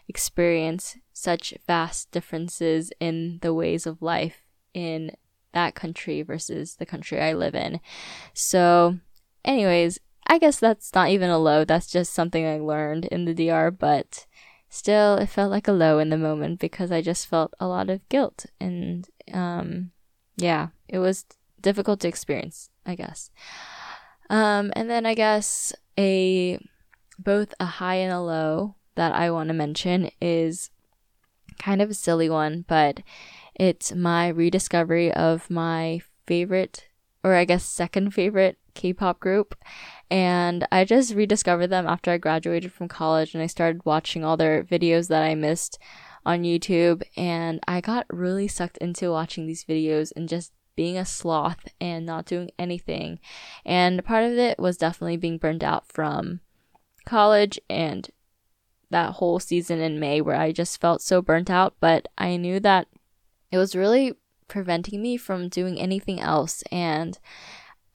experience 0.06 0.98
such 1.14 1.54
vast 1.66 2.10
differences 2.10 2.92
in 3.00 3.38
the 3.40 3.54
ways 3.54 3.86
of 3.86 4.02
life 4.02 4.42
in 4.74 5.12
that 5.54 5.74
country 5.74 6.20
versus 6.20 6.74
the 6.74 6.86
country 6.86 7.20
I 7.20 7.32
live 7.32 7.54
in. 7.54 7.80
So, 8.34 8.98
anyways, 9.44 9.98
I 10.30 10.38
guess 10.38 10.60
that's 10.60 10.94
not 10.94 11.08
even 11.08 11.28
a 11.28 11.38
low, 11.38 11.64
that's 11.64 11.88
just 11.88 12.14
something 12.14 12.46
I 12.46 12.58
learned 12.58 13.06
in 13.06 13.24
the 13.24 13.34
DR, 13.34 13.72
but 13.72 14.26
still 14.68 15.16
it 15.16 15.26
felt 15.26 15.50
like 15.50 15.66
a 15.66 15.72
low 15.72 15.98
in 15.98 16.10
the 16.10 16.16
moment 16.16 16.60
because 16.60 16.92
I 16.92 17.02
just 17.02 17.26
felt 17.26 17.52
a 17.58 17.66
lot 17.66 17.90
of 17.90 18.08
guilt 18.08 18.46
and 18.60 19.08
um 19.34 19.90
yeah, 20.36 20.68
it 20.88 21.00
was 21.00 21.26
difficult 21.60 21.98
to 22.00 22.08
experience, 22.08 22.70
I 22.86 22.94
guess. 22.94 23.32
Um, 24.30 24.72
and 24.76 24.88
then 24.88 25.04
I 25.04 25.14
guess 25.14 25.72
a 25.98 26.64
both 27.18 27.52
a 27.58 27.66
high 27.66 27.96
and 27.96 28.12
a 28.12 28.20
low 28.20 28.76
that 28.94 29.12
I 29.12 29.32
want 29.32 29.48
to 29.48 29.54
mention 29.54 30.12
is 30.20 30.70
kind 31.58 31.82
of 31.82 31.90
a 31.90 31.94
silly 31.94 32.30
one, 32.30 32.64
but 32.68 33.00
it's 33.56 33.92
my 33.92 34.28
rediscovery 34.28 35.12
of 35.12 35.50
my 35.50 36.02
favorite, 36.28 36.86
or 37.24 37.34
I 37.34 37.44
guess 37.44 37.64
second 37.64 38.14
favorite 38.14 38.59
K 38.74 38.92
pop 38.92 39.20
group. 39.20 39.54
And 40.10 40.66
I 40.72 40.84
just 40.84 41.14
rediscovered 41.14 41.70
them 41.70 41.86
after 41.86 42.10
I 42.10 42.18
graduated 42.18 42.72
from 42.72 42.88
college 42.88 43.34
and 43.34 43.42
I 43.42 43.46
started 43.46 43.84
watching 43.84 44.24
all 44.24 44.36
their 44.36 44.64
videos 44.64 45.08
that 45.08 45.22
I 45.22 45.34
missed 45.34 45.78
on 46.24 46.42
YouTube. 46.42 47.02
And 47.16 47.60
I 47.66 47.80
got 47.80 48.06
really 48.10 48.48
sucked 48.48 48.78
into 48.78 49.10
watching 49.10 49.46
these 49.46 49.64
videos 49.64 50.12
and 50.14 50.28
just 50.28 50.52
being 50.76 50.96
a 50.96 51.04
sloth 51.04 51.68
and 51.80 52.06
not 52.06 52.24
doing 52.24 52.50
anything. 52.58 53.20
And 53.64 54.04
part 54.04 54.24
of 54.24 54.38
it 54.38 54.58
was 54.58 54.76
definitely 54.76 55.16
being 55.16 55.38
burned 55.38 55.62
out 55.62 55.86
from 55.92 56.40
college 57.04 57.60
and 57.68 58.08
that 58.90 59.14
whole 59.14 59.38
season 59.38 59.80
in 59.80 60.00
May 60.00 60.20
where 60.20 60.36
I 60.36 60.52
just 60.52 60.80
felt 60.80 61.02
so 61.02 61.22
burnt 61.22 61.50
out. 61.50 61.74
But 61.80 62.08
I 62.18 62.36
knew 62.36 62.60
that 62.60 62.88
it 63.50 63.58
was 63.58 63.76
really 63.76 64.14
preventing 64.48 65.00
me 65.00 65.16
from 65.16 65.48
doing 65.48 65.78
anything 65.78 66.20
else. 66.20 66.62
And 66.70 67.18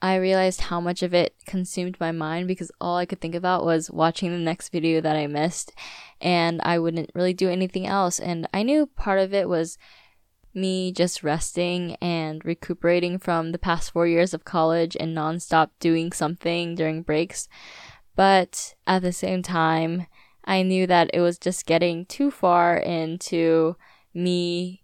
I 0.02 0.16
realized 0.16 0.62
how 0.62 0.80
much 0.80 1.02
of 1.04 1.14
it 1.14 1.36
consumed 1.46 1.98
my 2.00 2.12
mind 2.12 2.48
because 2.48 2.72
all 2.80 2.98
I 2.98 3.06
could 3.06 3.22
think 3.22 3.36
about 3.36 3.66
was 3.66 3.90
watching 3.90 4.32
the 4.32 4.38
next 4.38 4.70
video 4.70 5.02
that 5.02 5.16
I 5.16 5.28
missed 5.28 5.72
and 6.22 6.62
I 6.64 6.80
wouldn't 6.80 7.12
really 7.16 7.34
do 7.34 7.50
anything 7.50 7.88
else. 7.88 8.20
And 8.20 8.48
I 8.54 8.64
knew 8.64 8.86
part 8.86 9.20
of 9.20 9.34
it 9.34 9.50
was 9.50 9.78
me 10.54 10.92
just 10.92 11.24
resting 11.24 11.96
and 12.02 12.44
recuperating 12.46 13.20
from 13.20 13.52
the 13.52 13.60
past 13.60 13.92
four 13.92 14.08
years 14.08 14.34
of 14.34 14.46
college 14.46 14.96
and 15.00 15.16
nonstop 15.16 15.70
doing 15.80 16.12
something 16.12 16.76
during 16.76 17.02
breaks. 17.02 17.50
But 18.16 18.76
at 18.88 19.02
the 19.02 19.12
same 19.12 19.42
time, 19.42 20.08
I 20.46 20.62
knew 20.62 20.88
that 20.88 21.10
it 21.14 21.22
was 21.22 21.38
just 21.38 21.66
getting 21.66 22.06
too 22.06 22.32
far 22.32 22.78
into 22.78 23.76
me 24.14 24.84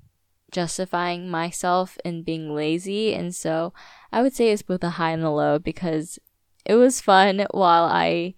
justifying 0.51 1.29
myself 1.29 1.97
and 2.03 2.25
being 2.25 2.53
lazy. 2.53 3.13
And 3.13 3.33
so 3.33 3.73
I 4.11 4.21
would 4.21 4.33
say 4.33 4.49
it's 4.49 4.61
both 4.61 4.83
a 4.83 4.91
high 4.91 5.11
and 5.11 5.23
a 5.23 5.29
low 5.29 5.59
because 5.59 6.19
it 6.65 6.75
was 6.75 7.01
fun 7.01 7.45
while 7.51 7.85
I, 7.85 8.35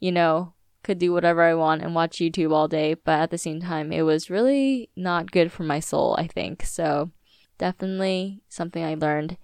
you 0.00 0.12
know, 0.12 0.52
could 0.82 0.98
do 0.98 1.12
whatever 1.12 1.42
I 1.42 1.54
want 1.54 1.82
and 1.82 1.94
watch 1.94 2.18
YouTube 2.18 2.52
all 2.52 2.68
day. 2.68 2.94
But 2.94 3.20
at 3.20 3.30
the 3.30 3.38
same 3.38 3.60
time, 3.60 3.92
it 3.92 4.02
was 4.02 4.30
really 4.30 4.90
not 4.94 5.32
good 5.32 5.50
for 5.50 5.64
my 5.64 5.80
soul, 5.80 6.14
I 6.18 6.26
think. 6.26 6.64
So 6.64 7.10
definitely 7.58 8.42
something 8.48 8.84
I 8.84 8.94
learned 8.94 9.38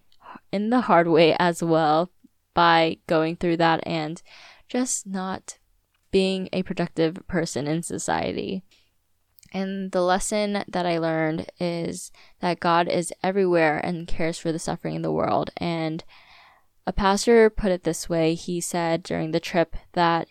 in 0.53 0.71
the 0.71 0.83
hard 0.83 1.09
way 1.09 1.35
as 1.39 1.63
well 1.63 2.11
by 2.55 2.99
going 3.07 3.37
through 3.37 3.57
that 3.57 3.81
and 3.87 4.23
just 4.69 5.07
not 5.07 5.59
being 6.11 6.49
a 6.53 6.63
productive 6.63 7.17
person 7.27 7.67
in 7.67 7.83
society. 7.83 8.63
And 9.53 9.91
the 9.93 10.03
lesson 10.03 10.65
that 10.69 10.87
I 10.87 10.99
learned 10.99 11.51
is 11.59 12.13
that 12.41 12.61
God 12.61 12.89
is 12.89 13.13
everywhere 13.23 13.79
and 13.79 14.07
cares 14.07 14.39
for 14.39 14.53
the 14.53 14.59
suffering 14.59 14.95
in 14.95 15.03
the 15.03 15.13
world. 15.13 15.51
And 15.57 16.05
a 16.87 16.93
pastor 16.93 17.51
put 17.51 17.73
it 17.73 17.85
this 17.85 18.09
way 18.09 18.35
he 18.35 18.61
said 18.61 19.03
during 19.03 19.31
the 19.33 19.41
trip 19.41 19.77
that, 19.93 20.29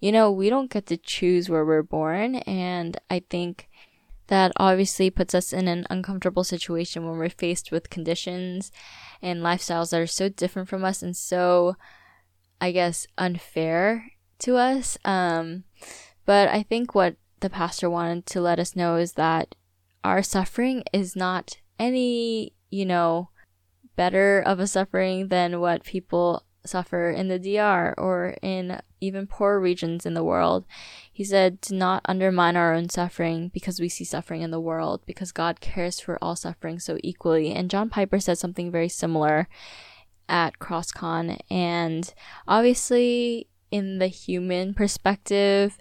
you 0.00 0.12
know, 0.12 0.30
we 0.30 0.48
don't 0.48 0.70
get 0.70 0.86
to 0.86 0.96
choose 0.96 1.48
where 1.48 1.64
we're 1.64 1.82
born. 1.82 2.36
And 2.36 2.98
I 3.10 3.22
think 3.28 3.68
that 4.28 4.52
obviously 4.56 5.10
puts 5.10 5.34
us 5.34 5.52
in 5.52 5.66
an 5.66 5.86
uncomfortable 5.90 6.44
situation 6.44 7.04
when 7.04 7.18
we're 7.18 7.28
faced 7.28 7.72
with 7.72 7.90
conditions 7.90 8.70
and 9.20 9.42
lifestyles 9.42 9.90
that 9.90 10.00
are 10.00 10.06
so 10.06 10.28
different 10.28 10.68
from 10.68 10.84
us 10.84 11.02
and 11.02 11.16
so, 11.16 11.74
I 12.60 12.70
guess, 12.70 13.08
unfair 13.18 14.12
to 14.38 14.56
us. 14.56 14.96
Um, 15.04 15.64
but 16.26 16.48
I 16.48 16.62
think 16.62 16.94
what 16.94 17.16
the 17.40 17.50
pastor 17.50 17.90
wanted 17.90 18.26
to 18.26 18.40
let 18.40 18.58
us 18.58 18.76
know 18.76 18.96
is 18.96 19.14
that 19.14 19.54
our 20.04 20.22
suffering 20.22 20.82
is 20.92 21.16
not 21.16 21.58
any, 21.78 22.54
you 22.70 22.86
know, 22.86 23.30
better 23.96 24.40
of 24.40 24.60
a 24.60 24.66
suffering 24.66 25.28
than 25.28 25.60
what 25.60 25.84
people 25.84 26.44
suffer 26.64 27.10
in 27.10 27.28
the 27.28 27.38
DR 27.38 27.94
or 27.96 28.36
in 28.42 28.80
even 29.00 29.26
poor 29.26 29.58
regions 29.58 30.04
in 30.04 30.14
the 30.14 30.24
world. 30.24 30.64
He 31.12 31.24
said 31.24 31.62
to 31.62 31.74
not 31.74 32.02
undermine 32.04 32.56
our 32.56 32.74
own 32.74 32.88
suffering 32.88 33.50
because 33.52 33.80
we 33.80 33.88
see 33.88 34.04
suffering 34.04 34.42
in 34.42 34.50
the 34.50 34.60
world, 34.60 35.02
because 35.06 35.32
God 35.32 35.60
cares 35.60 36.00
for 36.00 36.18
all 36.22 36.36
suffering 36.36 36.78
so 36.78 36.98
equally. 37.02 37.52
And 37.52 37.70
John 37.70 37.88
Piper 37.88 38.20
said 38.20 38.38
something 38.38 38.70
very 38.70 38.88
similar 38.88 39.48
at 40.28 40.58
CrossCon. 40.58 41.38
And 41.50 42.12
obviously, 42.46 43.48
in 43.70 43.98
the 43.98 44.08
human 44.08 44.74
perspective, 44.74 45.78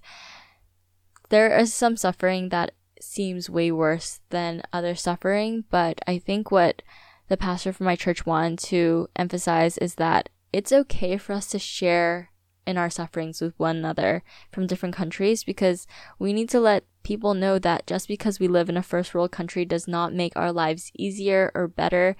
there 1.29 1.57
is 1.57 1.73
some 1.73 1.95
suffering 1.95 2.49
that 2.49 2.73
seems 3.01 3.49
way 3.49 3.71
worse 3.71 4.19
than 4.29 4.63
other 4.73 4.95
suffering, 4.95 5.63
but 5.69 6.01
I 6.05 6.19
think 6.19 6.51
what 6.51 6.81
the 7.27 7.37
pastor 7.37 7.71
from 7.71 7.85
my 7.85 7.95
church 7.95 8.25
wanted 8.25 8.59
to 8.59 9.07
emphasize 9.15 9.77
is 9.77 9.95
that 9.95 10.29
it's 10.51 10.71
okay 10.71 11.17
for 11.17 11.33
us 11.33 11.47
to 11.47 11.59
share 11.59 12.31
in 12.65 12.77
our 12.77 12.89
sufferings 12.89 13.41
with 13.41 13.57
one 13.57 13.77
another 13.77 14.23
from 14.51 14.67
different 14.67 14.95
countries 14.95 15.43
because 15.43 15.87
we 16.17 16.33
need 16.33 16.49
to 16.49 16.59
let 16.59 16.83
people 17.03 17.33
know 17.33 17.57
that 17.57 17.87
just 17.87 18.07
because 18.07 18.39
we 18.39 18.47
live 18.47 18.69
in 18.69 18.77
a 18.77 18.83
first 18.83 19.13
world 19.13 19.31
country 19.31 19.65
does 19.65 19.87
not 19.87 20.13
make 20.13 20.33
our 20.35 20.51
lives 20.51 20.91
easier 20.95 21.51
or 21.55 21.67
better. 21.67 22.15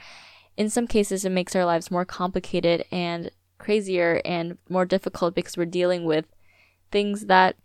In 0.58 0.70
some 0.70 0.88
cases, 0.88 1.26
it 1.26 1.32
makes 1.32 1.56
our 1.56 1.66
lives 1.66 1.92
more 1.92 2.06
complicated 2.06 2.86
and 2.92 3.30
crazier 3.58 4.22
and 4.26 4.58
more 4.70 4.86
difficult 4.86 5.36
because 5.36 5.58
we're 5.58 5.66
dealing 5.66 6.06
with 6.06 6.26
things 6.92 7.26
that 7.26 7.56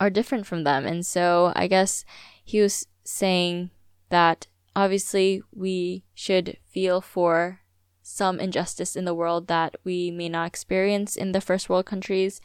are 0.00 0.10
different 0.10 0.46
from 0.46 0.64
them. 0.64 0.86
And 0.86 1.04
so 1.04 1.52
I 1.56 1.66
guess 1.66 2.04
he 2.44 2.60
was 2.60 2.86
saying 3.04 3.70
that 4.10 4.46
obviously 4.74 5.42
we 5.52 6.04
should 6.14 6.56
feel 6.68 7.00
for 7.00 7.60
some 8.02 8.40
injustice 8.40 8.96
in 8.96 9.04
the 9.04 9.14
world 9.14 9.48
that 9.48 9.76
we 9.84 10.10
may 10.10 10.28
not 10.28 10.46
experience 10.46 11.16
in 11.16 11.32
the 11.32 11.40
first 11.40 11.68
world 11.68 11.84
countries, 11.84 12.40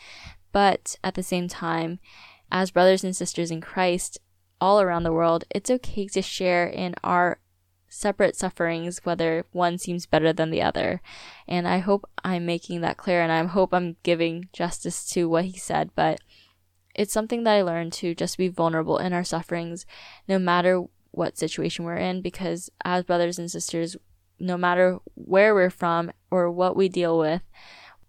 but 0.52 0.98
at 1.04 1.16
the 1.16 1.24
same 1.24 1.48
time, 1.48 2.00
as 2.52 2.72
brothers 2.72 3.04
and 3.04 3.16
sisters 3.16 3.50
in 3.50 3.62
Christ 3.62 4.18
all 4.60 4.82
around 4.82 5.04
the 5.04 5.14
world, 5.14 5.46
it's 5.50 5.72
okay 5.72 6.08
to 6.08 6.22
share 6.22 6.68
in 6.68 6.96
our 7.04 7.40
separate 7.88 8.36
sufferings, 8.36 9.00
whether 9.04 9.46
one 9.52 9.78
seems 9.78 10.06
better 10.06 10.34
than 10.34 10.50
the 10.50 10.62
other. 10.62 11.02
And 11.48 11.68
I 11.68 11.78
hope 11.78 12.10
I'm 12.24 12.46
making 12.46 12.82
that 12.82 12.98
clear 12.98 13.22
and 13.22 13.32
I 13.32 13.44
hope 13.46 13.74
I'm 13.74 13.98
giving 14.04 14.50
justice 14.52 15.08
to 15.12 15.30
what 15.30 15.46
he 15.46 15.58
said, 15.58 15.92
but 15.96 16.20
it's 16.96 17.14
something 17.14 17.44
that 17.44 17.54
I 17.54 17.62
learned 17.62 17.94
to 17.94 18.16
just 18.16 18.38
be 18.38 18.48
vulnerable 18.48 18.98
in 18.98 19.14
our 19.14 19.24
sufferings, 19.24 19.86
no 20.28 20.40
matter 20.40 20.84
what 21.12 21.38
situation 21.38 21.86
we're 21.86 21.98
in, 21.98 22.22
because 22.22 22.70
as 22.84 23.04
brothers 23.04 23.40
and 23.40 23.50
sisters, 23.50 23.96
no 24.40 24.58
matter 24.58 25.00
where 25.16 25.54
we're 25.54 25.70
from 25.70 26.12
or 26.32 26.52
what 26.52 26.76
we 26.76 26.90
deal 26.90 27.18
with, 27.18 27.42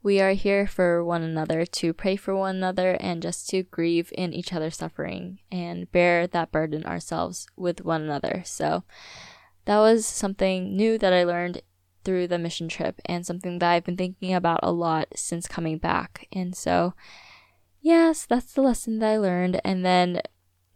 we 0.03 0.21
are 0.21 0.33
here 0.33 0.67
for 0.67 1.03
one 1.03 1.23
another 1.23 1.65
to 1.65 1.95
pray 1.95 2.15
for 2.17 2.37
one 2.37 2.57
another 2.57 2.93
and 3.01 3.23
just 3.23 3.49
to 3.49 3.63
grieve 3.63 4.13
in 4.17 4.35
each 4.35 4.53
other's 4.53 4.77
suffering 4.77 5.39
and 5.51 5.91
bear 5.93 6.27
that 6.27 6.53
burden 6.53 6.85
ourselves 6.85 7.47
with 7.57 7.85
one 7.85 8.03
another. 8.03 8.43
So 8.45 8.85
that 9.65 9.79
was 9.79 10.05
something 10.07 10.77
new 10.77 10.99
that 10.99 11.15
I 11.15 11.25
learned 11.25 11.63
through 12.05 12.29
the 12.29 12.39
mission 12.39 12.69
trip 12.69 13.01
and 13.07 13.25
something 13.25 13.59
that 13.59 13.71
I've 13.71 13.85
been 13.85 13.97
thinking 13.97 14.35
about 14.35 14.61
a 14.63 14.73
lot 14.73 15.09
since 15.15 15.49
coming 15.49 15.79
back. 15.79 16.29
And 16.33 16.55
so 16.55 16.93
yes, 17.85 18.25
that's 18.25 18.55
the 18.55 18.63
lesson 18.63 18.99
that 18.99 19.11
I 19.11 19.19
learned. 19.19 19.61
And 19.63 19.85
then 19.85 20.23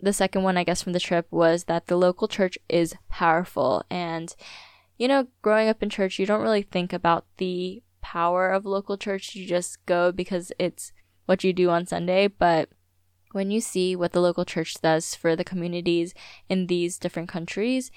the 0.01 0.13
second 0.13 0.43
one, 0.43 0.57
I 0.57 0.63
guess, 0.63 0.83
from 0.83 0.93
the 0.93 1.01
trip 1.01 1.27
was 1.31 1.65
that 1.65 1.87
the 1.87 1.97
local 1.97 2.29
church 2.29 2.59
is 2.69 2.95
powerful. 3.09 3.83
And, 3.91 4.33
you 4.99 5.09
know, 5.09 5.27
growing 5.43 5.69
up 5.69 5.83
in 5.83 5.89
church, 5.89 6.19
you 6.19 6.27
don't 6.27 6.43
really 6.43 6.63
think 6.63 6.93
about 6.93 7.25
the 7.39 7.83
power 8.03 8.51
of 8.51 8.67
local 8.67 8.99
church. 8.99 9.35
You 9.35 9.47
just 9.47 9.85
go 9.87 10.13
because 10.13 10.53
it's 10.59 10.93
what 11.25 11.43
you 11.43 11.53
do 11.53 11.71
on 11.71 11.87
Sunday. 11.87 12.29
But 12.29 12.69
when 13.33 13.51
you 13.51 13.61
see 13.63 13.97
what 13.97 14.13
the 14.13 14.21
local 14.21 14.45
church 14.45 14.75
does 14.83 15.15
for 15.15 15.35
the 15.35 15.45
communities 15.45 16.13
in 16.49 16.67
these 16.67 16.99
different 16.99 17.31
countries, 17.31 17.91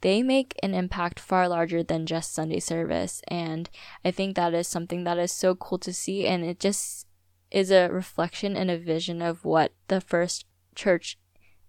they 0.00 0.22
make 0.22 0.58
an 0.62 0.74
impact 0.74 1.20
far 1.20 1.48
larger 1.48 1.84
than 1.84 2.04
just 2.04 2.34
Sunday 2.34 2.60
service. 2.60 3.22
And 3.28 3.70
I 4.04 4.10
think 4.10 4.34
that 4.34 4.54
is 4.54 4.66
something 4.66 5.04
that 5.04 5.18
is 5.18 5.30
so 5.30 5.54
cool 5.54 5.78
to 5.78 5.92
see. 5.92 6.26
And 6.26 6.44
it 6.44 6.58
just 6.58 7.05
is 7.50 7.70
a 7.70 7.88
reflection 7.88 8.56
and 8.56 8.70
a 8.70 8.78
vision 8.78 9.22
of 9.22 9.44
what 9.44 9.72
the 9.88 10.00
first 10.00 10.46
church 10.74 11.18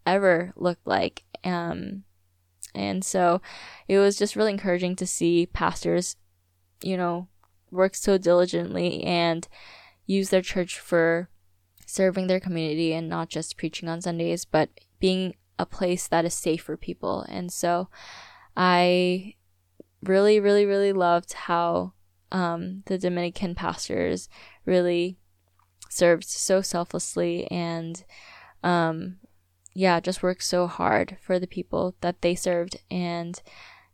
ever 0.05 0.53
looked 0.55 0.85
like. 0.87 1.23
Um, 1.43 2.03
and 2.73 3.03
so 3.03 3.41
it 3.87 3.97
was 3.97 4.17
just 4.17 4.35
really 4.35 4.51
encouraging 4.51 4.95
to 4.97 5.07
see 5.07 5.45
pastors, 5.45 6.15
you 6.81 6.97
know, 6.97 7.27
work 7.71 7.95
so 7.95 8.17
diligently 8.17 9.03
and 9.03 9.47
use 10.05 10.29
their 10.29 10.41
church 10.41 10.79
for 10.79 11.29
serving 11.85 12.27
their 12.27 12.39
community 12.39 12.93
and 12.93 13.09
not 13.09 13.29
just 13.29 13.57
preaching 13.57 13.89
on 13.89 14.01
Sundays, 14.01 14.45
but 14.45 14.69
being 14.99 15.35
a 15.59 15.65
place 15.65 16.07
that 16.07 16.25
is 16.25 16.33
safe 16.33 16.63
for 16.63 16.77
people. 16.77 17.25
And 17.29 17.51
so 17.51 17.89
I 18.55 19.35
really, 20.03 20.39
really, 20.39 20.65
really 20.65 20.93
loved 20.93 21.33
how 21.33 21.93
um, 22.31 22.83
the 22.85 22.97
Dominican 22.97 23.55
pastors 23.55 24.29
really 24.65 25.17
served 25.97 26.25
so 26.25 26.61
selflessly 26.61 27.49
and 27.51 28.03
um, 28.63 29.17
yeah, 29.73 29.99
just 29.99 30.23
worked 30.23 30.43
so 30.43 30.67
hard 30.67 31.17
for 31.21 31.39
the 31.39 31.47
people 31.47 31.95
that 32.01 32.21
they 32.21 32.35
served. 32.35 32.77
And 32.89 33.39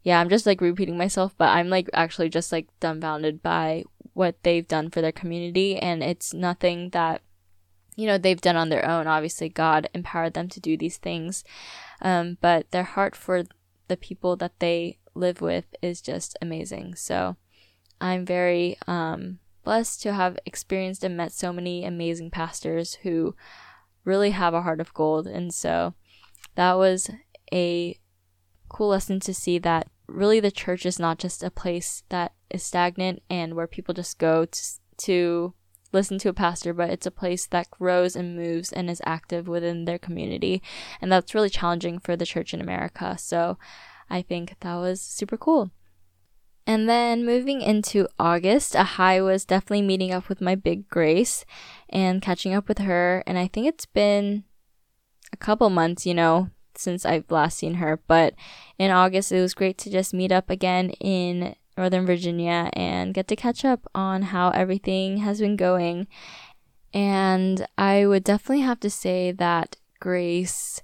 yeah, 0.02 0.20
I'm 0.20 0.30
just 0.30 0.46
like 0.46 0.62
repeating 0.62 0.98
myself, 0.98 1.34
but 1.38 1.50
I'm 1.50 1.70
like 1.70 1.90
actually 1.94 2.30
just 2.30 2.52
like 2.52 2.68
dumbfounded 2.80 3.42
by 3.42 3.84
what 4.14 4.42
they've 4.44 4.68
done 4.68 4.90
for 4.90 5.02
their 5.02 5.12
community. 5.12 5.78
And 5.78 6.02
it's 6.02 6.34
nothing 6.34 6.90
that, 6.92 7.22
you 7.96 8.08
know, 8.08 8.18
they've 8.18 8.40
done 8.40 8.56
on 8.56 8.70
their 8.70 8.88
own. 8.88 9.08
Obviously, 9.08 9.50
God 9.50 9.90
empowered 9.94 10.34
them 10.34 10.48
to 10.50 10.60
do 10.60 10.78
these 10.78 10.98
things. 10.98 11.44
Um, 12.02 12.38
but 12.40 12.72
their 12.72 12.84
heart 12.84 13.16
for 13.16 13.44
the 13.88 13.98
people 13.98 14.36
that 14.38 14.60
they 14.60 15.00
live 15.16 15.42
with 15.42 15.66
is 15.82 16.02
just 16.02 16.38
amazing. 16.42 16.96
So 16.96 17.36
I'm 18.00 18.26
very 18.26 18.78
um, 18.88 19.40
blessed 19.64 20.02
to 20.02 20.14
have 20.14 20.38
experienced 20.46 21.04
and 21.04 21.18
met 21.18 21.32
so 21.32 21.54
many 21.54 21.86
amazing 21.86 22.32
pastors 22.32 22.96
who 23.04 23.36
really 24.04 24.32
have 24.32 24.54
a 24.54 24.62
heart 24.62 24.80
of 24.80 24.94
gold. 24.94 25.28
And 25.28 25.54
so 25.54 25.94
that 26.56 26.74
was 26.74 27.10
a 27.52 27.98
cool 28.70 28.90
lesson 28.90 29.20
to 29.22 29.34
see 29.34 29.58
that 29.60 29.90
really 30.08 30.40
the 30.40 30.52
church 30.52 30.86
is 30.86 31.00
not 31.00 31.18
just 31.18 31.44
a 31.44 31.52
place 31.52 32.04
that 32.10 32.34
is 32.50 32.64
stagnant 32.64 33.22
and 33.30 33.56
where 33.56 33.68
people 33.68 33.94
just 33.94 34.20
go 34.20 34.46
to, 34.46 34.62
to 34.98 35.54
listen 35.92 36.18
to 36.20 36.30
a 36.30 36.34
pastor, 36.34 36.74
but 36.74 36.90
it's 36.90 37.06
a 37.06 37.12
place 37.12 37.46
that 37.48 37.70
grows 37.72 38.16
and 38.16 38.36
moves 38.36 38.72
and 38.72 38.90
is 38.90 39.02
active 39.06 39.48
within 39.48 39.86
their 39.86 40.00
community. 40.00 40.62
And 41.00 41.12
that's 41.12 41.36
really 41.36 41.50
challenging 41.50 42.00
for 42.00 42.16
the 42.16 42.26
church 42.26 42.54
in 42.54 42.62
America. 42.62 43.18
So 43.18 43.58
I 44.10 44.22
think 44.22 44.56
that 44.60 44.76
was 44.76 45.02
super 45.02 45.38
cool. 45.38 45.72
And 46.66 46.88
then 46.88 47.26
moving 47.26 47.62
into 47.62 48.08
August, 48.18 48.76
high 48.76 49.22
was 49.22 49.44
definitely 49.44 49.82
meeting 49.82 50.14
up 50.14 50.30
with 50.30 50.40
my 50.40 50.56
big 50.56 50.88
Grace 50.88 51.44
and 51.90 52.22
catching 52.22 52.54
up 52.54 52.68
with 52.68 52.80
her. 52.80 53.22
And 53.28 53.38
I 53.38 53.48
think 53.48 53.68
it's 53.68 53.86
been 53.86 54.46
a 55.34 55.38
couple 55.38 55.70
months, 55.70 56.06
you 56.06 56.14
know, 56.14 56.50
since 56.76 57.06
I've 57.06 57.30
last 57.30 57.58
seen 57.58 57.76
her. 57.76 58.00
But 58.08 58.36
in 58.78 58.92
August, 58.92 59.32
it 59.32 59.42
was 59.42 59.54
great 59.54 59.78
to 59.80 59.90
just 59.90 60.14
meet 60.14 60.32
up 60.32 60.50
again 60.50 60.92
in 60.92 61.56
Northern 61.78 62.06
Virginia 62.06 62.70
and 62.74 63.14
get 63.14 63.28
to 63.28 63.36
catch 63.36 63.66
up 63.66 63.86
on 63.94 64.22
how 64.24 64.50
everything 64.52 65.18
has 65.18 65.42
been 65.42 65.58
going. 65.58 66.08
And 66.94 67.68
I 67.78 68.06
would 68.06 68.24
definitely 68.24 68.62
have 68.62 68.80
to 68.82 68.90
say 68.90 69.32
that 69.32 69.78
Grace 70.00 70.82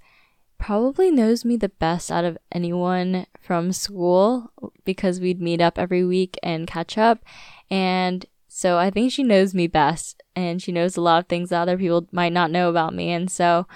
probably 0.57 1.09
knows 1.09 1.45
me 1.45 1.55
the 1.55 1.69
best 1.69 2.11
out 2.11 2.25
of 2.25 2.37
anyone 2.51 3.25
from 3.39 3.71
school 3.71 4.51
because 4.93 5.19
we'd 5.19 5.41
meet 5.41 5.61
up 5.61 5.77
every 5.77 6.03
week 6.03 6.37
and 6.43 6.67
catch 6.67 6.97
up. 6.97 7.23
And 7.69 8.25
so 8.47 8.77
I 8.77 8.89
think 8.89 9.11
she 9.11 9.23
knows 9.23 9.53
me 9.53 9.67
best 9.67 10.23
and 10.35 10.61
she 10.61 10.71
knows 10.71 10.97
a 10.97 11.01
lot 11.01 11.19
of 11.19 11.27
things 11.27 11.49
that 11.49 11.61
other 11.61 11.77
people 11.77 12.07
might 12.11 12.33
not 12.33 12.51
know 12.51 12.69
about 12.69 12.93
me. 12.93 13.11
And 13.11 13.29
so 13.29 13.67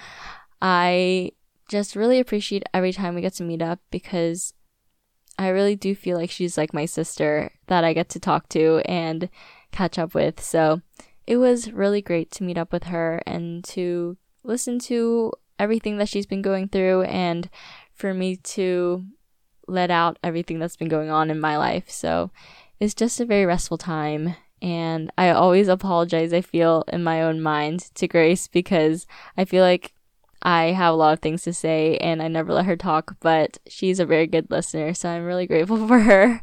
I 0.60 1.32
just 1.68 1.96
really 1.96 2.18
appreciate 2.18 2.64
every 2.74 2.92
time 2.92 3.14
we 3.14 3.20
get 3.20 3.34
to 3.34 3.44
meet 3.44 3.62
up 3.62 3.80
because 3.90 4.52
I 5.38 5.48
really 5.48 5.76
do 5.76 5.94
feel 5.94 6.16
like 6.16 6.30
she's 6.30 6.58
like 6.58 6.74
my 6.74 6.84
sister 6.84 7.52
that 7.66 7.84
I 7.84 7.92
get 7.92 8.08
to 8.10 8.20
talk 8.20 8.48
to 8.50 8.82
and 8.84 9.28
catch 9.72 9.98
up 9.98 10.14
with. 10.14 10.40
So 10.40 10.82
it 11.26 11.38
was 11.38 11.72
really 11.72 12.02
great 12.02 12.30
to 12.32 12.44
meet 12.44 12.58
up 12.58 12.72
with 12.72 12.84
her 12.84 13.22
and 13.26 13.64
to 13.64 14.16
listen 14.42 14.78
to 14.78 15.32
everything 15.58 15.98
that 15.98 16.08
she's 16.08 16.26
been 16.26 16.42
going 16.42 16.68
through 16.68 17.02
and 17.02 17.48
for 17.94 18.12
me 18.12 18.36
to 18.36 19.04
let 19.66 19.90
out 19.90 20.18
everything 20.22 20.58
that's 20.58 20.76
been 20.76 20.88
going 20.88 21.10
on 21.10 21.30
in 21.30 21.40
my 21.40 21.56
life. 21.56 21.90
So 21.90 22.30
it's 22.80 22.94
just 22.94 23.20
a 23.20 23.24
very 23.24 23.46
restful 23.46 23.78
time. 23.78 24.36
And 24.62 25.12
I 25.18 25.30
always 25.30 25.68
apologize, 25.68 26.32
I 26.32 26.40
feel, 26.40 26.84
in 26.88 27.02
my 27.02 27.22
own 27.22 27.40
mind 27.40 27.90
to 27.96 28.08
Grace 28.08 28.48
because 28.48 29.06
I 29.36 29.44
feel 29.44 29.62
like 29.62 29.92
I 30.42 30.72
have 30.72 30.92
a 30.92 30.96
lot 30.96 31.14
of 31.14 31.20
things 31.20 31.42
to 31.42 31.52
say 31.52 31.96
and 31.98 32.22
I 32.22 32.28
never 32.28 32.52
let 32.52 32.66
her 32.66 32.76
talk, 32.76 33.16
but 33.20 33.58
she's 33.66 33.98
a 33.98 34.06
very 34.06 34.26
good 34.26 34.50
listener. 34.50 34.94
So 34.94 35.08
I'm 35.08 35.24
really 35.24 35.46
grateful 35.46 35.86
for 35.88 36.00
her. 36.00 36.42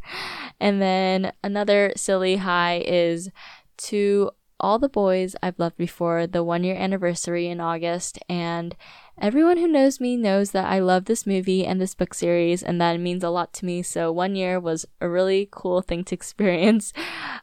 And 0.59 0.82
then 0.82 1.34
another 1.43 1.93
silly 1.95 2.38
high 2.38 2.84
is 2.86 3.30
to 3.78 4.32
all 4.59 4.80
the 4.80 4.89
boys 4.89 5.36
I've 5.41 5.59
loved 5.59 5.78
before 5.78 6.28
the 6.28 6.43
one 6.43 6.63
year 6.63 6.76
anniversary 6.76 7.47
in 7.47 7.59
August, 7.59 8.19
and 8.30 8.76
everyone 9.22 9.57
who 9.57 9.67
knows 9.67 9.99
me 9.99 10.17
knows 10.17 10.51
that 10.51 10.65
I 10.65 10.80
love 10.80 11.05
this 11.05 11.28
movie 11.28 11.65
and 11.65 11.80
this 11.80 11.93
book 11.93 12.13
series, 12.13 12.63
and 12.63 12.82
that 12.82 12.99
means 12.99 13.24
a 13.24 13.30
lot 13.30 13.53
to 13.53 13.65
me. 13.65 13.84
So, 13.84 14.11
one 14.11 14.36
year 14.36 14.59
was 14.59 14.86
a 14.99 15.07
really 15.07 15.47
cool 15.51 15.82
thing 15.82 16.03
to 16.05 16.15
experience 16.22 16.91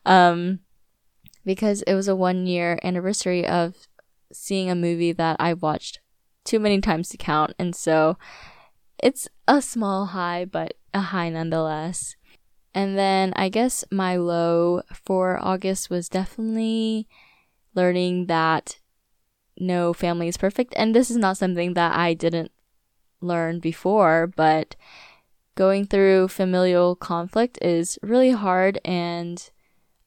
um, 0.04 0.60
because 1.44 1.82
it 1.82 1.94
was 1.94 2.08
a 2.08 2.16
one 2.16 2.46
year 2.46 2.78
anniversary 2.82 3.46
of 3.46 3.86
seeing 4.32 4.68
a 4.68 4.74
movie 4.74 5.12
that 5.12 5.36
I 5.38 5.54
watched 5.54 6.00
too 6.44 6.58
many 6.58 6.80
times 6.80 7.08
to 7.10 7.16
count, 7.16 7.54
and 7.58 7.74
so 7.74 8.18
it's 9.02 9.28
a 9.46 9.62
small 9.62 10.06
high, 10.06 10.44
but 10.44 10.74
a 10.92 11.00
high 11.00 11.30
nonetheless. 11.30 12.16
And 12.74 12.98
then 12.98 13.32
I 13.34 13.48
guess 13.48 13.84
my 13.90 14.16
low 14.16 14.82
for 14.92 15.38
August 15.42 15.90
was 15.90 16.08
definitely 16.08 17.08
learning 17.74 18.26
that 18.26 18.78
no 19.58 19.92
family 19.92 20.28
is 20.28 20.36
perfect. 20.36 20.74
And 20.76 20.94
this 20.94 21.10
is 21.10 21.16
not 21.16 21.36
something 21.36 21.74
that 21.74 21.96
I 21.96 22.14
didn't 22.14 22.52
learn 23.20 23.60
before, 23.60 24.26
but 24.26 24.76
going 25.54 25.86
through 25.86 26.28
familial 26.28 26.94
conflict 26.94 27.58
is 27.60 27.98
really 28.02 28.30
hard 28.30 28.80
and 28.84 29.50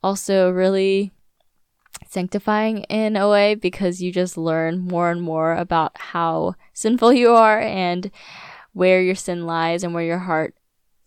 also 0.01 0.49
really 0.49 1.11
sanctifying 2.07 2.79
in 2.83 3.15
a 3.15 3.29
way 3.29 3.55
because 3.55 4.01
you 4.01 4.11
just 4.11 4.37
learn 4.37 4.79
more 4.79 5.11
and 5.11 5.21
more 5.21 5.53
about 5.53 5.97
how 5.97 6.55
sinful 6.73 7.13
you 7.13 7.31
are 7.31 7.59
and 7.59 8.11
where 8.73 9.01
your 9.01 9.15
sin 9.15 9.45
lies 9.45 9.83
and 9.83 9.93
where 9.93 10.03
your 10.03 10.19
heart 10.19 10.55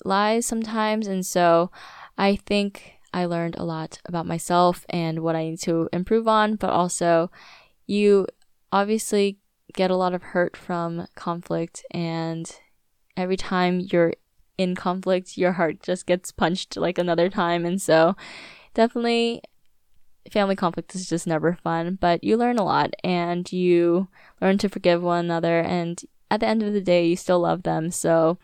lies 0.04 0.46
sometimes. 0.46 1.06
And 1.06 1.24
so 1.24 1.70
I 2.16 2.36
think 2.36 2.94
I 3.12 3.24
learned 3.26 3.56
a 3.56 3.64
lot 3.64 4.00
about 4.06 4.26
myself 4.26 4.84
and 4.88 5.20
what 5.20 5.36
I 5.36 5.44
need 5.44 5.60
to 5.60 5.88
improve 5.92 6.28
on, 6.28 6.56
but 6.56 6.70
also 6.70 7.30
you 7.86 8.26
obviously 8.74 9.38
get 9.72 9.90
a 9.90 9.96
lot 9.96 10.14
of 10.14 10.22
hurt 10.22 10.56
from 10.56 11.06
conflict 11.14 11.84
and 11.90 12.60
every 13.16 13.36
time 13.36 13.80
you're 13.80 14.12
in 14.58 14.74
conflict 14.74 15.38
your 15.38 15.52
heart 15.52 15.80
just 15.82 16.06
gets 16.06 16.30
punched 16.30 16.76
like 16.76 16.98
another 16.98 17.28
time 17.28 17.64
and 17.64 17.80
so 17.80 18.14
definitely 18.74 19.40
family 20.30 20.56
conflict 20.56 20.94
is 20.94 21.08
just 21.08 21.26
never 21.26 21.56
fun 21.62 21.96
but 22.00 22.22
you 22.22 22.36
learn 22.36 22.58
a 22.58 22.64
lot 22.64 22.92
and 23.02 23.52
you 23.52 24.08
learn 24.40 24.58
to 24.58 24.68
forgive 24.68 25.02
one 25.02 25.24
another 25.24 25.60
and 25.60 26.02
at 26.30 26.40
the 26.40 26.46
end 26.46 26.62
of 26.62 26.72
the 26.72 26.80
day 26.80 27.06
you 27.06 27.16
still 27.16 27.40
love 27.40 27.62
them 27.62 27.90
so 27.90 28.38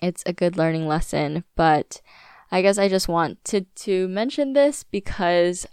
it's 0.00 0.22
a 0.26 0.32
good 0.32 0.56
learning 0.56 0.86
lesson, 0.86 1.44
but 1.54 2.00
I 2.50 2.62
guess 2.62 2.78
I 2.78 2.88
just 2.88 3.08
wanted 3.08 3.74
to 3.76 4.08
mention 4.08 4.54
this 4.54 4.82
because 4.82 5.66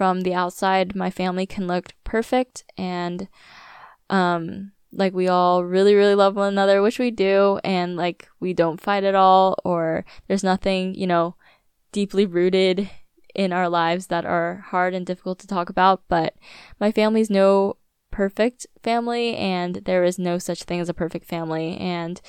from 0.00 0.22
the 0.22 0.32
outside, 0.32 0.96
my 0.96 1.10
family 1.10 1.44
can 1.44 1.66
look 1.66 1.92
perfect 2.04 2.64
and, 2.78 3.28
um, 4.08 4.72
like 4.94 5.12
we 5.12 5.28
all 5.28 5.62
really, 5.62 5.94
really 5.94 6.14
love 6.14 6.36
one 6.36 6.48
another, 6.48 6.80
which 6.80 6.98
we 6.98 7.10
do, 7.10 7.60
and 7.64 7.96
like 7.96 8.26
we 8.40 8.54
don't 8.54 8.80
fight 8.80 9.04
at 9.04 9.14
all, 9.14 9.56
or 9.62 10.06
there's 10.26 10.42
nothing, 10.42 10.94
you 10.94 11.06
know, 11.06 11.36
deeply 11.92 12.24
rooted 12.24 12.88
in 13.34 13.52
our 13.52 13.68
lives 13.68 14.06
that 14.06 14.24
are 14.24 14.64
hard 14.68 14.94
and 14.94 15.04
difficult 15.04 15.38
to 15.40 15.46
talk 15.46 15.68
about. 15.68 16.00
But 16.08 16.34
my 16.80 16.90
family's 16.90 17.28
no 17.28 17.76
perfect 18.10 18.66
family, 18.82 19.36
and 19.36 19.82
there 19.84 20.02
is 20.02 20.18
no 20.18 20.38
such 20.38 20.62
thing 20.62 20.80
as 20.80 20.88
a 20.88 20.94
perfect 20.94 21.26
family. 21.26 21.76
And 21.76 22.22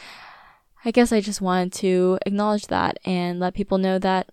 I 0.84 0.92
guess 0.92 1.14
I 1.14 1.22
just 1.22 1.40
wanted 1.40 1.72
to 1.76 2.20
acknowledge 2.26 2.68
that 2.68 3.00
and 3.06 3.40
let 3.40 3.54
people 3.54 3.78
know 3.78 3.98
that 3.98 4.30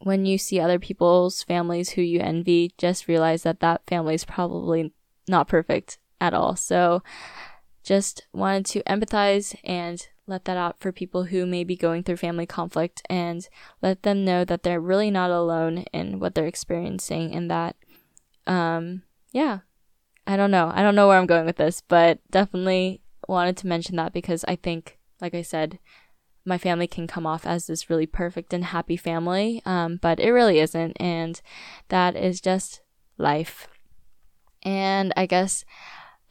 when 0.00 0.26
you 0.26 0.38
see 0.38 0.60
other 0.60 0.78
people's 0.78 1.42
families 1.42 1.90
who 1.90 2.02
you 2.02 2.20
envy, 2.20 2.72
just 2.78 3.08
realize 3.08 3.42
that 3.42 3.60
that 3.60 3.82
family 3.86 4.14
is 4.14 4.24
probably 4.24 4.92
not 5.28 5.48
perfect 5.48 5.98
at 6.20 6.34
all. 6.34 6.56
So 6.56 7.02
just 7.82 8.26
wanted 8.32 8.66
to 8.66 8.82
empathize 8.82 9.56
and 9.64 10.06
let 10.26 10.44
that 10.44 10.56
out 10.56 10.80
for 10.80 10.90
people 10.90 11.24
who 11.24 11.46
may 11.46 11.62
be 11.62 11.76
going 11.76 12.02
through 12.02 12.16
family 12.16 12.46
conflict 12.46 13.02
and 13.08 13.48
let 13.80 14.02
them 14.02 14.24
know 14.24 14.44
that 14.44 14.64
they're 14.64 14.80
really 14.80 15.10
not 15.10 15.30
alone 15.30 15.84
in 15.92 16.18
what 16.18 16.34
they're 16.34 16.46
experiencing 16.46 17.32
and 17.32 17.48
that 17.48 17.76
um 18.48 19.02
yeah 19.30 19.60
i 20.26 20.36
don't 20.36 20.50
know 20.50 20.72
i 20.74 20.82
don't 20.82 20.96
know 20.96 21.06
where 21.06 21.16
i'm 21.16 21.26
going 21.26 21.46
with 21.46 21.56
this 21.56 21.80
but 21.80 22.18
definitely 22.28 23.00
wanted 23.28 23.56
to 23.56 23.68
mention 23.68 23.94
that 23.94 24.12
because 24.12 24.44
i 24.48 24.56
think 24.56 24.98
like 25.20 25.34
I 25.34 25.42
said, 25.42 25.78
my 26.46 26.58
family 26.58 26.86
can 26.86 27.06
come 27.06 27.26
off 27.26 27.46
as 27.46 27.66
this 27.66 27.90
really 27.90 28.06
perfect 28.06 28.52
and 28.52 28.64
happy 28.64 28.96
family, 28.96 29.62
um, 29.64 29.98
but 30.00 30.20
it 30.20 30.30
really 30.30 30.60
isn't, 30.60 30.92
and 31.00 31.40
that 31.88 32.16
is 32.16 32.40
just 32.40 32.80
life. 33.18 33.68
And 34.62 35.12
I 35.16 35.26
guess 35.26 35.64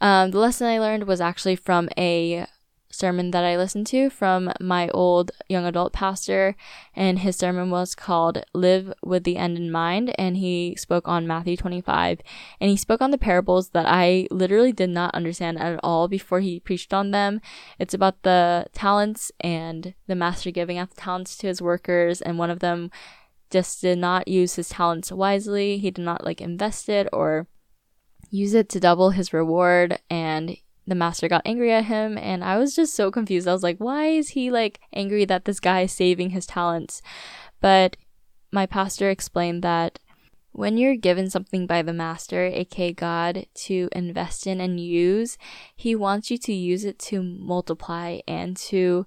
um, 0.00 0.30
the 0.30 0.38
lesson 0.38 0.66
I 0.66 0.78
learned 0.78 1.04
was 1.04 1.20
actually 1.20 1.56
from 1.56 1.88
a 1.96 2.46
sermon 2.96 3.30
that 3.30 3.44
I 3.44 3.56
listened 3.56 3.86
to 3.88 4.10
from 4.10 4.52
my 4.60 4.88
old 4.88 5.30
young 5.48 5.64
adult 5.64 5.92
pastor, 5.92 6.56
and 6.94 7.20
his 7.20 7.36
sermon 7.36 7.70
was 7.70 7.94
called 7.94 8.44
Live 8.54 8.92
with 9.02 9.24
the 9.24 9.36
End 9.36 9.56
in 9.56 9.70
Mind, 9.70 10.14
and 10.18 10.36
he 10.36 10.74
spoke 10.76 11.06
on 11.06 11.26
Matthew 11.26 11.56
25. 11.56 12.20
And 12.60 12.70
he 12.70 12.76
spoke 12.76 13.00
on 13.00 13.10
the 13.10 13.18
parables 13.18 13.70
that 13.70 13.86
I 13.86 14.26
literally 14.30 14.72
did 14.72 14.90
not 14.90 15.14
understand 15.14 15.58
at 15.58 15.78
all 15.82 16.08
before 16.08 16.40
he 16.40 16.60
preached 16.60 16.92
on 16.92 17.10
them. 17.10 17.40
It's 17.78 17.94
about 17.94 18.22
the 18.22 18.66
talents 18.72 19.30
and 19.40 19.94
the 20.06 20.14
master 20.14 20.50
giving 20.50 20.78
out 20.78 20.90
the 20.90 21.00
talents 21.00 21.36
to 21.38 21.46
his 21.46 21.62
workers, 21.62 22.20
and 22.20 22.38
one 22.38 22.50
of 22.50 22.60
them 22.60 22.90
just 23.50 23.80
did 23.80 23.98
not 23.98 24.28
use 24.28 24.56
his 24.56 24.68
talents 24.68 25.12
wisely. 25.12 25.78
He 25.78 25.90
did 25.90 26.04
not 26.04 26.24
like 26.24 26.40
invest 26.40 26.88
it 26.88 27.08
or 27.12 27.46
use 28.30 28.54
it 28.54 28.68
to 28.70 28.80
double 28.80 29.10
his 29.10 29.32
reward 29.32 29.98
and 30.10 30.56
the 30.86 30.94
master 30.94 31.28
got 31.28 31.42
angry 31.44 31.72
at 31.72 31.86
him 31.86 32.16
and 32.16 32.44
I 32.44 32.58
was 32.58 32.74
just 32.74 32.94
so 32.94 33.10
confused. 33.10 33.48
I 33.48 33.52
was 33.52 33.62
like, 33.62 33.78
why 33.78 34.06
is 34.06 34.30
he 34.30 34.50
like 34.50 34.80
angry 34.92 35.24
that 35.24 35.44
this 35.44 35.60
guy 35.60 35.82
is 35.82 35.92
saving 35.92 36.30
his 36.30 36.46
talents? 36.46 37.02
But 37.60 37.96
my 38.52 38.66
pastor 38.66 39.10
explained 39.10 39.62
that 39.62 39.98
when 40.52 40.78
you're 40.78 40.96
given 40.96 41.28
something 41.28 41.66
by 41.66 41.82
the 41.82 41.92
master, 41.92 42.46
aka 42.46 42.92
God, 42.92 43.46
to 43.54 43.88
invest 43.92 44.46
in 44.46 44.58
and 44.60 44.80
use, 44.80 45.36
he 45.74 45.94
wants 45.94 46.30
you 46.30 46.38
to 46.38 46.52
use 46.52 46.84
it 46.84 46.98
to 47.00 47.22
multiply 47.22 48.20
and 48.26 48.56
to 48.56 49.06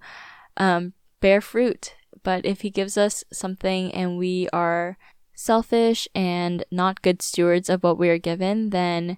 um, 0.58 0.94
bear 1.22 1.42
fruit. 1.42 1.96
But 2.22 2.46
if 2.46 2.62
he 2.62 2.70
gives 2.70 2.98
us 2.98 3.24
something 3.34 3.92
and 3.94 4.18
we 4.18 4.48
are 4.54 4.98
selfish 5.34 6.08
and 6.14 6.64
not 6.70 7.02
good 7.02 7.22
stewards 7.22 7.70
of 7.70 7.82
what 7.82 7.98
we 7.98 8.10
are 8.10 8.20
given, 8.20 8.70
then 8.70 9.18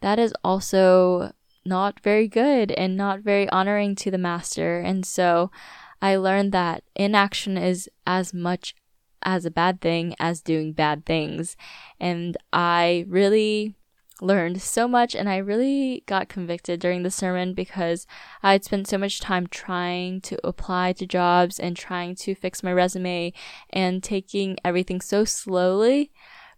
that 0.00 0.18
is 0.18 0.34
also 0.44 1.32
not 1.64 2.00
very 2.00 2.28
good 2.28 2.72
and 2.72 2.96
not 2.96 3.20
very 3.20 3.48
honoring 3.48 3.94
to 3.96 4.10
the 4.10 4.18
master. 4.18 4.78
And 4.78 5.04
so 5.04 5.50
I 6.02 6.16
learned 6.16 6.52
that 6.52 6.84
inaction 6.94 7.56
is 7.56 7.88
as 8.06 8.34
much 8.34 8.74
as 9.22 9.44
a 9.44 9.50
bad 9.50 9.80
thing 9.80 10.14
as 10.18 10.42
doing 10.42 10.72
bad 10.72 11.06
things. 11.06 11.56
And 11.98 12.36
I 12.52 13.06
really 13.08 13.74
learned 14.20 14.62
so 14.62 14.86
much 14.86 15.14
and 15.14 15.28
I 15.28 15.38
really 15.38 16.04
got 16.06 16.28
convicted 16.28 16.80
during 16.80 17.02
the 17.02 17.10
sermon 17.10 17.52
because 17.54 18.06
I 18.42 18.52
had 18.52 18.64
spent 18.64 18.86
so 18.86 18.98
much 18.98 19.20
time 19.20 19.46
trying 19.46 20.20
to 20.22 20.38
apply 20.46 20.92
to 20.94 21.06
jobs 21.06 21.58
and 21.58 21.76
trying 21.76 22.14
to 22.16 22.34
fix 22.34 22.62
my 22.62 22.72
resume 22.72 23.32
and 23.70 24.02
taking 24.02 24.56
everything 24.64 25.00
so 25.00 25.24
slowly, 25.24 26.12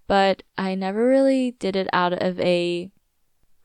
but 0.07 0.43
I 0.59 0.75
never 0.75 1.09
really 1.09 1.53
did 1.53 1.77
it 1.77 1.89
out 1.93 2.13
of 2.13 2.39
a 2.41 2.91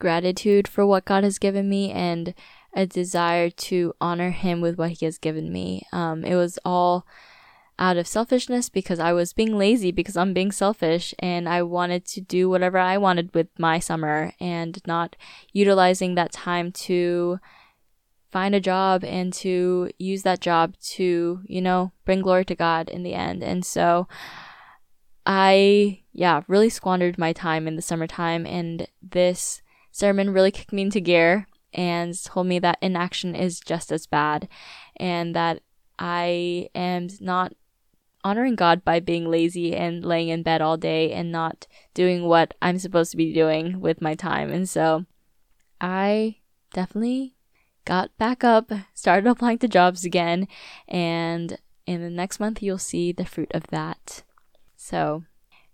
gratitude 0.02 0.68
for 0.68 0.86
what 0.86 1.06
God 1.06 1.24
has 1.24 1.38
given 1.38 1.70
me 1.70 1.92
and 1.92 2.34
a 2.74 2.86
desire 2.86 3.50
to 3.50 3.94
honor 4.02 4.32
Him 4.32 4.60
with 4.60 4.78
what 4.78 4.92
He 4.92 5.06
has 5.06 5.18
given 5.18 5.54
me. 5.54 5.84
Um, 5.94 6.26
it 6.26 6.36
was 6.36 6.60
all 6.66 7.06
out 7.80 7.98
of 7.98 8.08
selfishness 8.08 8.70
because 8.70 9.00
I 9.00 9.14
was 9.14 9.34
being 9.34 9.58
lazy 9.58 9.92
because 9.92 10.18
I'm 10.18 10.34
being 10.34 10.52
selfish 10.52 11.16
and 11.20 11.48
I 11.48 11.64
wanted 11.64 12.06
to 12.08 12.22
do 12.22 12.50
whatever 12.50 12.78
I 12.78 12.98
wanted 12.98 13.34
with 13.34 13.48
my 13.58 13.80
summer 13.80 14.34
and 14.40 14.80
not 14.86 15.16
utilizing 15.54 16.16
that 16.16 16.32
time 16.32 16.72
to 16.74 17.40
find 18.32 18.56
a 18.56 18.60
job 18.60 19.04
and 19.04 19.34
to 19.34 19.90
use 19.98 20.24
that 20.24 20.42
job 20.42 20.76
to, 20.94 21.42
you 21.46 21.62
know, 21.62 21.92
bring 22.06 22.22
glory 22.22 22.46
to 22.46 22.56
God 22.56 22.90
in 22.90 23.04
the 23.04 23.14
end. 23.14 23.44
And 23.44 23.66
so 23.66 24.08
I, 25.26 26.02
yeah, 26.14 26.42
really 26.48 26.70
squandered 26.70 27.18
my 27.18 27.34
time 27.34 27.68
in 27.68 27.76
the 27.76 27.82
summertime 27.82 28.46
and 28.46 28.88
this 29.02 29.62
sermon 29.92 30.32
really 30.32 30.52
kicked 30.52 30.74
me 30.74 30.84
into 30.84 31.00
gear 31.00 31.48
and 31.74 32.22
told 32.24 32.48
me 32.48 32.60
that 32.60 32.78
inaction 32.82 33.36
is 33.36 33.60
just 33.60 33.92
as 33.92 34.06
bad 34.06 34.48
and 34.98 35.36
that 35.36 35.62
I 35.98 36.70
am 36.76 37.08
not 37.20 37.54
honoring 38.24 38.56
God 38.56 38.84
by 38.84 39.00
being 39.00 39.30
lazy 39.30 39.76
and 39.76 40.06
laying 40.06 40.30
in 40.30 40.44
bed 40.44 40.62
all 40.62 40.78
day 40.78 41.12
and 41.12 41.32
not 41.32 41.68
doing 41.94 42.26
what 42.26 42.54
I'm 42.62 42.78
supposed 42.78 43.12
to 43.12 43.18
be 43.18 43.34
doing 43.34 43.80
with 43.80 44.02
my 44.02 44.14
time. 44.16 44.52
And 44.52 44.70
so 44.70 45.06
I 45.80 46.38
definitely 46.74 47.36
got 47.86 48.16
back 48.18 48.44
up, 48.44 48.72
started 48.94 49.28
applying 49.28 49.58
to 49.60 49.68
jobs 49.68 50.06
again, 50.06 50.48
and 50.88 51.58
in 51.88 52.02
the 52.02 52.10
next 52.10 52.40
month 52.40 52.62
you'll 52.62 52.78
see 52.78 53.12
the 53.12 53.26
fruit 53.26 53.52
of 53.54 53.68
that. 53.68 54.24
So 54.76 55.24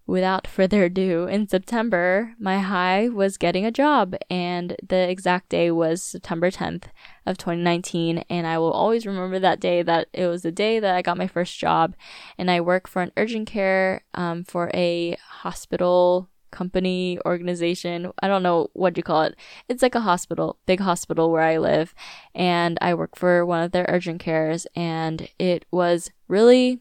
without 0.07 0.47
further 0.47 0.85
ado, 0.85 1.27
in 1.27 1.47
September, 1.47 2.33
my 2.39 2.59
high 2.59 3.09
was 3.09 3.37
getting 3.37 3.65
a 3.65 3.71
job, 3.71 4.15
and 4.29 4.75
the 4.87 5.09
exact 5.09 5.49
day 5.49 5.69
was 5.69 6.01
September 6.01 6.49
10th 6.49 6.85
of 7.25 7.37
2019. 7.37 8.23
And 8.29 8.47
I 8.47 8.57
will 8.57 8.71
always 8.71 9.05
remember 9.05 9.37
that 9.37 9.59
day 9.59 9.83
that 9.83 10.07
it 10.13 10.25
was 10.27 10.41
the 10.41 10.51
day 10.51 10.79
that 10.79 10.95
I 10.95 11.01
got 11.01 11.17
my 11.17 11.27
first 11.27 11.59
job, 11.59 11.93
and 12.37 12.49
I 12.49 12.61
work 12.61 12.87
for 12.87 13.01
an 13.01 13.11
urgent 13.17 13.49
care 13.49 14.05
um, 14.13 14.45
for 14.45 14.71
a 14.73 15.17
hospital 15.27 16.29
company 16.49 17.19
organization 17.25 18.09
i 18.21 18.27
don't 18.27 18.41
know 18.41 18.69
what 18.71 18.95
you 18.95 19.03
call 19.03 19.21
it 19.23 19.35
it's 19.67 19.81
like 19.81 19.95
a 19.95 19.99
hospital 19.99 20.57
big 20.65 20.79
hospital 20.79 21.29
where 21.29 21.41
i 21.41 21.57
live 21.57 21.93
and 22.33 22.77
i 22.81 22.93
work 22.93 23.17
for 23.17 23.45
one 23.45 23.61
of 23.61 23.73
their 23.73 23.85
urgent 23.89 24.21
cares 24.21 24.65
and 24.73 25.27
it 25.37 25.65
was 25.71 26.09
really 26.29 26.79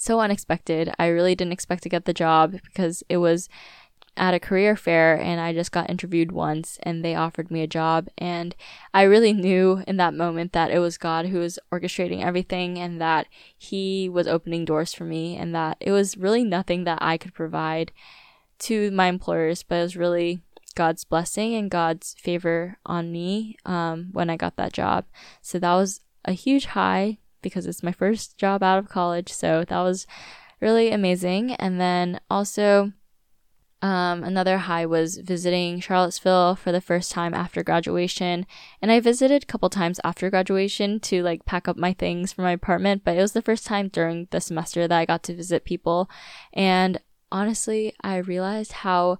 so 0.00 0.20
unexpected. 0.20 0.92
I 0.98 1.08
really 1.08 1.34
didn't 1.34 1.52
expect 1.52 1.82
to 1.82 1.90
get 1.90 2.06
the 2.06 2.14
job 2.14 2.52
because 2.52 3.02
it 3.10 3.18
was 3.18 3.50
at 4.16 4.34
a 4.34 4.40
career 4.40 4.74
fair 4.74 5.14
and 5.14 5.40
I 5.40 5.52
just 5.52 5.72
got 5.72 5.90
interviewed 5.90 6.32
once 6.32 6.78
and 6.82 7.04
they 7.04 7.14
offered 7.14 7.50
me 7.50 7.62
a 7.62 7.66
job 7.66 8.08
and 8.18 8.56
I 8.92 9.02
really 9.02 9.32
knew 9.32 9.84
in 9.86 9.98
that 9.98 10.14
moment 10.14 10.52
that 10.52 10.70
it 10.70 10.78
was 10.78 10.98
God 10.98 11.26
who 11.26 11.38
was 11.38 11.58
orchestrating 11.72 12.24
everything 12.24 12.78
and 12.78 13.00
that 13.00 13.28
he 13.56 14.08
was 14.08 14.26
opening 14.26 14.64
doors 14.64 14.92
for 14.92 15.04
me 15.04 15.36
and 15.36 15.54
that 15.54 15.76
it 15.80 15.92
was 15.92 16.16
really 16.16 16.44
nothing 16.44 16.84
that 16.84 16.98
I 17.00 17.18
could 17.18 17.34
provide 17.34 17.92
to 18.60 18.90
my 18.90 19.06
employers 19.06 19.62
but 19.62 19.76
it 19.76 19.82
was 19.82 19.96
really 19.96 20.40
God's 20.74 21.04
blessing 21.04 21.54
and 21.54 21.70
God's 21.70 22.14
favor 22.18 22.78
on 22.86 23.12
me 23.12 23.58
um, 23.64 24.08
when 24.12 24.30
I 24.30 24.36
got 24.36 24.56
that 24.56 24.72
job. 24.72 25.04
So 25.42 25.58
that 25.58 25.74
was 25.74 26.00
a 26.24 26.32
huge 26.32 26.66
high 26.66 27.18
because 27.42 27.66
it's 27.66 27.82
my 27.82 27.92
first 27.92 28.38
job 28.38 28.62
out 28.62 28.78
of 28.78 28.88
college. 28.88 29.32
So 29.32 29.64
that 29.68 29.80
was 29.80 30.06
really 30.60 30.90
amazing. 30.90 31.54
And 31.54 31.80
then 31.80 32.20
also, 32.30 32.92
um, 33.82 34.22
another 34.22 34.58
high 34.58 34.84
was 34.84 35.16
visiting 35.18 35.80
Charlottesville 35.80 36.54
for 36.56 36.70
the 36.70 36.82
first 36.82 37.10
time 37.10 37.32
after 37.32 37.62
graduation. 37.62 38.46
And 38.82 38.92
I 38.92 39.00
visited 39.00 39.42
a 39.42 39.46
couple 39.46 39.70
times 39.70 40.00
after 40.04 40.28
graduation 40.28 41.00
to 41.00 41.22
like 41.22 41.46
pack 41.46 41.66
up 41.66 41.76
my 41.76 41.94
things 41.94 42.32
for 42.32 42.42
my 42.42 42.52
apartment, 42.52 43.02
but 43.04 43.16
it 43.16 43.22
was 43.22 43.32
the 43.32 43.42
first 43.42 43.64
time 43.64 43.88
during 43.88 44.28
the 44.30 44.40
semester 44.40 44.86
that 44.86 44.98
I 44.98 45.06
got 45.06 45.22
to 45.24 45.34
visit 45.34 45.64
people. 45.64 46.10
And 46.52 47.00
honestly, 47.32 47.94
I 48.02 48.16
realized 48.16 48.72
how 48.72 49.18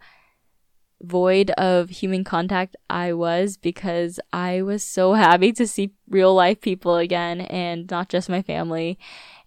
void 1.03 1.51
of 1.53 1.91
human 1.91 2.25
contact 2.25 2.77
I 2.89 3.13
was 3.13 3.57
because 3.57 4.21
I 4.33 4.63
was 4.63 4.83
so 4.83 5.15
happy 5.15 5.53
to 5.53 5.67
see 5.67 5.93
real 6.09 6.35
life 6.35 6.61
people 6.61 6.97
again 6.97 7.43
and 7.43 7.91
not 7.91 8.09
just 8.09 8.29
my 8.29 8.43
family. 8.43 8.99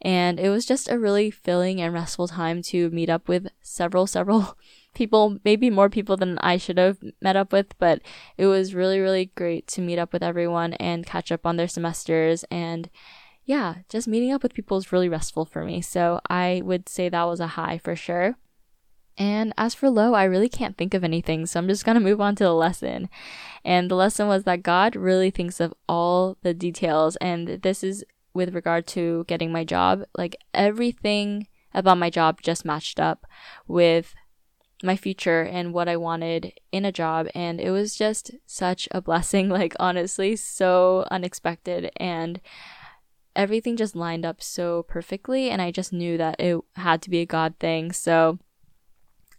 And 0.01 0.39
it 0.39 0.49
was 0.49 0.65
just 0.65 0.89
a 0.89 0.99
really 0.99 1.31
filling 1.31 1.79
and 1.79 1.93
restful 1.93 2.27
time 2.27 2.61
to 2.63 2.89
meet 2.89 3.09
up 3.09 3.27
with 3.27 3.47
several, 3.61 4.07
several 4.17 4.57
people, 4.93 5.39
maybe 5.43 5.69
more 5.69 5.89
people 5.89 6.17
than 6.17 6.37
I 6.39 6.57
should 6.57 6.77
have 6.77 6.97
met 7.21 7.35
up 7.35 7.51
with, 7.51 7.77
but 7.79 8.01
it 8.37 8.45
was 8.45 8.75
really, 8.75 8.99
really 8.99 9.31
great 9.35 9.67
to 9.69 9.81
meet 9.81 9.97
up 9.97 10.13
with 10.13 10.23
everyone 10.23 10.73
and 10.73 11.05
catch 11.05 11.31
up 11.31 11.45
on 11.45 11.57
their 11.57 11.67
semesters. 11.67 12.43
And 12.51 12.89
yeah, 13.45 13.75
just 13.89 14.07
meeting 14.07 14.31
up 14.31 14.43
with 14.43 14.53
people 14.53 14.77
is 14.77 14.91
really 14.91 15.09
restful 15.09 15.45
for 15.45 15.63
me. 15.63 15.81
So 15.81 16.19
I 16.29 16.61
would 16.63 16.87
say 16.87 17.09
that 17.09 17.23
was 17.23 17.39
a 17.39 17.47
high 17.47 17.77
for 17.77 17.95
sure. 17.95 18.37
And 19.17 19.53
as 19.57 19.75
for 19.75 19.89
low, 19.89 20.13
I 20.13 20.23
really 20.23 20.49
can't 20.49 20.77
think 20.77 20.93
of 20.93 21.03
anything, 21.03 21.45
so 21.45 21.59
I'm 21.59 21.67
just 21.67 21.85
going 21.85 21.95
to 21.95 22.01
move 22.01 22.19
on 22.19 22.35
to 22.37 22.43
the 22.43 22.53
lesson. 22.53 23.09
And 23.63 23.89
the 23.89 23.95
lesson 23.95 24.27
was 24.27 24.43
that 24.43 24.63
God 24.63 24.95
really 24.95 25.29
thinks 25.29 25.59
of 25.59 25.73
all 25.87 26.37
the 26.41 26.53
details, 26.53 27.15
and 27.17 27.47
this 27.47 27.83
is 27.83 28.03
with 28.33 28.55
regard 28.55 28.87
to 28.87 29.25
getting 29.27 29.51
my 29.51 29.63
job. 29.63 30.03
Like 30.17 30.35
everything 30.53 31.47
about 31.73 31.97
my 31.97 32.09
job 32.09 32.41
just 32.41 32.65
matched 32.65 32.99
up 32.99 33.25
with 33.67 34.15
my 34.83 34.95
future 34.97 35.41
and 35.43 35.73
what 35.73 35.87
I 35.87 35.95
wanted 35.95 36.53
in 36.71 36.83
a 36.83 36.91
job, 36.91 37.27
and 37.33 37.61
it 37.61 37.71
was 37.71 37.95
just 37.95 38.31
such 38.45 38.87
a 38.91 39.01
blessing, 39.01 39.49
like 39.49 39.75
honestly, 39.79 40.35
so 40.35 41.07
unexpected. 41.09 41.91
And 41.97 42.41
everything 43.35 43.77
just 43.77 43.95
lined 43.95 44.25
up 44.25 44.41
so 44.41 44.83
perfectly, 44.83 45.49
and 45.49 45.61
I 45.61 45.71
just 45.71 45.93
knew 45.93 46.17
that 46.17 46.39
it 46.39 46.59
had 46.75 47.01
to 47.03 47.09
be 47.09 47.19
a 47.19 47.25
God 47.25 47.55
thing. 47.59 47.91
So, 47.91 48.39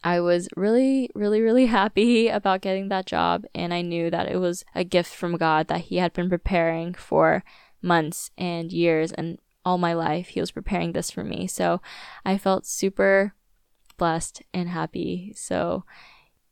I 0.04 0.20
was 0.20 0.48
really, 0.54 1.10
really, 1.14 1.40
really 1.40 1.66
happy 1.66 2.28
about 2.28 2.60
getting 2.60 2.88
that 2.88 3.06
job, 3.06 3.46
and 3.54 3.72
I 3.72 3.80
knew 3.80 4.10
that 4.10 4.30
it 4.30 4.36
was 4.36 4.62
a 4.74 4.84
gift 4.84 5.14
from 5.14 5.38
God 5.38 5.68
that 5.68 5.82
He 5.82 5.96
had 5.96 6.12
been 6.12 6.28
preparing 6.28 6.92
for 6.92 7.42
months 7.80 8.30
and 8.36 8.70
years 8.70 9.12
and 9.12 9.38
all 9.64 9.78
my 9.78 9.94
life. 9.94 10.28
He 10.28 10.40
was 10.40 10.50
preparing 10.50 10.92
this 10.92 11.10
for 11.10 11.24
me. 11.24 11.46
So 11.46 11.80
I 12.24 12.36
felt 12.36 12.66
super 12.66 13.34
blessed 13.96 14.42
and 14.52 14.68
happy. 14.68 15.32
So, 15.34 15.84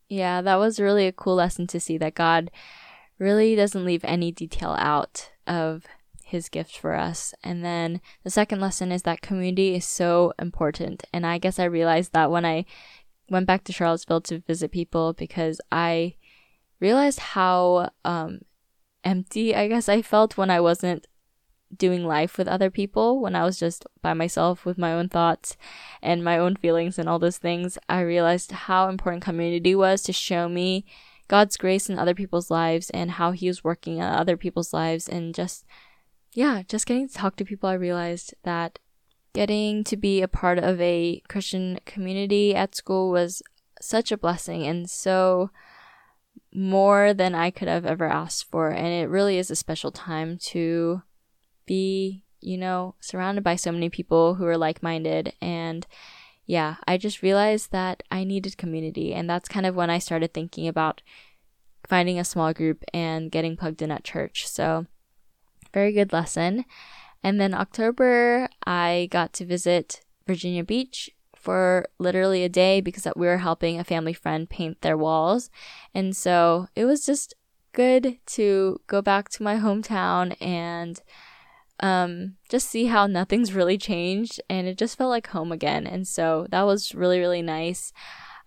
yeah, 0.08 0.40
that 0.40 0.56
was 0.56 0.80
really 0.80 1.06
a 1.06 1.12
cool 1.12 1.34
lesson 1.34 1.66
to 1.68 1.80
see 1.80 1.98
that 1.98 2.14
God 2.14 2.50
really 3.18 3.54
doesn't 3.54 3.84
leave 3.84 4.04
any 4.04 4.32
detail 4.32 4.76
out 4.78 5.30
of 5.46 5.84
his 6.24 6.48
gift 6.48 6.78
for 6.78 6.94
us. 6.94 7.34
And 7.44 7.62
then 7.62 8.00
the 8.24 8.30
second 8.30 8.60
lesson 8.60 8.90
is 8.90 9.02
that 9.02 9.20
community 9.20 9.74
is 9.74 9.84
so 9.84 10.32
important. 10.38 11.04
And 11.12 11.26
I 11.26 11.36
guess 11.36 11.58
I 11.58 11.64
realized 11.64 12.14
that 12.14 12.30
when 12.30 12.46
I 12.46 12.64
went 13.32 13.46
back 13.46 13.64
to 13.64 13.72
Charlottesville 13.72 14.20
to 14.22 14.40
visit 14.40 14.70
people 14.70 15.12
because 15.12 15.60
I 15.72 16.14
realized 16.80 17.18
how 17.18 17.90
um, 18.04 18.42
empty 19.02 19.54
I 19.56 19.68
guess 19.68 19.88
I 19.88 20.02
felt 20.02 20.36
when 20.36 20.50
I 20.50 20.60
wasn't 20.60 21.06
doing 21.76 22.04
life 22.04 22.36
with 22.36 22.48
other 22.48 22.70
people 22.70 23.20
when 23.20 23.34
I 23.34 23.44
was 23.44 23.58
just 23.58 23.86
by 24.02 24.12
myself 24.12 24.64
with 24.64 24.78
my 24.78 24.92
own 24.92 25.08
thoughts 25.08 25.56
and 26.02 26.22
my 26.22 26.38
own 26.38 26.56
feelings 26.56 26.98
and 26.98 27.08
all 27.08 27.18
those 27.18 27.38
things, 27.38 27.78
I 27.88 28.00
realized 28.00 28.52
how 28.52 28.88
important 28.88 29.24
community 29.24 29.74
was 29.74 30.02
to 30.02 30.12
show 30.12 30.48
me 30.48 30.84
God's 31.28 31.56
grace 31.56 31.88
in 31.88 31.98
other 31.98 32.14
people's 32.14 32.50
lives 32.50 32.90
and 32.90 33.12
how 33.12 33.32
He 33.32 33.48
was 33.48 33.64
working 33.64 34.02
on 34.02 34.12
other 34.12 34.36
people's 34.36 34.72
lives. 34.72 35.08
And 35.08 35.34
just, 35.34 35.64
yeah, 36.34 36.62
just 36.68 36.86
getting 36.86 37.08
to 37.08 37.14
talk 37.14 37.36
to 37.36 37.44
people, 37.44 37.68
I 37.68 37.74
realized 37.74 38.34
that 38.42 38.78
getting 39.32 39.84
to 39.84 39.96
be 39.96 40.22
a 40.22 40.28
part 40.28 40.58
of 40.58 40.80
a 40.80 41.22
Christian 41.28 41.78
community 41.86 42.54
at 42.54 42.74
school 42.74 43.10
was 43.10 43.42
such 43.80 44.12
a 44.12 44.18
blessing 44.18 44.66
and 44.66 44.88
so 44.88 45.50
more 46.54 47.14
than 47.14 47.34
I 47.34 47.50
could 47.50 47.68
have 47.68 47.86
ever 47.86 48.06
asked 48.06 48.50
for. 48.50 48.68
And 48.68 48.88
it 48.88 49.08
really 49.08 49.38
is 49.38 49.50
a 49.50 49.56
special 49.56 49.90
time 49.90 50.38
to 50.38 51.02
be, 51.66 52.24
you 52.40 52.58
know, 52.58 52.94
surrounded 53.00 53.42
by 53.42 53.56
so 53.56 53.72
many 53.72 53.88
people 53.88 54.34
who 54.34 54.46
are 54.46 54.58
like 54.58 54.82
minded. 54.82 55.32
And 55.40 55.86
yeah, 56.46 56.76
I 56.86 56.98
just 56.98 57.22
realized 57.22 57.72
that 57.72 58.02
I 58.10 58.24
needed 58.24 58.58
community. 58.58 59.14
And 59.14 59.28
that's 59.28 59.48
kind 59.48 59.64
of 59.64 59.74
when 59.74 59.90
I 59.90 59.98
started 59.98 60.34
thinking 60.34 60.68
about 60.68 61.02
finding 61.86 62.18
a 62.18 62.24
small 62.24 62.52
group 62.52 62.84
and 62.92 63.30
getting 63.30 63.56
plugged 63.56 63.82
in 63.82 63.90
at 63.90 64.04
church. 64.04 64.46
So, 64.46 64.86
very 65.72 65.92
good 65.92 66.12
lesson. 66.12 66.66
And 67.22 67.40
then 67.40 67.54
October, 67.54 68.48
I 68.66 69.08
got 69.10 69.32
to 69.34 69.44
visit 69.44 70.00
Virginia 70.26 70.64
Beach 70.64 71.10
for 71.34 71.86
literally 71.98 72.44
a 72.44 72.48
day 72.48 72.80
because 72.80 73.06
we 73.16 73.26
were 73.26 73.38
helping 73.38 73.78
a 73.78 73.84
family 73.84 74.12
friend 74.12 74.48
paint 74.48 74.80
their 74.80 74.96
walls. 74.96 75.50
And 75.94 76.16
so 76.16 76.68
it 76.76 76.84
was 76.84 77.04
just 77.04 77.34
good 77.72 78.18
to 78.26 78.80
go 78.86 79.02
back 79.02 79.28
to 79.30 79.42
my 79.42 79.56
hometown 79.56 80.36
and 80.40 81.00
um, 81.80 82.36
just 82.48 82.68
see 82.68 82.86
how 82.86 83.06
nothing's 83.06 83.54
really 83.54 83.76
changed 83.76 84.40
and 84.48 84.68
it 84.68 84.78
just 84.78 84.96
felt 84.96 85.10
like 85.10 85.28
home 85.28 85.50
again. 85.50 85.86
And 85.86 86.06
so 86.06 86.46
that 86.50 86.62
was 86.62 86.94
really, 86.94 87.18
really 87.18 87.42
nice. 87.42 87.92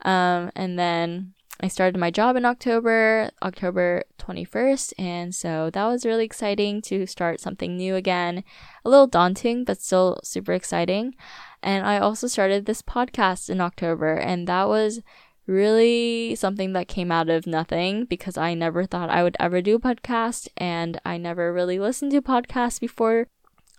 Um, 0.03 0.51
and 0.55 0.79
then 0.79 1.33
I 1.61 1.67
started 1.69 1.97
my 1.97 2.11
job 2.11 2.35
in 2.35 2.45
October, 2.45 3.29
October 3.41 4.03
21st. 4.19 4.93
And 4.97 5.33
so 5.33 5.69
that 5.71 5.85
was 5.85 6.05
really 6.05 6.25
exciting 6.25 6.81
to 6.83 7.05
start 7.05 7.39
something 7.39 7.77
new 7.77 7.95
again. 7.95 8.43
A 8.83 8.89
little 8.89 9.07
daunting, 9.07 9.63
but 9.63 9.81
still 9.81 10.19
super 10.23 10.53
exciting. 10.53 11.15
And 11.63 11.85
I 11.85 11.97
also 11.97 12.27
started 12.27 12.65
this 12.65 12.81
podcast 12.81 13.49
in 13.49 13.59
October, 13.59 14.15
and 14.15 14.47
that 14.47 14.67
was 14.67 15.01
really 15.47 16.35
something 16.35 16.73
that 16.73 16.87
came 16.87 17.11
out 17.11 17.29
of 17.29 17.47
nothing 17.47 18.05
because 18.05 18.37
I 18.37 18.53
never 18.53 18.85
thought 18.85 19.09
I 19.09 19.23
would 19.23 19.37
ever 19.39 19.61
do 19.61 19.75
a 19.75 19.79
podcast 19.79 20.47
and 20.57 20.99
I 21.05 21.17
never 21.17 21.53
really 21.53 21.79
listened 21.79 22.11
to 22.11 22.21
podcasts 22.21 22.79
before 22.79 23.27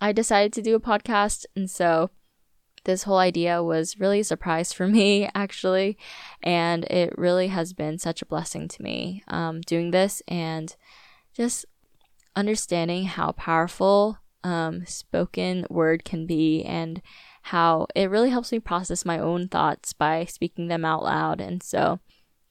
I 0.00 0.12
decided 0.12 0.52
to 0.54 0.62
do 0.62 0.76
a 0.76 0.80
podcast. 0.80 1.44
And 1.56 1.70
so 1.70 2.10
this 2.86 3.02
whole 3.02 3.18
idea 3.18 3.62
was 3.62 4.00
really 4.00 4.20
a 4.20 4.24
surprise 4.24 4.72
for 4.72 4.88
me, 4.98 5.28
actually. 5.34 5.98
And 6.42 6.84
it 6.84 7.16
really 7.18 7.48
has 7.48 7.74
been 7.74 7.98
such 7.98 8.22
a 8.22 8.26
blessing 8.26 8.68
to 8.68 8.82
me 8.82 9.22
um, 9.28 9.60
doing 9.60 9.90
this 9.90 10.22
and 10.26 10.74
just 11.34 11.66
understanding 12.34 13.04
how 13.04 13.32
powerful 13.32 14.18
um, 14.42 14.86
spoken 14.86 15.66
word 15.68 16.04
can 16.04 16.26
be 16.26 16.62
and 16.62 17.02
how 17.42 17.86
it 17.94 18.10
really 18.10 18.30
helps 18.30 18.52
me 18.52 18.58
process 18.58 19.04
my 19.04 19.18
own 19.18 19.48
thoughts 19.48 19.92
by 19.92 20.24
speaking 20.24 20.68
them 20.68 20.84
out 20.84 21.02
loud. 21.02 21.40
And 21.40 21.62
so 21.62 22.00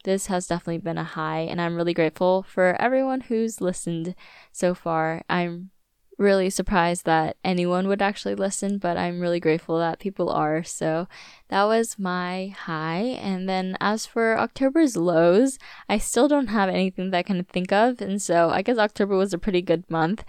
this 0.03 0.27
has 0.27 0.47
definitely 0.47 0.77
been 0.77 0.97
a 0.97 1.03
high, 1.03 1.39
and 1.39 1.59
I'm 1.59 1.75
really 1.75 1.93
grateful 1.93 2.43
for 2.43 2.79
everyone 2.79 3.21
who's 3.21 3.59
listened 3.59 4.13
so 4.51 4.75
far. 4.75 5.23
I'm 5.27 5.71
really 6.17 6.49
surprised 6.49 7.05
that 7.05 7.37
anyone 7.43 7.87
would 7.87 8.01
actually 8.01 8.35
listen, 8.35 8.77
but 8.77 8.97
I'm 8.97 9.19
really 9.19 9.39
grateful 9.39 9.79
that 9.79 9.99
people 9.99 10.29
are. 10.29 10.63
So 10.63 11.07
that 11.49 11.63
was 11.65 11.99
my 11.99 12.53
high. 12.57 13.17
And 13.21 13.47
then 13.49 13.77
as 13.79 14.05
for 14.05 14.37
October's 14.37 14.95
lows, 14.95 15.59
I 15.89 15.97
still 15.97 16.27
don't 16.27 16.47
have 16.47 16.69
anything 16.69 17.11
that 17.11 17.17
I 17.17 17.23
can 17.23 17.43
think 17.43 17.71
of. 17.71 18.01
And 18.01 18.21
so 18.21 18.49
I 18.49 18.61
guess 18.61 18.77
October 18.77 19.15
was 19.15 19.33
a 19.33 19.37
pretty 19.37 19.61
good 19.61 19.89
month. 19.89 20.23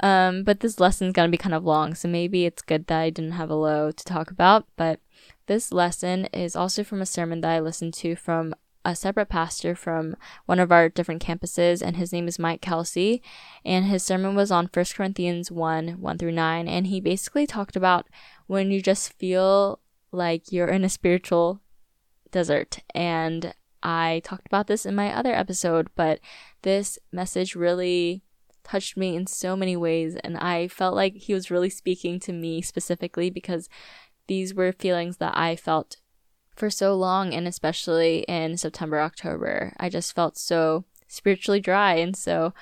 Um, 0.00 0.42
but 0.44 0.60
this 0.60 0.80
lesson's 0.80 1.12
gonna 1.12 1.28
be 1.28 1.36
kind 1.36 1.54
of 1.54 1.64
long, 1.64 1.94
so 1.94 2.08
maybe 2.08 2.44
it's 2.44 2.62
good 2.62 2.86
that 2.88 3.00
I 3.00 3.10
didn't 3.10 3.32
have 3.32 3.50
a 3.50 3.54
low 3.54 3.90
to 3.90 4.04
talk 4.04 4.30
about. 4.30 4.66
But 4.76 5.00
this 5.46 5.72
lesson 5.72 6.26
is 6.26 6.56
also 6.56 6.84
from 6.84 7.00
a 7.00 7.06
sermon 7.06 7.40
that 7.42 7.50
I 7.50 7.60
listened 7.60 7.94
to 7.94 8.16
from 8.16 8.54
a 8.84 8.96
separate 8.96 9.28
pastor 9.28 9.74
from 9.74 10.16
one 10.46 10.58
of 10.58 10.72
our 10.72 10.88
different 10.88 11.22
campuses, 11.22 11.82
and 11.82 11.96
his 11.96 12.12
name 12.12 12.28
is 12.28 12.38
Mike 12.38 12.60
Kelsey. 12.60 13.22
And 13.64 13.86
his 13.86 14.02
sermon 14.02 14.34
was 14.34 14.50
on 14.50 14.70
1 14.72 14.84
Corinthians 14.94 15.50
1 15.50 16.00
1 16.00 16.18
through 16.18 16.32
9. 16.32 16.68
And 16.68 16.86
he 16.86 17.00
basically 17.00 17.46
talked 17.46 17.76
about 17.76 18.06
when 18.46 18.70
you 18.70 18.82
just 18.82 19.12
feel 19.14 19.80
like 20.10 20.52
you're 20.52 20.68
in 20.68 20.84
a 20.84 20.88
spiritual 20.88 21.60
desert. 22.30 22.80
And 22.94 23.54
I 23.82 24.20
talked 24.24 24.46
about 24.46 24.66
this 24.66 24.86
in 24.86 24.94
my 24.94 25.14
other 25.14 25.32
episode, 25.32 25.88
but 25.96 26.20
this 26.62 26.98
message 27.12 27.54
really 27.54 28.22
touched 28.64 28.96
me 28.96 29.16
in 29.16 29.26
so 29.26 29.56
many 29.56 29.76
ways 29.76 30.14
and 30.22 30.38
I 30.38 30.68
felt 30.68 30.94
like 30.94 31.14
he 31.14 31.34
was 31.34 31.50
really 31.50 31.68
speaking 31.68 32.20
to 32.20 32.32
me 32.32 32.62
specifically 32.62 33.28
because 33.28 33.68
these 34.28 34.54
were 34.54 34.72
feelings 34.72 35.16
that 35.16 35.36
I 35.36 35.56
felt 35.56 35.96
for 36.54 36.70
so 36.70 36.94
long 36.94 37.34
and 37.34 37.48
especially 37.48 38.20
in 38.28 38.56
September 38.56 39.00
October 39.00 39.74
I 39.78 39.88
just 39.88 40.14
felt 40.14 40.36
so 40.36 40.84
spiritually 41.08 41.60
dry. 41.60 41.94
And 41.94 42.16
so 42.16 42.54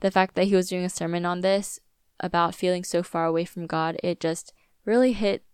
the 0.00 0.10
fact 0.10 0.34
that 0.34 0.46
he 0.46 0.54
was 0.54 0.68
doing 0.68 0.84
a 0.84 0.90
sermon 0.90 1.26
on 1.26 1.40
this 1.40 1.80
about 2.20 2.54
feeling 2.54 2.84
so 2.84 3.02
far 3.02 3.26
away 3.26 3.44
from 3.44 3.66
God 3.66 3.98
it 4.02 4.20
just 4.20 4.52
really 4.84 5.12
hit 5.12 5.44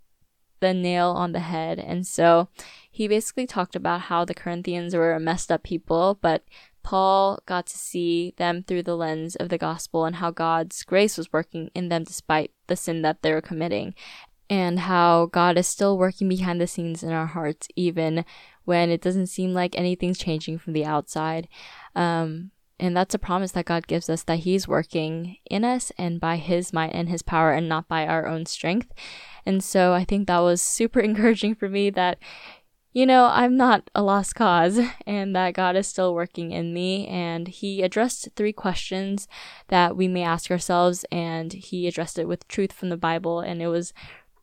the 0.61 0.72
nail 0.72 1.11
on 1.11 1.32
the 1.32 1.40
head. 1.40 1.78
And 1.78 2.07
so 2.07 2.49
he 2.90 3.09
basically 3.09 3.47
talked 3.47 3.76
about 3.76 4.03
how 4.03 4.24
the 4.24 4.34
Corinthians 4.34 4.95
were 4.95 5.12
a 5.12 5.20
messed 5.20 5.53
up 5.53 5.62
people 5.62 6.18
but 6.20 6.45
Paul 6.84 7.40
got 7.47 7.66
to 7.66 7.78
see 7.78 8.34
them 8.36 8.62
through 8.62 8.82
the 8.82 8.97
lens 8.97 9.34
of 9.36 9.49
the 9.49 9.59
gospel 9.59 10.05
and 10.05 10.16
how 10.16 10.30
God's 10.30 10.84
grace 10.84 11.16
was 11.16 11.32
working 11.32 11.70
in 11.74 11.88
them 11.88 12.05
despite 12.05 12.53
the 12.66 12.76
sin 12.76 13.03
that 13.03 13.22
they 13.22 13.32
were 13.32 13.40
committing, 13.40 13.95
and 14.51 14.80
how 14.80 15.26
God 15.26 15.57
is 15.57 15.66
still 15.66 15.97
working 15.97 16.28
behind 16.28 16.61
the 16.61 16.66
scenes 16.66 17.03
in 17.03 17.12
our 17.12 17.26
hearts, 17.26 17.68
even 17.76 18.24
when 18.64 18.90
it 18.90 19.01
doesn't 19.01 19.26
seem 19.26 19.53
like 19.55 19.76
anything's 19.76 20.18
changing 20.18 20.59
from 20.59 20.72
the 20.72 20.84
outside. 20.84 21.49
Um, 21.95 22.51
and 22.78 22.97
that's 22.97 23.14
a 23.14 23.18
promise 23.18 23.53
that 23.53 23.66
God 23.66 23.86
gives 23.86 24.11
us 24.11 24.22
that 24.24 24.40
He's 24.40 24.68
working 24.68 25.36
in 25.51 25.64
us 25.64 25.92
and 25.97 26.20
by 26.20 26.36
His 26.36 26.72
might 26.72 26.92
and 26.92 27.09
His 27.09 27.22
power 27.22 27.53
and 27.53 27.68
not 27.68 27.88
by 27.88 28.07
our 28.07 28.26
own 28.26 28.47
strength. 28.47 28.92
And 29.47 29.62
so 29.62 29.92
I 29.92 30.05
think 30.05 30.26
that 30.26 30.38
was 30.38 30.61
super 30.61 31.01
encouraging 31.01 31.55
for 31.55 31.68
me 31.68 31.90
that 31.90 32.18
you 32.95 33.07
know, 33.07 33.24
I'm 33.24 33.57
not 33.57 33.90
a 33.97 34.05
lost 34.05 34.36
cause 34.36 34.78
and 35.07 35.34
that 35.34 35.55
God 35.55 35.74
is 35.74 35.88
still 35.88 36.14
working 36.14 36.53
in 36.53 36.72
me. 36.72 37.09
And 37.09 37.49
He 37.49 37.82
addressed 37.82 38.28
three 38.36 38.53
questions 38.53 39.26
that 39.66 39.97
we 39.97 40.07
may 40.07 40.22
ask 40.22 40.51
ourselves, 40.51 41.05
and 41.11 41.53
He 41.53 41.88
addressed 41.88 42.18
it 42.18 42.28
with 42.28 42.47
truth 42.47 42.72
from 42.72 42.90
the 42.90 42.97
Bible. 42.97 43.40
And 43.40 43.61
it 43.61 43.66
was 43.66 43.92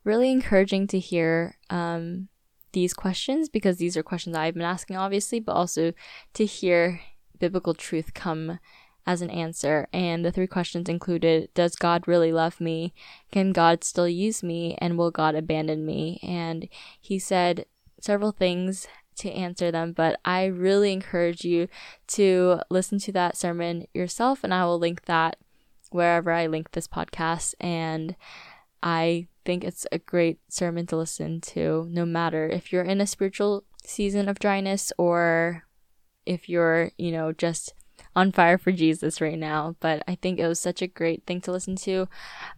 really 0.04 0.30
encouraging 0.30 0.86
to 0.88 0.98
hear 0.98 1.56
um, 1.70 2.28
these 2.72 2.94
questions 2.94 3.48
because 3.48 3.76
these 3.76 3.96
are 3.96 4.02
questions 4.02 4.36
I've 4.36 4.54
been 4.54 4.62
asking, 4.62 4.96
obviously, 4.96 5.40
but 5.40 5.52
also 5.52 5.92
to 6.34 6.46
hear 6.46 7.00
biblical 7.38 7.74
truth 7.74 8.14
come 8.14 8.58
as 9.06 9.20
an 9.20 9.30
answer. 9.30 9.88
And 9.92 10.24
the 10.24 10.32
three 10.32 10.46
questions 10.46 10.88
included 10.88 11.50
Does 11.54 11.76
God 11.76 12.06
really 12.06 12.32
love 12.32 12.60
me? 12.60 12.94
Can 13.30 13.52
God 13.52 13.84
still 13.84 14.08
use 14.08 14.42
me? 14.42 14.76
And 14.80 14.96
will 14.96 15.10
God 15.10 15.34
abandon 15.34 15.84
me? 15.84 16.20
And 16.22 16.68
he 17.00 17.18
said, 17.18 17.66
several 18.00 18.32
things 18.32 18.86
to 19.16 19.30
answer 19.30 19.70
them, 19.70 19.92
but 19.92 20.18
I 20.24 20.46
really 20.46 20.92
encourage 20.92 21.44
you 21.44 21.68
to 22.08 22.60
listen 22.70 22.98
to 23.00 23.12
that 23.12 23.36
sermon 23.36 23.86
yourself, 23.94 24.42
and 24.42 24.52
I 24.52 24.64
will 24.64 24.78
link 24.78 25.04
that 25.04 25.36
wherever 25.90 26.32
I 26.32 26.46
link 26.46 26.72
this 26.72 26.88
podcast. 26.88 27.54
And 27.60 28.16
I 28.82 29.28
think 29.44 29.64
it's 29.64 29.86
a 29.92 29.98
great 29.98 30.38
sermon 30.48 30.86
to 30.88 30.96
listen 30.96 31.40
to, 31.40 31.86
no 31.90 32.04
matter 32.04 32.48
if 32.48 32.72
you're 32.72 32.82
in 32.82 33.00
a 33.00 33.06
spiritual 33.06 33.64
season 33.84 34.28
of 34.28 34.38
dryness 34.38 34.92
or 34.98 35.64
if 36.26 36.48
you're, 36.48 36.92
you 36.98 37.12
know, 37.12 37.32
just 37.32 37.74
on 38.14 38.32
fire 38.32 38.58
for 38.58 38.72
Jesus 38.72 39.20
right 39.20 39.38
now. 39.38 39.76
But 39.80 40.02
I 40.06 40.14
think 40.14 40.38
it 40.38 40.48
was 40.48 40.60
such 40.60 40.82
a 40.82 40.86
great 40.86 41.24
thing 41.26 41.40
to 41.42 41.52
listen 41.52 41.76
to. 41.76 42.08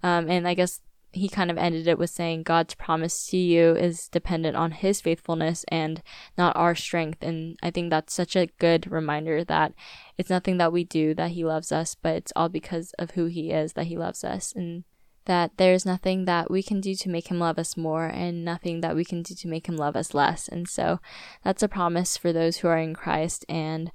Um, 0.02 0.28
and 0.28 0.46
I 0.46 0.54
guess 0.54 0.80
he 1.12 1.28
kind 1.28 1.50
of 1.50 1.58
ended 1.58 1.86
it 1.86 1.98
with 1.98 2.10
saying 2.10 2.42
God's 2.42 2.74
promise 2.74 3.26
to 3.28 3.36
you 3.36 3.70
is 3.76 4.08
dependent 4.08 4.56
on 4.56 4.72
his 4.72 5.00
faithfulness 5.00 5.64
and 5.68 6.02
not 6.36 6.56
our 6.56 6.74
strength. 6.74 7.22
And 7.22 7.56
I 7.62 7.70
think 7.70 7.90
that's 7.90 8.12
such 8.12 8.34
a 8.36 8.48
good 8.58 8.90
reminder 8.90 9.44
that 9.44 9.74
it's 10.18 10.30
nothing 10.30 10.58
that 10.58 10.72
we 10.72 10.84
do 10.84 11.14
that 11.14 11.30
he 11.30 11.44
loves 11.44 11.70
us, 11.70 11.94
but 11.94 12.16
it's 12.16 12.32
all 12.34 12.48
because 12.48 12.92
of 12.98 13.12
who 13.12 13.26
he 13.26 13.52
is 13.52 13.74
that 13.74 13.86
he 13.86 13.96
loves 13.96 14.24
us. 14.24 14.52
And 14.54 14.84
that 15.26 15.52
there's 15.56 15.86
nothing 15.86 16.24
that 16.26 16.50
we 16.50 16.62
can 16.62 16.80
do 16.80 16.94
to 16.94 17.08
make 17.08 17.28
him 17.28 17.38
love 17.38 17.58
us 17.58 17.76
more 17.76 18.06
and 18.06 18.44
nothing 18.44 18.80
that 18.80 18.94
we 18.94 19.04
can 19.04 19.22
do 19.22 19.34
to 19.34 19.48
make 19.48 19.68
him 19.68 19.76
love 19.76 19.96
us 19.96 20.14
less. 20.14 20.48
And 20.48 20.68
so 20.68 21.00
that's 21.42 21.62
a 21.62 21.68
promise 21.68 22.16
for 22.16 22.32
those 22.32 22.58
who 22.58 22.68
are 22.68 22.78
in 22.78 22.94
Christ. 22.94 23.44
And 23.48 23.90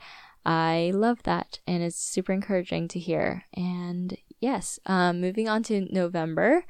I 0.45 0.91
love 0.93 1.23
that. 1.23 1.59
And 1.67 1.83
it's 1.83 1.97
super 1.97 2.33
encouraging 2.33 2.87
to 2.89 2.99
hear. 2.99 3.45
And 3.53 4.17
yes, 4.39 4.79
um, 4.85 5.21
moving 5.21 5.47
on 5.47 5.63
to 5.63 5.87
November. 5.93 6.65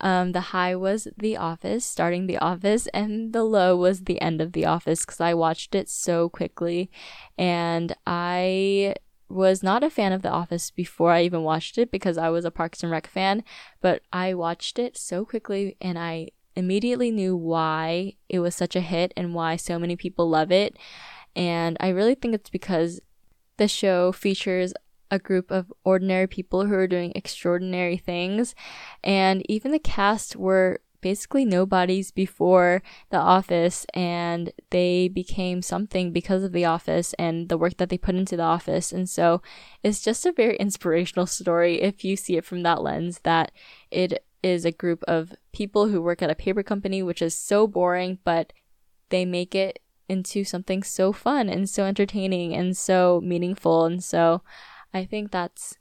Um, 0.00 0.32
the 0.32 0.40
high 0.40 0.74
was 0.74 1.06
The 1.16 1.36
Office, 1.36 1.84
starting 1.84 2.26
The 2.26 2.38
Office, 2.38 2.88
and 2.88 3.32
the 3.32 3.44
low 3.44 3.76
was 3.76 4.00
the 4.00 4.20
end 4.20 4.40
of 4.40 4.52
The 4.52 4.64
Office 4.64 5.06
because 5.06 5.20
I 5.20 5.32
watched 5.34 5.76
it 5.76 5.88
so 5.88 6.28
quickly. 6.28 6.90
And 7.38 7.94
I 8.04 8.96
was 9.32 9.62
not 9.62 9.82
a 9.82 9.90
fan 9.90 10.12
of 10.12 10.22
The 10.22 10.30
Office 10.30 10.70
before 10.70 11.12
I 11.12 11.22
even 11.22 11.42
watched 11.42 11.78
it 11.78 11.90
because 11.90 12.18
I 12.18 12.28
was 12.28 12.44
a 12.44 12.50
Parks 12.50 12.82
and 12.82 12.92
Rec 12.92 13.06
fan, 13.06 13.42
but 13.80 14.02
I 14.12 14.34
watched 14.34 14.78
it 14.78 14.96
so 14.96 15.24
quickly 15.24 15.76
and 15.80 15.98
I 15.98 16.28
immediately 16.54 17.10
knew 17.10 17.36
why 17.36 18.14
it 18.28 18.40
was 18.40 18.54
such 18.54 18.76
a 18.76 18.80
hit 18.80 19.12
and 19.16 19.34
why 19.34 19.56
so 19.56 19.78
many 19.78 19.96
people 19.96 20.28
love 20.28 20.52
it. 20.52 20.76
And 21.34 21.76
I 21.80 21.88
really 21.88 22.14
think 22.14 22.34
it's 22.34 22.50
because 22.50 23.00
the 23.56 23.68
show 23.68 24.12
features 24.12 24.74
a 25.10 25.18
group 25.18 25.50
of 25.50 25.72
ordinary 25.84 26.26
people 26.26 26.66
who 26.66 26.74
are 26.74 26.86
doing 26.86 27.12
extraordinary 27.14 27.96
things. 27.96 28.54
And 29.04 29.42
even 29.50 29.70
the 29.72 29.78
cast 29.78 30.36
were 30.36 30.80
basically 31.02 31.44
nobodies 31.44 32.10
before 32.10 32.82
The 33.10 33.18
Office, 33.18 33.84
and 33.92 34.52
they 34.70 35.08
became 35.08 35.60
something 35.60 36.12
because 36.12 36.42
of 36.42 36.52
The 36.52 36.64
Office 36.64 37.12
and 37.18 37.50
the 37.50 37.58
work 37.58 37.76
that 37.76 37.90
they 37.90 37.98
put 37.98 38.14
into 38.14 38.38
The 38.38 38.44
Office. 38.44 38.92
And 38.92 39.10
so 39.10 39.42
it's 39.82 40.00
just 40.00 40.24
a 40.24 40.32
very 40.32 40.56
inspirational 40.56 41.26
story 41.26 41.82
if 41.82 42.04
you 42.04 42.16
see 42.16 42.38
it 42.38 42.46
from 42.46 42.62
that 42.62 42.82
lens 42.82 43.20
that 43.24 43.52
it 43.90 44.24
is 44.42 44.64
a 44.64 44.72
group 44.72 45.04
of 45.06 45.34
people 45.52 45.88
who 45.88 46.00
work 46.00 46.22
at 46.22 46.30
a 46.30 46.34
paper 46.34 46.62
company, 46.62 47.02
which 47.02 47.20
is 47.20 47.36
so 47.36 47.66
boring, 47.66 48.18
but 48.24 48.52
they 49.10 49.24
make 49.24 49.54
it 49.54 49.80
into 50.08 50.44
something 50.44 50.82
so 50.82 51.12
fun 51.12 51.48
and 51.48 51.68
so 51.68 51.84
entertaining 51.84 52.54
and 52.54 52.76
so 52.76 53.20
meaningful. 53.22 53.84
And 53.84 54.02
so 54.02 54.42
I 54.94 55.04
think 55.04 55.30
that's 55.30 55.76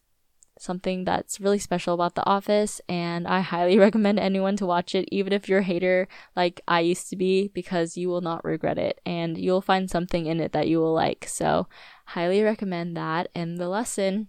something 0.61 1.03
that's 1.03 1.39
really 1.39 1.59
special 1.59 1.93
about 1.93 2.15
The 2.15 2.25
Office, 2.25 2.79
and 2.87 3.27
I 3.27 3.41
highly 3.41 3.77
recommend 3.87 4.19
anyone 4.19 4.55
to 4.57 4.65
watch 4.65 4.93
it, 4.95 5.09
even 5.11 5.33
if 5.33 5.49
you're 5.49 5.59
a 5.59 5.63
hater 5.63 6.07
like 6.35 6.61
I 6.67 6.81
used 6.81 7.09
to 7.09 7.15
be, 7.15 7.47
because 7.49 7.97
you 7.97 8.09
will 8.09 8.21
not 8.21 8.45
regret 8.45 8.77
it 8.77 9.01
and 9.05 9.37
you'll 9.37 9.61
find 9.61 9.89
something 9.89 10.25
in 10.25 10.39
it 10.39 10.51
that 10.51 10.67
you 10.67 10.79
will 10.79 10.93
like. 10.93 11.25
So, 11.27 11.67
highly 12.05 12.41
recommend 12.43 12.95
that. 12.95 13.29
And 13.33 13.57
the 13.57 13.69
lesson 13.69 14.27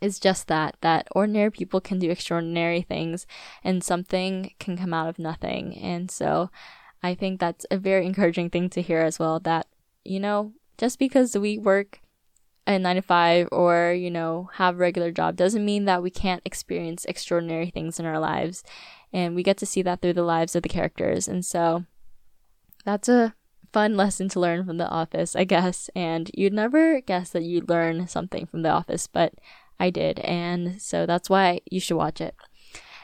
is 0.00 0.18
just 0.18 0.48
that 0.48 0.76
that 0.80 1.06
ordinary 1.12 1.50
people 1.50 1.80
can 1.80 1.98
do 1.98 2.10
extraordinary 2.10 2.82
things 2.82 3.26
and 3.62 3.84
something 3.84 4.52
can 4.58 4.76
come 4.76 4.94
out 4.94 5.08
of 5.08 5.18
nothing. 5.18 5.76
And 5.76 6.10
so, 6.10 6.50
I 7.02 7.14
think 7.14 7.40
that's 7.40 7.66
a 7.70 7.76
very 7.76 8.06
encouraging 8.06 8.50
thing 8.50 8.70
to 8.70 8.82
hear 8.82 9.00
as 9.00 9.18
well 9.18 9.40
that, 9.40 9.66
you 10.04 10.20
know, 10.20 10.52
just 10.78 10.98
because 10.98 11.36
we 11.36 11.58
work 11.58 12.00
a 12.66 12.78
nine 12.78 12.96
to 12.96 13.02
five 13.02 13.48
or, 13.50 13.92
you 13.92 14.10
know, 14.10 14.50
have 14.54 14.76
a 14.76 14.78
regular 14.78 15.10
job 15.10 15.36
doesn't 15.36 15.64
mean 15.64 15.84
that 15.86 16.02
we 16.02 16.10
can't 16.10 16.42
experience 16.44 17.04
extraordinary 17.04 17.70
things 17.70 17.98
in 17.98 18.06
our 18.06 18.18
lives. 18.18 18.62
And 19.12 19.34
we 19.34 19.42
get 19.42 19.58
to 19.58 19.66
see 19.66 19.82
that 19.82 20.00
through 20.00 20.14
the 20.14 20.22
lives 20.22 20.54
of 20.54 20.62
the 20.62 20.68
characters. 20.68 21.28
And 21.28 21.44
so 21.44 21.84
that's 22.84 23.08
a 23.08 23.34
fun 23.72 23.96
lesson 23.96 24.28
to 24.30 24.40
learn 24.40 24.64
from 24.64 24.78
The 24.78 24.88
Office, 24.88 25.34
I 25.34 25.44
guess. 25.44 25.90
And 25.94 26.30
you'd 26.34 26.52
never 26.52 27.00
guess 27.00 27.30
that 27.30 27.42
you'd 27.42 27.68
learn 27.68 28.06
something 28.06 28.46
from 28.46 28.62
The 28.62 28.70
Office, 28.70 29.06
but 29.06 29.34
I 29.80 29.90
did. 29.90 30.20
And 30.20 30.80
so 30.80 31.04
that's 31.04 31.28
why 31.28 31.60
you 31.70 31.80
should 31.80 31.96
watch 31.96 32.20
it. 32.20 32.34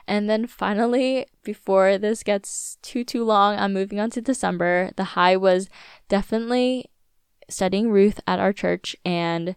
And 0.06 0.30
then 0.30 0.46
finally, 0.46 1.26
before 1.42 1.98
this 1.98 2.22
gets 2.22 2.78
too, 2.80 3.04
too 3.04 3.24
long, 3.24 3.58
I'm 3.58 3.74
moving 3.74 4.00
on 4.00 4.10
to 4.10 4.22
December. 4.22 4.90
The 4.96 5.04
high 5.04 5.36
was 5.36 5.68
definitely 6.08 6.90
studying 7.48 7.90
Ruth 7.90 8.20
at 8.26 8.38
our 8.38 8.52
church, 8.52 8.96
and 9.04 9.56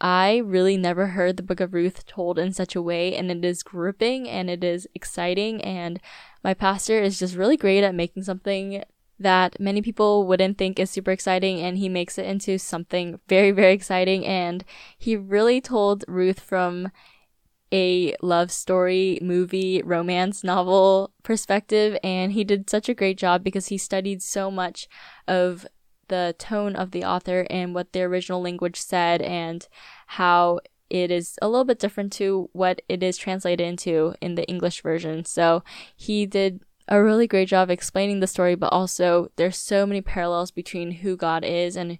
I 0.00 0.38
really 0.38 0.76
never 0.76 1.08
heard 1.08 1.36
the 1.36 1.42
book 1.42 1.60
of 1.60 1.74
Ruth 1.74 2.06
told 2.06 2.38
in 2.38 2.52
such 2.52 2.76
a 2.76 2.82
way, 2.82 3.16
and 3.16 3.30
it 3.30 3.44
is 3.44 3.62
gripping 3.62 4.28
and 4.28 4.48
it 4.48 4.62
is 4.62 4.86
exciting. 4.94 5.60
And 5.62 6.00
my 6.44 6.54
pastor 6.54 7.00
is 7.00 7.18
just 7.18 7.34
really 7.34 7.56
great 7.56 7.82
at 7.82 7.94
making 7.94 8.22
something 8.22 8.84
that 9.18 9.58
many 9.58 9.82
people 9.82 10.24
wouldn't 10.26 10.56
think 10.58 10.78
is 10.78 10.90
super 10.90 11.10
exciting, 11.10 11.60
and 11.60 11.78
he 11.78 11.88
makes 11.88 12.18
it 12.18 12.26
into 12.26 12.58
something 12.58 13.18
very, 13.28 13.50
very 13.50 13.72
exciting. 13.72 14.24
And 14.24 14.64
he 14.96 15.16
really 15.16 15.60
told 15.60 16.04
Ruth 16.06 16.38
from 16.38 16.92
a 17.72 18.14
love 18.22 18.50
story, 18.50 19.18
movie, 19.20 19.82
romance 19.82 20.44
novel 20.44 21.12
perspective, 21.22 21.98
and 22.04 22.32
he 22.32 22.44
did 22.44 22.70
such 22.70 22.88
a 22.88 22.94
great 22.94 23.18
job 23.18 23.42
because 23.42 23.66
he 23.66 23.76
studied 23.76 24.22
so 24.22 24.50
much 24.50 24.88
of 25.26 25.66
the 26.08 26.34
tone 26.38 26.76
of 26.76 26.90
the 26.90 27.04
author 27.04 27.46
and 27.50 27.74
what 27.74 27.92
the 27.92 28.02
original 28.02 28.42
language 28.42 28.76
said 28.76 29.22
and 29.22 29.68
how 30.06 30.60
it 30.90 31.10
is 31.10 31.38
a 31.42 31.48
little 31.48 31.64
bit 31.64 31.78
different 31.78 32.12
to 32.14 32.48
what 32.52 32.80
it 32.88 33.02
is 33.02 33.16
translated 33.16 33.66
into 33.66 34.14
in 34.20 34.34
the 34.34 34.48
English 34.48 34.82
version. 34.82 35.24
So 35.24 35.62
he 35.94 36.26
did 36.26 36.62
a 36.88 37.02
really 37.02 37.26
great 37.26 37.48
job 37.48 37.70
explaining 37.70 38.20
the 38.20 38.26
story, 38.26 38.54
but 38.54 38.72
also 38.72 39.30
there's 39.36 39.58
so 39.58 39.84
many 39.84 40.00
parallels 40.00 40.50
between 40.50 40.90
who 40.92 41.16
God 41.16 41.44
is 41.44 41.76
and 41.76 41.98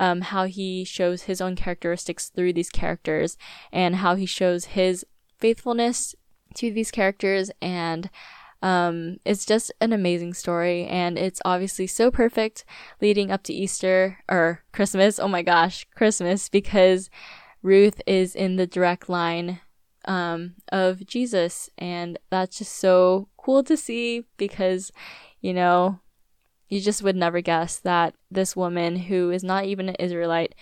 um, 0.00 0.20
how 0.20 0.44
he 0.44 0.84
shows 0.84 1.22
his 1.22 1.40
own 1.40 1.56
characteristics 1.56 2.28
through 2.28 2.52
these 2.52 2.70
characters 2.70 3.36
and 3.72 3.96
how 3.96 4.14
he 4.14 4.26
shows 4.26 4.66
his 4.66 5.04
faithfulness 5.38 6.14
to 6.54 6.70
these 6.72 6.90
characters 6.90 7.50
and 7.60 8.10
um, 8.62 9.18
it's 9.24 9.44
just 9.44 9.72
an 9.80 9.92
amazing 9.92 10.34
story, 10.34 10.84
and 10.86 11.18
it's 11.18 11.40
obviously 11.44 11.86
so 11.86 12.10
perfect 12.10 12.64
leading 13.00 13.30
up 13.30 13.42
to 13.44 13.52
Easter 13.52 14.18
or 14.28 14.64
Christmas. 14.72 15.18
Oh 15.18 15.28
my 15.28 15.42
gosh, 15.42 15.86
Christmas, 15.94 16.48
because 16.48 17.08
Ruth 17.62 18.00
is 18.06 18.34
in 18.34 18.56
the 18.56 18.66
direct 18.66 19.08
line 19.08 19.60
um, 20.04 20.54
of 20.72 21.06
Jesus, 21.06 21.70
and 21.78 22.18
that's 22.30 22.58
just 22.58 22.76
so 22.76 23.28
cool 23.36 23.62
to 23.64 23.76
see 23.76 24.24
because, 24.36 24.90
you 25.40 25.54
know, 25.54 26.00
you 26.68 26.80
just 26.80 27.02
would 27.02 27.16
never 27.16 27.40
guess 27.40 27.78
that 27.78 28.14
this 28.30 28.56
woman 28.56 28.96
who 28.96 29.30
is 29.30 29.44
not 29.44 29.64
even 29.64 29.88
an 29.88 29.96
Israelite 29.98 30.54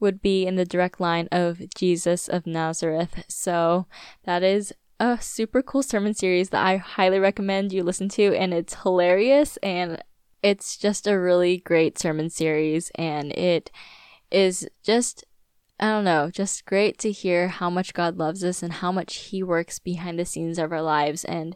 would 0.00 0.22
be 0.22 0.46
in 0.46 0.56
the 0.56 0.64
direct 0.64 1.00
line 1.00 1.28
of 1.32 1.60
Jesus 1.74 2.28
of 2.28 2.46
Nazareth. 2.46 3.24
So 3.28 3.86
that 4.24 4.42
is 4.42 4.72
a 5.00 5.18
super 5.20 5.62
cool 5.62 5.82
sermon 5.82 6.14
series 6.14 6.50
that 6.50 6.64
I 6.64 6.76
highly 6.76 7.18
recommend 7.18 7.72
you 7.72 7.82
listen 7.82 8.08
to, 8.10 8.34
and 8.36 8.52
it's 8.52 8.82
hilarious 8.82 9.56
and 9.58 10.02
it's 10.42 10.76
just 10.76 11.06
a 11.06 11.18
really 11.18 11.58
great 11.58 11.98
sermon 11.98 12.30
series, 12.30 12.90
and 12.94 13.32
it 13.32 13.70
is 14.30 14.68
just 14.82 15.24
I 15.80 15.90
don't 15.90 16.04
know, 16.04 16.28
just 16.28 16.64
great 16.64 16.98
to 16.98 17.12
hear 17.12 17.46
how 17.46 17.70
much 17.70 17.94
God 17.94 18.18
loves 18.18 18.42
us 18.42 18.64
and 18.64 18.72
how 18.72 18.90
much 18.90 19.16
He 19.16 19.44
works 19.44 19.78
behind 19.78 20.18
the 20.18 20.24
scenes 20.24 20.58
of 20.58 20.72
our 20.72 20.82
lives. 20.82 21.24
And, 21.24 21.54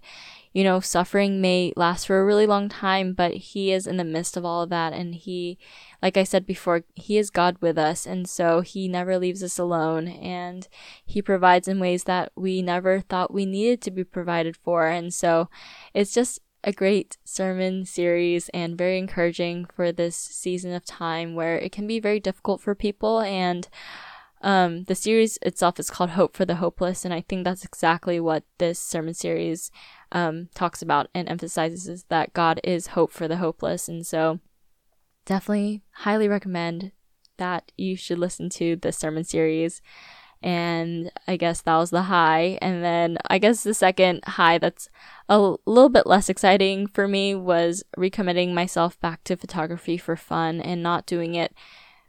you 0.52 0.64
know, 0.64 0.80
suffering 0.80 1.40
may 1.40 1.72
last 1.76 2.06
for 2.06 2.20
a 2.20 2.24
really 2.24 2.46
long 2.46 2.68
time, 2.68 3.14
but 3.14 3.32
He 3.34 3.72
is 3.72 3.86
in 3.86 3.96
the 3.96 4.04
midst 4.04 4.36
of 4.36 4.44
all 4.44 4.62
of 4.62 4.70
that. 4.70 4.92
And 4.92 5.14
He, 5.14 5.58
like 6.02 6.16
I 6.16 6.24
said 6.24 6.46
before, 6.46 6.84
He 6.94 7.16
is 7.16 7.30
God 7.30 7.56
with 7.60 7.78
us. 7.78 8.06
And 8.06 8.28
so 8.28 8.60
He 8.60 8.88
never 8.88 9.18
leaves 9.18 9.42
us 9.42 9.58
alone. 9.58 10.08
And 10.08 10.68
He 11.04 11.22
provides 11.22 11.68
in 11.68 11.80
ways 11.80 12.04
that 12.04 12.32
we 12.36 12.60
never 12.60 13.00
thought 13.00 13.32
we 13.32 13.46
needed 13.46 13.80
to 13.82 13.90
be 13.90 14.04
provided 14.04 14.56
for. 14.56 14.88
And 14.88 15.12
so 15.14 15.48
it's 15.94 16.12
just 16.12 16.40
a 16.64 16.72
great 16.72 17.16
sermon 17.24 17.84
series 17.84 18.48
and 18.50 18.78
very 18.78 18.98
encouraging 18.98 19.64
for 19.74 19.90
this 19.90 20.16
season 20.16 20.72
of 20.72 20.84
time 20.84 21.34
where 21.34 21.56
it 21.56 21.72
can 21.72 21.86
be 21.86 21.98
very 21.98 22.20
difficult 22.20 22.60
for 22.60 22.74
people 22.74 23.20
and 23.20 23.68
um, 24.42 24.84
the 24.84 24.94
series 24.94 25.38
itself 25.42 25.78
is 25.78 25.88
called 25.88 26.10
Hope 26.10 26.36
for 26.36 26.44
the 26.44 26.56
Hopeless, 26.56 27.04
and 27.04 27.14
I 27.14 27.20
think 27.20 27.44
that's 27.44 27.64
exactly 27.64 28.18
what 28.18 28.42
this 28.58 28.78
sermon 28.78 29.14
series 29.14 29.70
um, 30.12 30.48
talks 30.54 30.82
about 30.82 31.08
and 31.14 31.28
emphasizes 31.28 31.88
is 31.88 32.04
that 32.04 32.32
God 32.32 32.60
is 32.62 32.88
hope 32.88 33.10
for 33.10 33.26
the 33.26 33.38
hopeless. 33.38 33.88
And 33.88 34.06
so, 34.06 34.40
definitely 35.24 35.82
highly 35.90 36.28
recommend 36.28 36.92
that 37.38 37.72
you 37.76 37.96
should 37.96 38.18
listen 38.18 38.48
to 38.50 38.76
this 38.76 38.98
sermon 38.98 39.24
series. 39.24 39.82
And 40.42 41.12
I 41.28 41.36
guess 41.36 41.60
that 41.62 41.76
was 41.76 41.90
the 41.90 42.02
high. 42.02 42.58
And 42.60 42.82
then 42.82 43.18
I 43.28 43.38
guess 43.38 43.62
the 43.62 43.74
second 43.74 44.24
high 44.24 44.58
that's 44.58 44.88
a 45.28 45.38
little 45.66 45.88
bit 45.88 46.06
less 46.06 46.28
exciting 46.28 46.88
for 46.88 47.06
me 47.06 47.34
was 47.34 47.84
recommitting 47.96 48.52
myself 48.52 49.00
back 49.00 49.22
to 49.24 49.36
photography 49.36 49.96
for 49.96 50.16
fun 50.16 50.60
and 50.60 50.82
not 50.82 51.06
doing 51.06 51.36
it 51.36 51.54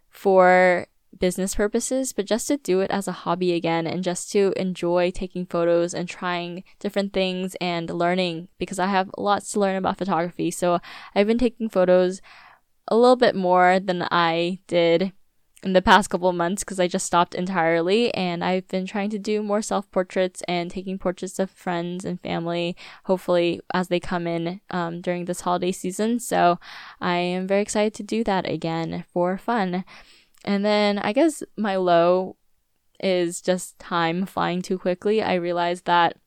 for 0.09 0.87
business 1.19 1.55
purposes, 1.55 2.13
but 2.13 2.25
just 2.25 2.47
to 2.47 2.57
do 2.57 2.79
it 2.81 2.91
as 2.91 3.07
a 3.07 3.11
hobby 3.11 3.53
again 3.53 3.87
and 3.87 4.03
just 4.03 4.31
to 4.31 4.53
enjoy 4.55 5.11
taking 5.11 5.45
photos 5.45 5.93
and 5.93 6.07
trying 6.07 6.63
different 6.79 7.13
things 7.13 7.55
and 7.61 7.89
learning 7.89 8.47
because 8.57 8.79
I 8.79 8.87
have 8.87 9.09
lots 9.17 9.51
to 9.51 9.59
learn 9.59 9.75
about 9.75 9.97
photography. 9.97 10.51
So 10.51 10.79
I've 11.15 11.27
been 11.27 11.37
taking 11.37 11.69
photos 11.69 12.21
a 12.87 12.97
little 12.97 13.15
bit 13.15 13.35
more 13.35 13.79
than 13.79 14.07
I 14.11 14.59
did 14.67 15.13
in 15.63 15.73
the 15.73 15.81
past 15.81 16.09
couple 16.09 16.29
of 16.29 16.35
months 16.35 16.63
because 16.63 16.79
I 16.79 16.87
just 16.87 17.05
stopped 17.05 17.33
entirely 17.33 18.13
and 18.13 18.43
I've 18.43 18.67
been 18.67 18.85
trying 18.85 19.09
to 19.11 19.19
do 19.19 19.41
more 19.41 19.61
self 19.61 19.89
portraits 19.91 20.43
and 20.47 20.69
taking 20.69 20.99
portraits 20.99 21.39
of 21.39 21.49
friends 21.49 22.05
and 22.05 22.19
family, 22.21 22.75
hopefully, 23.05 23.61
as 23.73 23.87
they 23.87 23.99
come 23.99 24.27
in 24.27 24.61
um, 24.69 25.01
during 25.01 25.25
this 25.25 25.41
holiday 25.41 25.71
season. 25.71 26.19
So 26.19 26.59
I 26.99 27.15
am 27.15 27.47
very 27.47 27.61
excited 27.61 27.93
to 27.95 28.03
do 28.03 28.23
that 28.25 28.49
again 28.49 29.05
for 29.11 29.37
fun. 29.37 29.85
And 30.43 30.63
then 30.63 30.99
I 30.99 31.13
guess 31.13 31.43
my 31.57 31.75
low 31.77 32.35
is 32.99 33.41
just 33.41 33.79
time 33.79 34.25
flying 34.25 34.61
too 34.61 34.77
quickly. 34.77 35.21
I 35.21 35.35
realized 35.35 35.85
that 35.85 36.17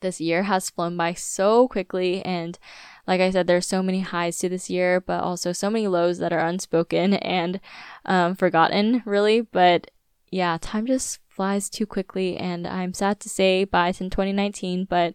this 0.00 0.20
year 0.20 0.44
has 0.44 0.70
flown 0.70 0.96
by 0.96 1.14
so 1.14 1.68
quickly 1.68 2.22
and 2.24 2.58
like 3.06 3.20
I 3.20 3.30
said, 3.30 3.46
there's 3.46 3.66
so 3.66 3.82
many 3.82 4.00
highs 4.00 4.38
to 4.38 4.48
this 4.48 4.68
year, 4.68 5.00
but 5.00 5.22
also 5.22 5.52
so 5.52 5.70
many 5.70 5.86
lows 5.86 6.18
that 6.18 6.32
are 6.32 6.40
unspoken 6.40 7.14
and 7.14 7.60
um, 8.04 8.34
forgotten, 8.34 9.02
really. 9.06 9.40
But 9.40 9.90
yeah, 10.30 10.58
time 10.60 10.86
just 10.86 11.20
flies 11.28 11.70
too 11.70 11.86
quickly, 11.86 12.36
and 12.36 12.66
I'm 12.66 12.92
sad 12.92 13.20
to 13.20 13.28
say 13.28 13.64
bye 13.64 13.92
to 13.92 14.04
2019, 14.10 14.86
but 14.86 15.14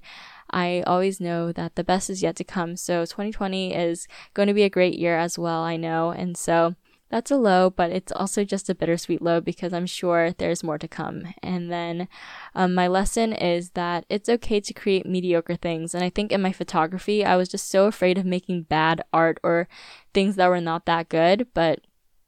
I 0.50 0.84
always 0.88 1.20
know 1.20 1.52
that 1.52 1.76
the 1.76 1.84
best 1.84 2.10
is 2.10 2.22
yet 2.22 2.36
to 2.38 2.44
come. 2.44 2.78
So 2.78 3.02
2020 3.02 3.74
is 3.74 4.08
going 4.34 4.48
to 4.48 4.54
be 4.54 4.64
a 4.64 4.70
great 4.70 4.98
year 4.98 5.18
as 5.18 5.38
well, 5.38 5.62
I 5.62 5.78
know. 5.78 6.12
And 6.12 6.38
so 6.38 6.76
that's 7.12 7.30
a 7.30 7.36
low, 7.36 7.70
but 7.70 7.92
it's 7.92 8.12
also 8.14 8.46
just 8.46 8.70
a 8.70 8.76
bittersweet 8.76 9.22
low 9.22 9.42
because 9.42 9.74
I'm 9.74 9.86
sure 9.86 10.32
there's 10.32 10.64
more 10.64 10.78
to 10.78 10.88
come. 10.88 11.34
And 11.44 11.70
then 11.70 12.08
um, 12.56 12.74
my 12.74 12.88
lesson 12.88 13.34
is 13.34 13.72
that 13.72 14.06
it's 14.10 14.30
okay 14.30 14.62
to 14.62 14.74
create 14.74 15.06
mediocre 15.06 15.58
things. 15.58 15.94
And 15.94 16.06
I 16.06 16.10
think 16.10 16.32
in 16.32 16.42
my 16.42 16.54
photography, 16.54 17.26
I 17.26 17.36
was 17.36 17.50
just 17.50 17.70
so 17.70 17.86
afraid 17.86 18.18
of 18.18 18.26
making 18.26 18.64
bad 18.64 19.04
art 19.12 19.40
or 19.44 19.68
things 20.14 20.38
that 20.38 20.48
were 20.48 20.62
not 20.62 20.86
that 20.86 21.10
good. 21.10 21.48
But 21.54 21.82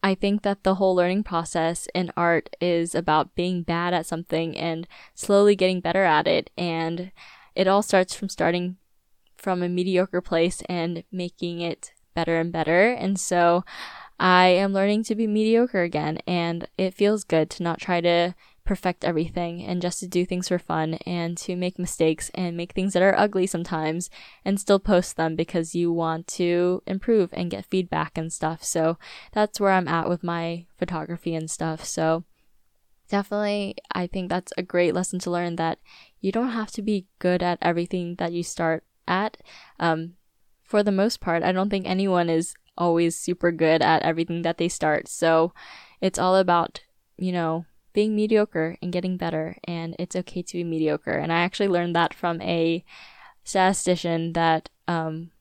I 0.04 0.16
think 0.16 0.42
that 0.42 0.64
the 0.64 0.76
whole 0.76 0.94
learning 0.94 1.24
process 1.24 1.88
in 1.96 2.12
art 2.18 2.54
is 2.60 2.94
about 2.94 3.36
being 3.36 3.64
bad 3.64 3.94
at 3.94 4.06
something 4.06 4.58
and 4.58 4.86
slowly 5.16 5.56
getting 5.56 5.80
better 5.80 6.04
at 6.04 6.28
it. 6.28 6.50
And 6.58 7.14
it 7.56 7.70
all 7.70 7.82
starts 7.84 8.14
from 8.14 8.28
starting 8.28 8.76
from 9.38 9.64
a 9.64 9.70
mediocre 9.70 10.22
place 10.22 10.62
and 10.68 11.06
making 11.10 11.62
it 11.62 11.94
better 12.14 12.38
and 12.38 12.52
better. 12.52 12.92
And 12.92 13.20
so, 13.20 13.64
I 14.20 14.48
am 14.48 14.74
learning 14.74 15.04
to 15.06 15.16
be 15.16 15.28
mediocre 15.28 15.82
again, 15.82 16.20
and 16.28 16.68
it 16.78 16.94
feels 16.94 17.24
good 17.24 17.50
to 17.52 17.64
not 17.64 17.80
try 17.80 18.02
to 18.02 18.36
perfect 18.66 19.04
everything 19.04 19.62
and 19.62 19.82
just 19.82 20.00
to 20.00 20.08
do 20.08 20.26
things 20.26 20.48
for 20.48 20.58
fun 20.58 20.94
and 21.06 21.38
to 21.38 21.56
make 21.56 21.78
mistakes 21.78 22.32
and 22.34 22.56
make 22.56 22.72
things 22.72 22.94
that 22.94 23.04
are 23.04 23.18
ugly 23.18 23.46
sometimes 23.46 24.10
and 24.46 24.60
still 24.60 24.80
post 24.80 25.18
them 25.18 25.36
because 25.36 25.76
you 25.76 25.92
want 25.92 26.28
to 26.28 26.82
improve 26.88 27.30
and 27.34 27.52
get 27.52 27.66
feedback 27.66 28.18
and 28.18 28.32
stuff. 28.32 28.64
So 28.64 28.98
that's 29.34 29.60
where 29.60 29.72
I'm 29.72 29.88
at 29.88 30.08
with 30.08 30.24
my 30.24 30.66
photography 30.78 31.36
and 31.36 31.52
stuff. 31.52 31.84
So 31.84 32.24
definitely, 33.10 33.76
I 33.92 34.08
think 34.08 34.30
that's 34.30 34.54
a 34.58 34.64
great 34.64 34.94
lesson 34.94 35.20
to 35.20 35.32
learn 35.32 35.58
that 35.58 35.80
you 36.22 36.32
don't 36.32 36.52
have 36.52 36.72
to 36.72 36.82
be 36.82 37.08
good 37.20 37.44
at 37.44 37.60
everything 37.62 38.16
that 38.16 38.32
you 38.32 38.44
start 38.44 38.86
at. 39.08 39.38
Um, 39.80 40.14
for 40.64 40.84
the 40.84 40.92
most 40.92 41.20
part, 41.20 41.44
I 41.44 41.52
don't 41.52 41.70
think 41.70 41.86
anyone 41.86 42.30
is 42.30 42.56
always 42.78 43.18
super 43.18 43.52
good 43.52 43.82
at 43.82 44.04
everything 44.04 44.42
that 44.44 44.58
they 44.58 44.70
start. 44.70 45.08
So 45.08 45.54
it's 46.02 46.20
all 46.20 46.36
about, 46.36 46.82
you 47.18 47.32
know, 47.32 47.66
being 47.94 48.16
mediocre 48.16 48.78
and 48.82 48.92
getting 48.92 49.18
better. 49.18 49.58
And 49.66 49.96
it's 50.00 50.16
okay 50.16 50.42
to 50.42 50.58
be 50.58 50.64
mediocre. 50.64 51.12
And 51.12 51.32
I 51.32 51.42
actually 51.42 51.70
learned 51.70 51.96
that 51.96 52.14
from 52.14 52.42
a 52.42 52.84
statistician 53.44 54.34
that 54.34 54.70
um, 54.88 55.32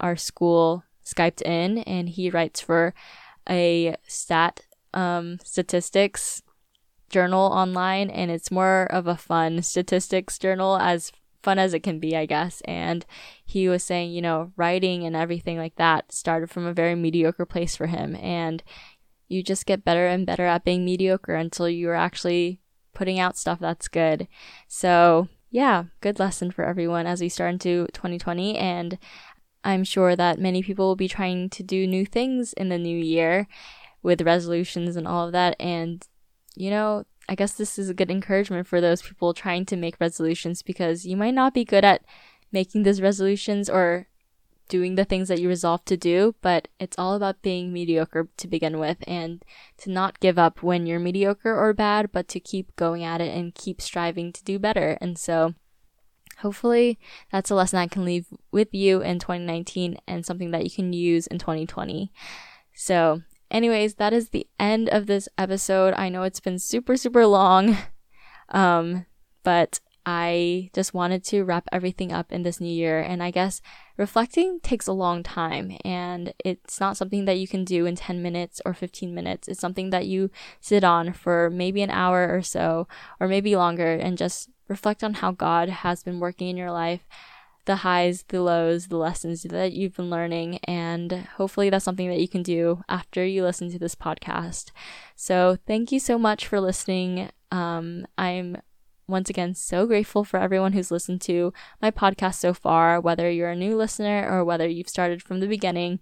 our 0.00 0.16
school 0.16 0.84
Skyped 1.04 1.40
in, 1.40 1.78
and 1.78 2.06
he 2.06 2.28
writes 2.28 2.60
for 2.60 2.92
a 3.48 3.96
stat 4.06 4.60
um, 4.92 5.38
statistics 5.42 6.42
journal 7.08 7.50
online, 7.50 8.10
and 8.10 8.30
it's 8.30 8.50
more 8.50 8.86
of 8.90 9.06
a 9.06 9.16
fun 9.16 9.62
statistics 9.62 10.38
journal 10.38 10.76
as 10.76 11.10
fun 11.42 11.58
as 11.58 11.74
it 11.74 11.80
can 11.80 11.98
be, 11.98 12.16
I 12.16 12.26
guess. 12.26 12.60
And 12.64 13.06
he 13.44 13.68
was 13.68 13.84
saying, 13.84 14.12
you 14.12 14.22
know, 14.22 14.52
writing 14.56 15.04
and 15.04 15.14
everything 15.14 15.58
like 15.58 15.76
that 15.76 16.12
started 16.12 16.50
from 16.50 16.66
a 16.66 16.72
very 16.72 16.94
mediocre 16.94 17.46
place 17.46 17.76
for 17.76 17.86
him. 17.86 18.16
And 18.16 18.62
you 19.28 19.42
just 19.42 19.66
get 19.66 19.84
better 19.84 20.06
and 20.06 20.26
better 20.26 20.44
at 20.44 20.64
being 20.64 20.84
mediocre 20.84 21.34
until 21.34 21.68
you're 21.68 21.94
actually 21.94 22.60
putting 22.94 23.18
out 23.20 23.36
stuff 23.36 23.60
that's 23.60 23.88
good. 23.88 24.26
So, 24.66 25.28
yeah, 25.50 25.84
good 26.00 26.18
lesson 26.18 26.50
for 26.50 26.64
everyone 26.64 27.06
as 27.06 27.20
we 27.20 27.28
start 27.28 27.52
into 27.52 27.86
2020. 27.92 28.56
And 28.56 28.98
I'm 29.64 29.84
sure 29.84 30.16
that 30.16 30.38
many 30.38 30.62
people 30.62 30.86
will 30.86 30.96
be 30.96 31.08
trying 31.08 31.50
to 31.50 31.62
do 31.62 31.86
new 31.86 32.06
things 32.06 32.52
in 32.54 32.68
the 32.68 32.78
new 32.78 32.98
year 32.98 33.46
with 34.02 34.22
resolutions 34.22 34.96
and 34.96 35.06
all 35.06 35.26
of 35.26 35.32
that. 35.32 35.56
And, 35.60 36.06
you 36.56 36.70
know, 36.70 37.04
I 37.28 37.34
guess 37.34 37.52
this 37.52 37.78
is 37.78 37.88
a 37.90 37.94
good 37.94 38.10
encouragement 38.10 38.66
for 38.66 38.80
those 38.80 39.02
people 39.02 39.34
trying 39.34 39.66
to 39.66 39.76
make 39.76 40.00
resolutions 40.00 40.62
because 40.62 41.04
you 41.04 41.16
might 41.16 41.34
not 41.34 41.52
be 41.52 41.64
good 41.64 41.84
at 41.84 42.02
making 42.50 42.82
those 42.82 43.00
resolutions 43.02 43.68
or 43.68 44.08
doing 44.68 44.94
the 44.94 45.04
things 45.04 45.28
that 45.28 45.40
you 45.40 45.48
resolve 45.48 45.84
to 45.86 45.96
do, 45.96 46.34
but 46.42 46.68
it's 46.78 46.98
all 46.98 47.14
about 47.14 47.42
being 47.42 47.72
mediocre 47.72 48.28
to 48.36 48.46
begin 48.46 48.78
with 48.78 48.98
and 49.06 49.42
to 49.78 49.90
not 49.90 50.20
give 50.20 50.38
up 50.38 50.62
when 50.62 50.86
you're 50.86 51.00
mediocre 51.00 51.54
or 51.54 51.72
bad, 51.72 52.12
but 52.12 52.28
to 52.28 52.40
keep 52.40 52.74
going 52.76 53.02
at 53.02 53.20
it 53.20 53.34
and 53.34 53.54
keep 53.54 53.80
striving 53.80 54.32
to 54.32 54.44
do 54.44 54.58
better. 54.58 54.98
And 55.00 55.18
so 55.18 55.54
hopefully 56.38 56.98
that's 57.32 57.50
a 57.50 57.54
lesson 57.54 57.78
I 57.78 57.88
can 57.88 58.04
leave 58.04 58.26
with 58.52 58.72
you 58.72 59.00
in 59.02 59.18
2019 59.18 59.98
and 60.06 60.24
something 60.24 60.50
that 60.50 60.64
you 60.64 60.70
can 60.70 60.92
use 60.92 61.26
in 61.26 61.38
2020. 61.38 62.12
So 62.74 63.22
Anyways, 63.50 63.94
that 63.94 64.12
is 64.12 64.28
the 64.28 64.46
end 64.58 64.88
of 64.88 65.06
this 65.06 65.28
episode. 65.38 65.94
I 65.94 66.08
know 66.08 66.22
it's 66.22 66.40
been 66.40 66.58
super, 66.58 66.96
super 66.96 67.26
long, 67.26 67.76
um, 68.50 69.06
but 69.42 69.80
I 70.04 70.70
just 70.74 70.94
wanted 70.94 71.24
to 71.24 71.44
wrap 71.44 71.68
everything 71.70 72.12
up 72.12 72.32
in 72.32 72.42
this 72.42 72.60
new 72.60 72.72
year. 72.72 73.00
And 73.00 73.22
I 73.22 73.30
guess 73.30 73.60
reflecting 73.96 74.60
takes 74.60 74.86
a 74.86 74.92
long 74.92 75.22
time, 75.22 75.76
and 75.84 76.32
it's 76.44 76.80
not 76.80 76.96
something 76.96 77.24
that 77.24 77.38
you 77.38 77.48
can 77.48 77.64
do 77.64 77.84
in 77.86 77.96
10 77.96 78.22
minutes 78.22 78.60
or 78.64 78.74
15 78.74 79.14
minutes. 79.14 79.48
It's 79.48 79.60
something 79.60 79.90
that 79.90 80.06
you 80.06 80.30
sit 80.60 80.84
on 80.84 81.12
for 81.12 81.50
maybe 81.50 81.82
an 81.82 81.90
hour 81.90 82.34
or 82.34 82.42
so, 82.42 82.88
or 83.20 83.28
maybe 83.28 83.56
longer, 83.56 83.94
and 83.94 84.16
just 84.16 84.50
reflect 84.68 85.02
on 85.02 85.14
how 85.14 85.32
God 85.32 85.68
has 85.68 86.02
been 86.02 86.20
working 86.20 86.48
in 86.48 86.56
your 86.56 86.70
life 86.70 87.06
the 87.68 87.76
highs, 87.76 88.24
the 88.28 88.42
lows, 88.42 88.88
the 88.88 88.96
lessons 88.96 89.42
that 89.42 89.72
you've 89.72 89.94
been 89.94 90.10
learning. 90.10 90.58
And 90.64 91.12
hopefully 91.36 91.70
that's 91.70 91.84
something 91.84 92.08
that 92.08 92.18
you 92.18 92.26
can 92.26 92.42
do 92.42 92.82
after 92.88 93.24
you 93.24 93.44
listen 93.44 93.70
to 93.70 93.78
this 93.78 93.94
podcast. 93.94 94.72
So 95.14 95.58
thank 95.66 95.92
you 95.92 96.00
so 96.00 96.18
much 96.18 96.46
for 96.46 96.60
listening. 96.60 97.30
Um, 97.52 98.06
I'm 98.16 98.56
once 99.06 99.28
again 99.28 99.54
so 99.54 99.86
grateful 99.86 100.24
for 100.24 100.40
everyone 100.40 100.72
who's 100.72 100.90
listened 100.90 101.20
to 101.22 101.52
my 101.80 101.90
podcast 101.90 102.36
so 102.36 102.54
far, 102.54 103.00
whether 103.00 103.30
you're 103.30 103.50
a 103.50 103.56
new 103.56 103.76
listener 103.76 104.26
or 104.28 104.44
whether 104.44 104.66
you've 104.66 104.88
started 104.88 105.22
from 105.22 105.40
the 105.40 105.46
beginning. 105.46 106.00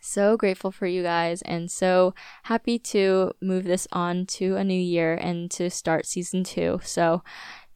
So 0.00 0.36
grateful 0.36 0.72
for 0.72 0.86
you 0.86 1.02
guys 1.02 1.42
and 1.42 1.70
so 1.70 2.14
happy 2.42 2.78
to 2.80 3.32
move 3.40 3.64
this 3.64 3.86
on 3.92 4.26
to 4.26 4.56
a 4.56 4.64
new 4.64 4.78
year 4.78 5.14
and 5.14 5.50
to 5.52 5.70
start 5.70 6.06
season 6.06 6.42
two. 6.42 6.80
So 6.82 7.22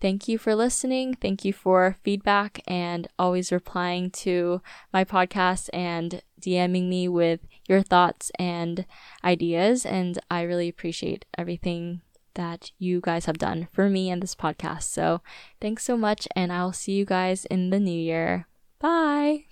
Thank 0.01 0.29
you 0.29 0.39
for 0.39 0.55
listening. 0.55 1.15
Thank 1.15 1.45
you 1.45 1.53
for 1.53 1.97
feedback 2.05 2.61
and 2.69 3.09
always 3.19 3.51
replying 3.51 4.11
to 4.23 4.63
my 4.93 5.05
podcast 5.05 5.69
and 5.73 6.23
DMing 6.41 6.89
me 6.89 7.09
with 7.09 7.41
your 7.67 7.83
thoughts 7.83 8.31
and 8.39 8.87
ideas. 9.25 9.85
And 9.85 10.19
I 10.31 10.43
really 10.43 10.69
appreciate 10.69 11.25
everything 11.37 12.03
that 12.35 12.71
you 12.79 13.01
guys 13.01 13.27
have 13.27 13.39
done 13.39 13.67
for 13.73 13.91
me 13.91 14.09
and 14.09 14.23
this 14.23 14.37
podcast. 14.37 14.85
So 14.85 15.21
thanks 15.61 15.85
so 15.85 15.97
much, 15.97 16.29
and 16.37 16.53
I'll 16.53 16.73
see 16.73 16.93
you 16.93 17.05
guys 17.05 17.45
in 17.47 17.71
the 17.71 17.81
new 17.81 17.91
year. 17.91 18.47
Bye. 18.79 19.48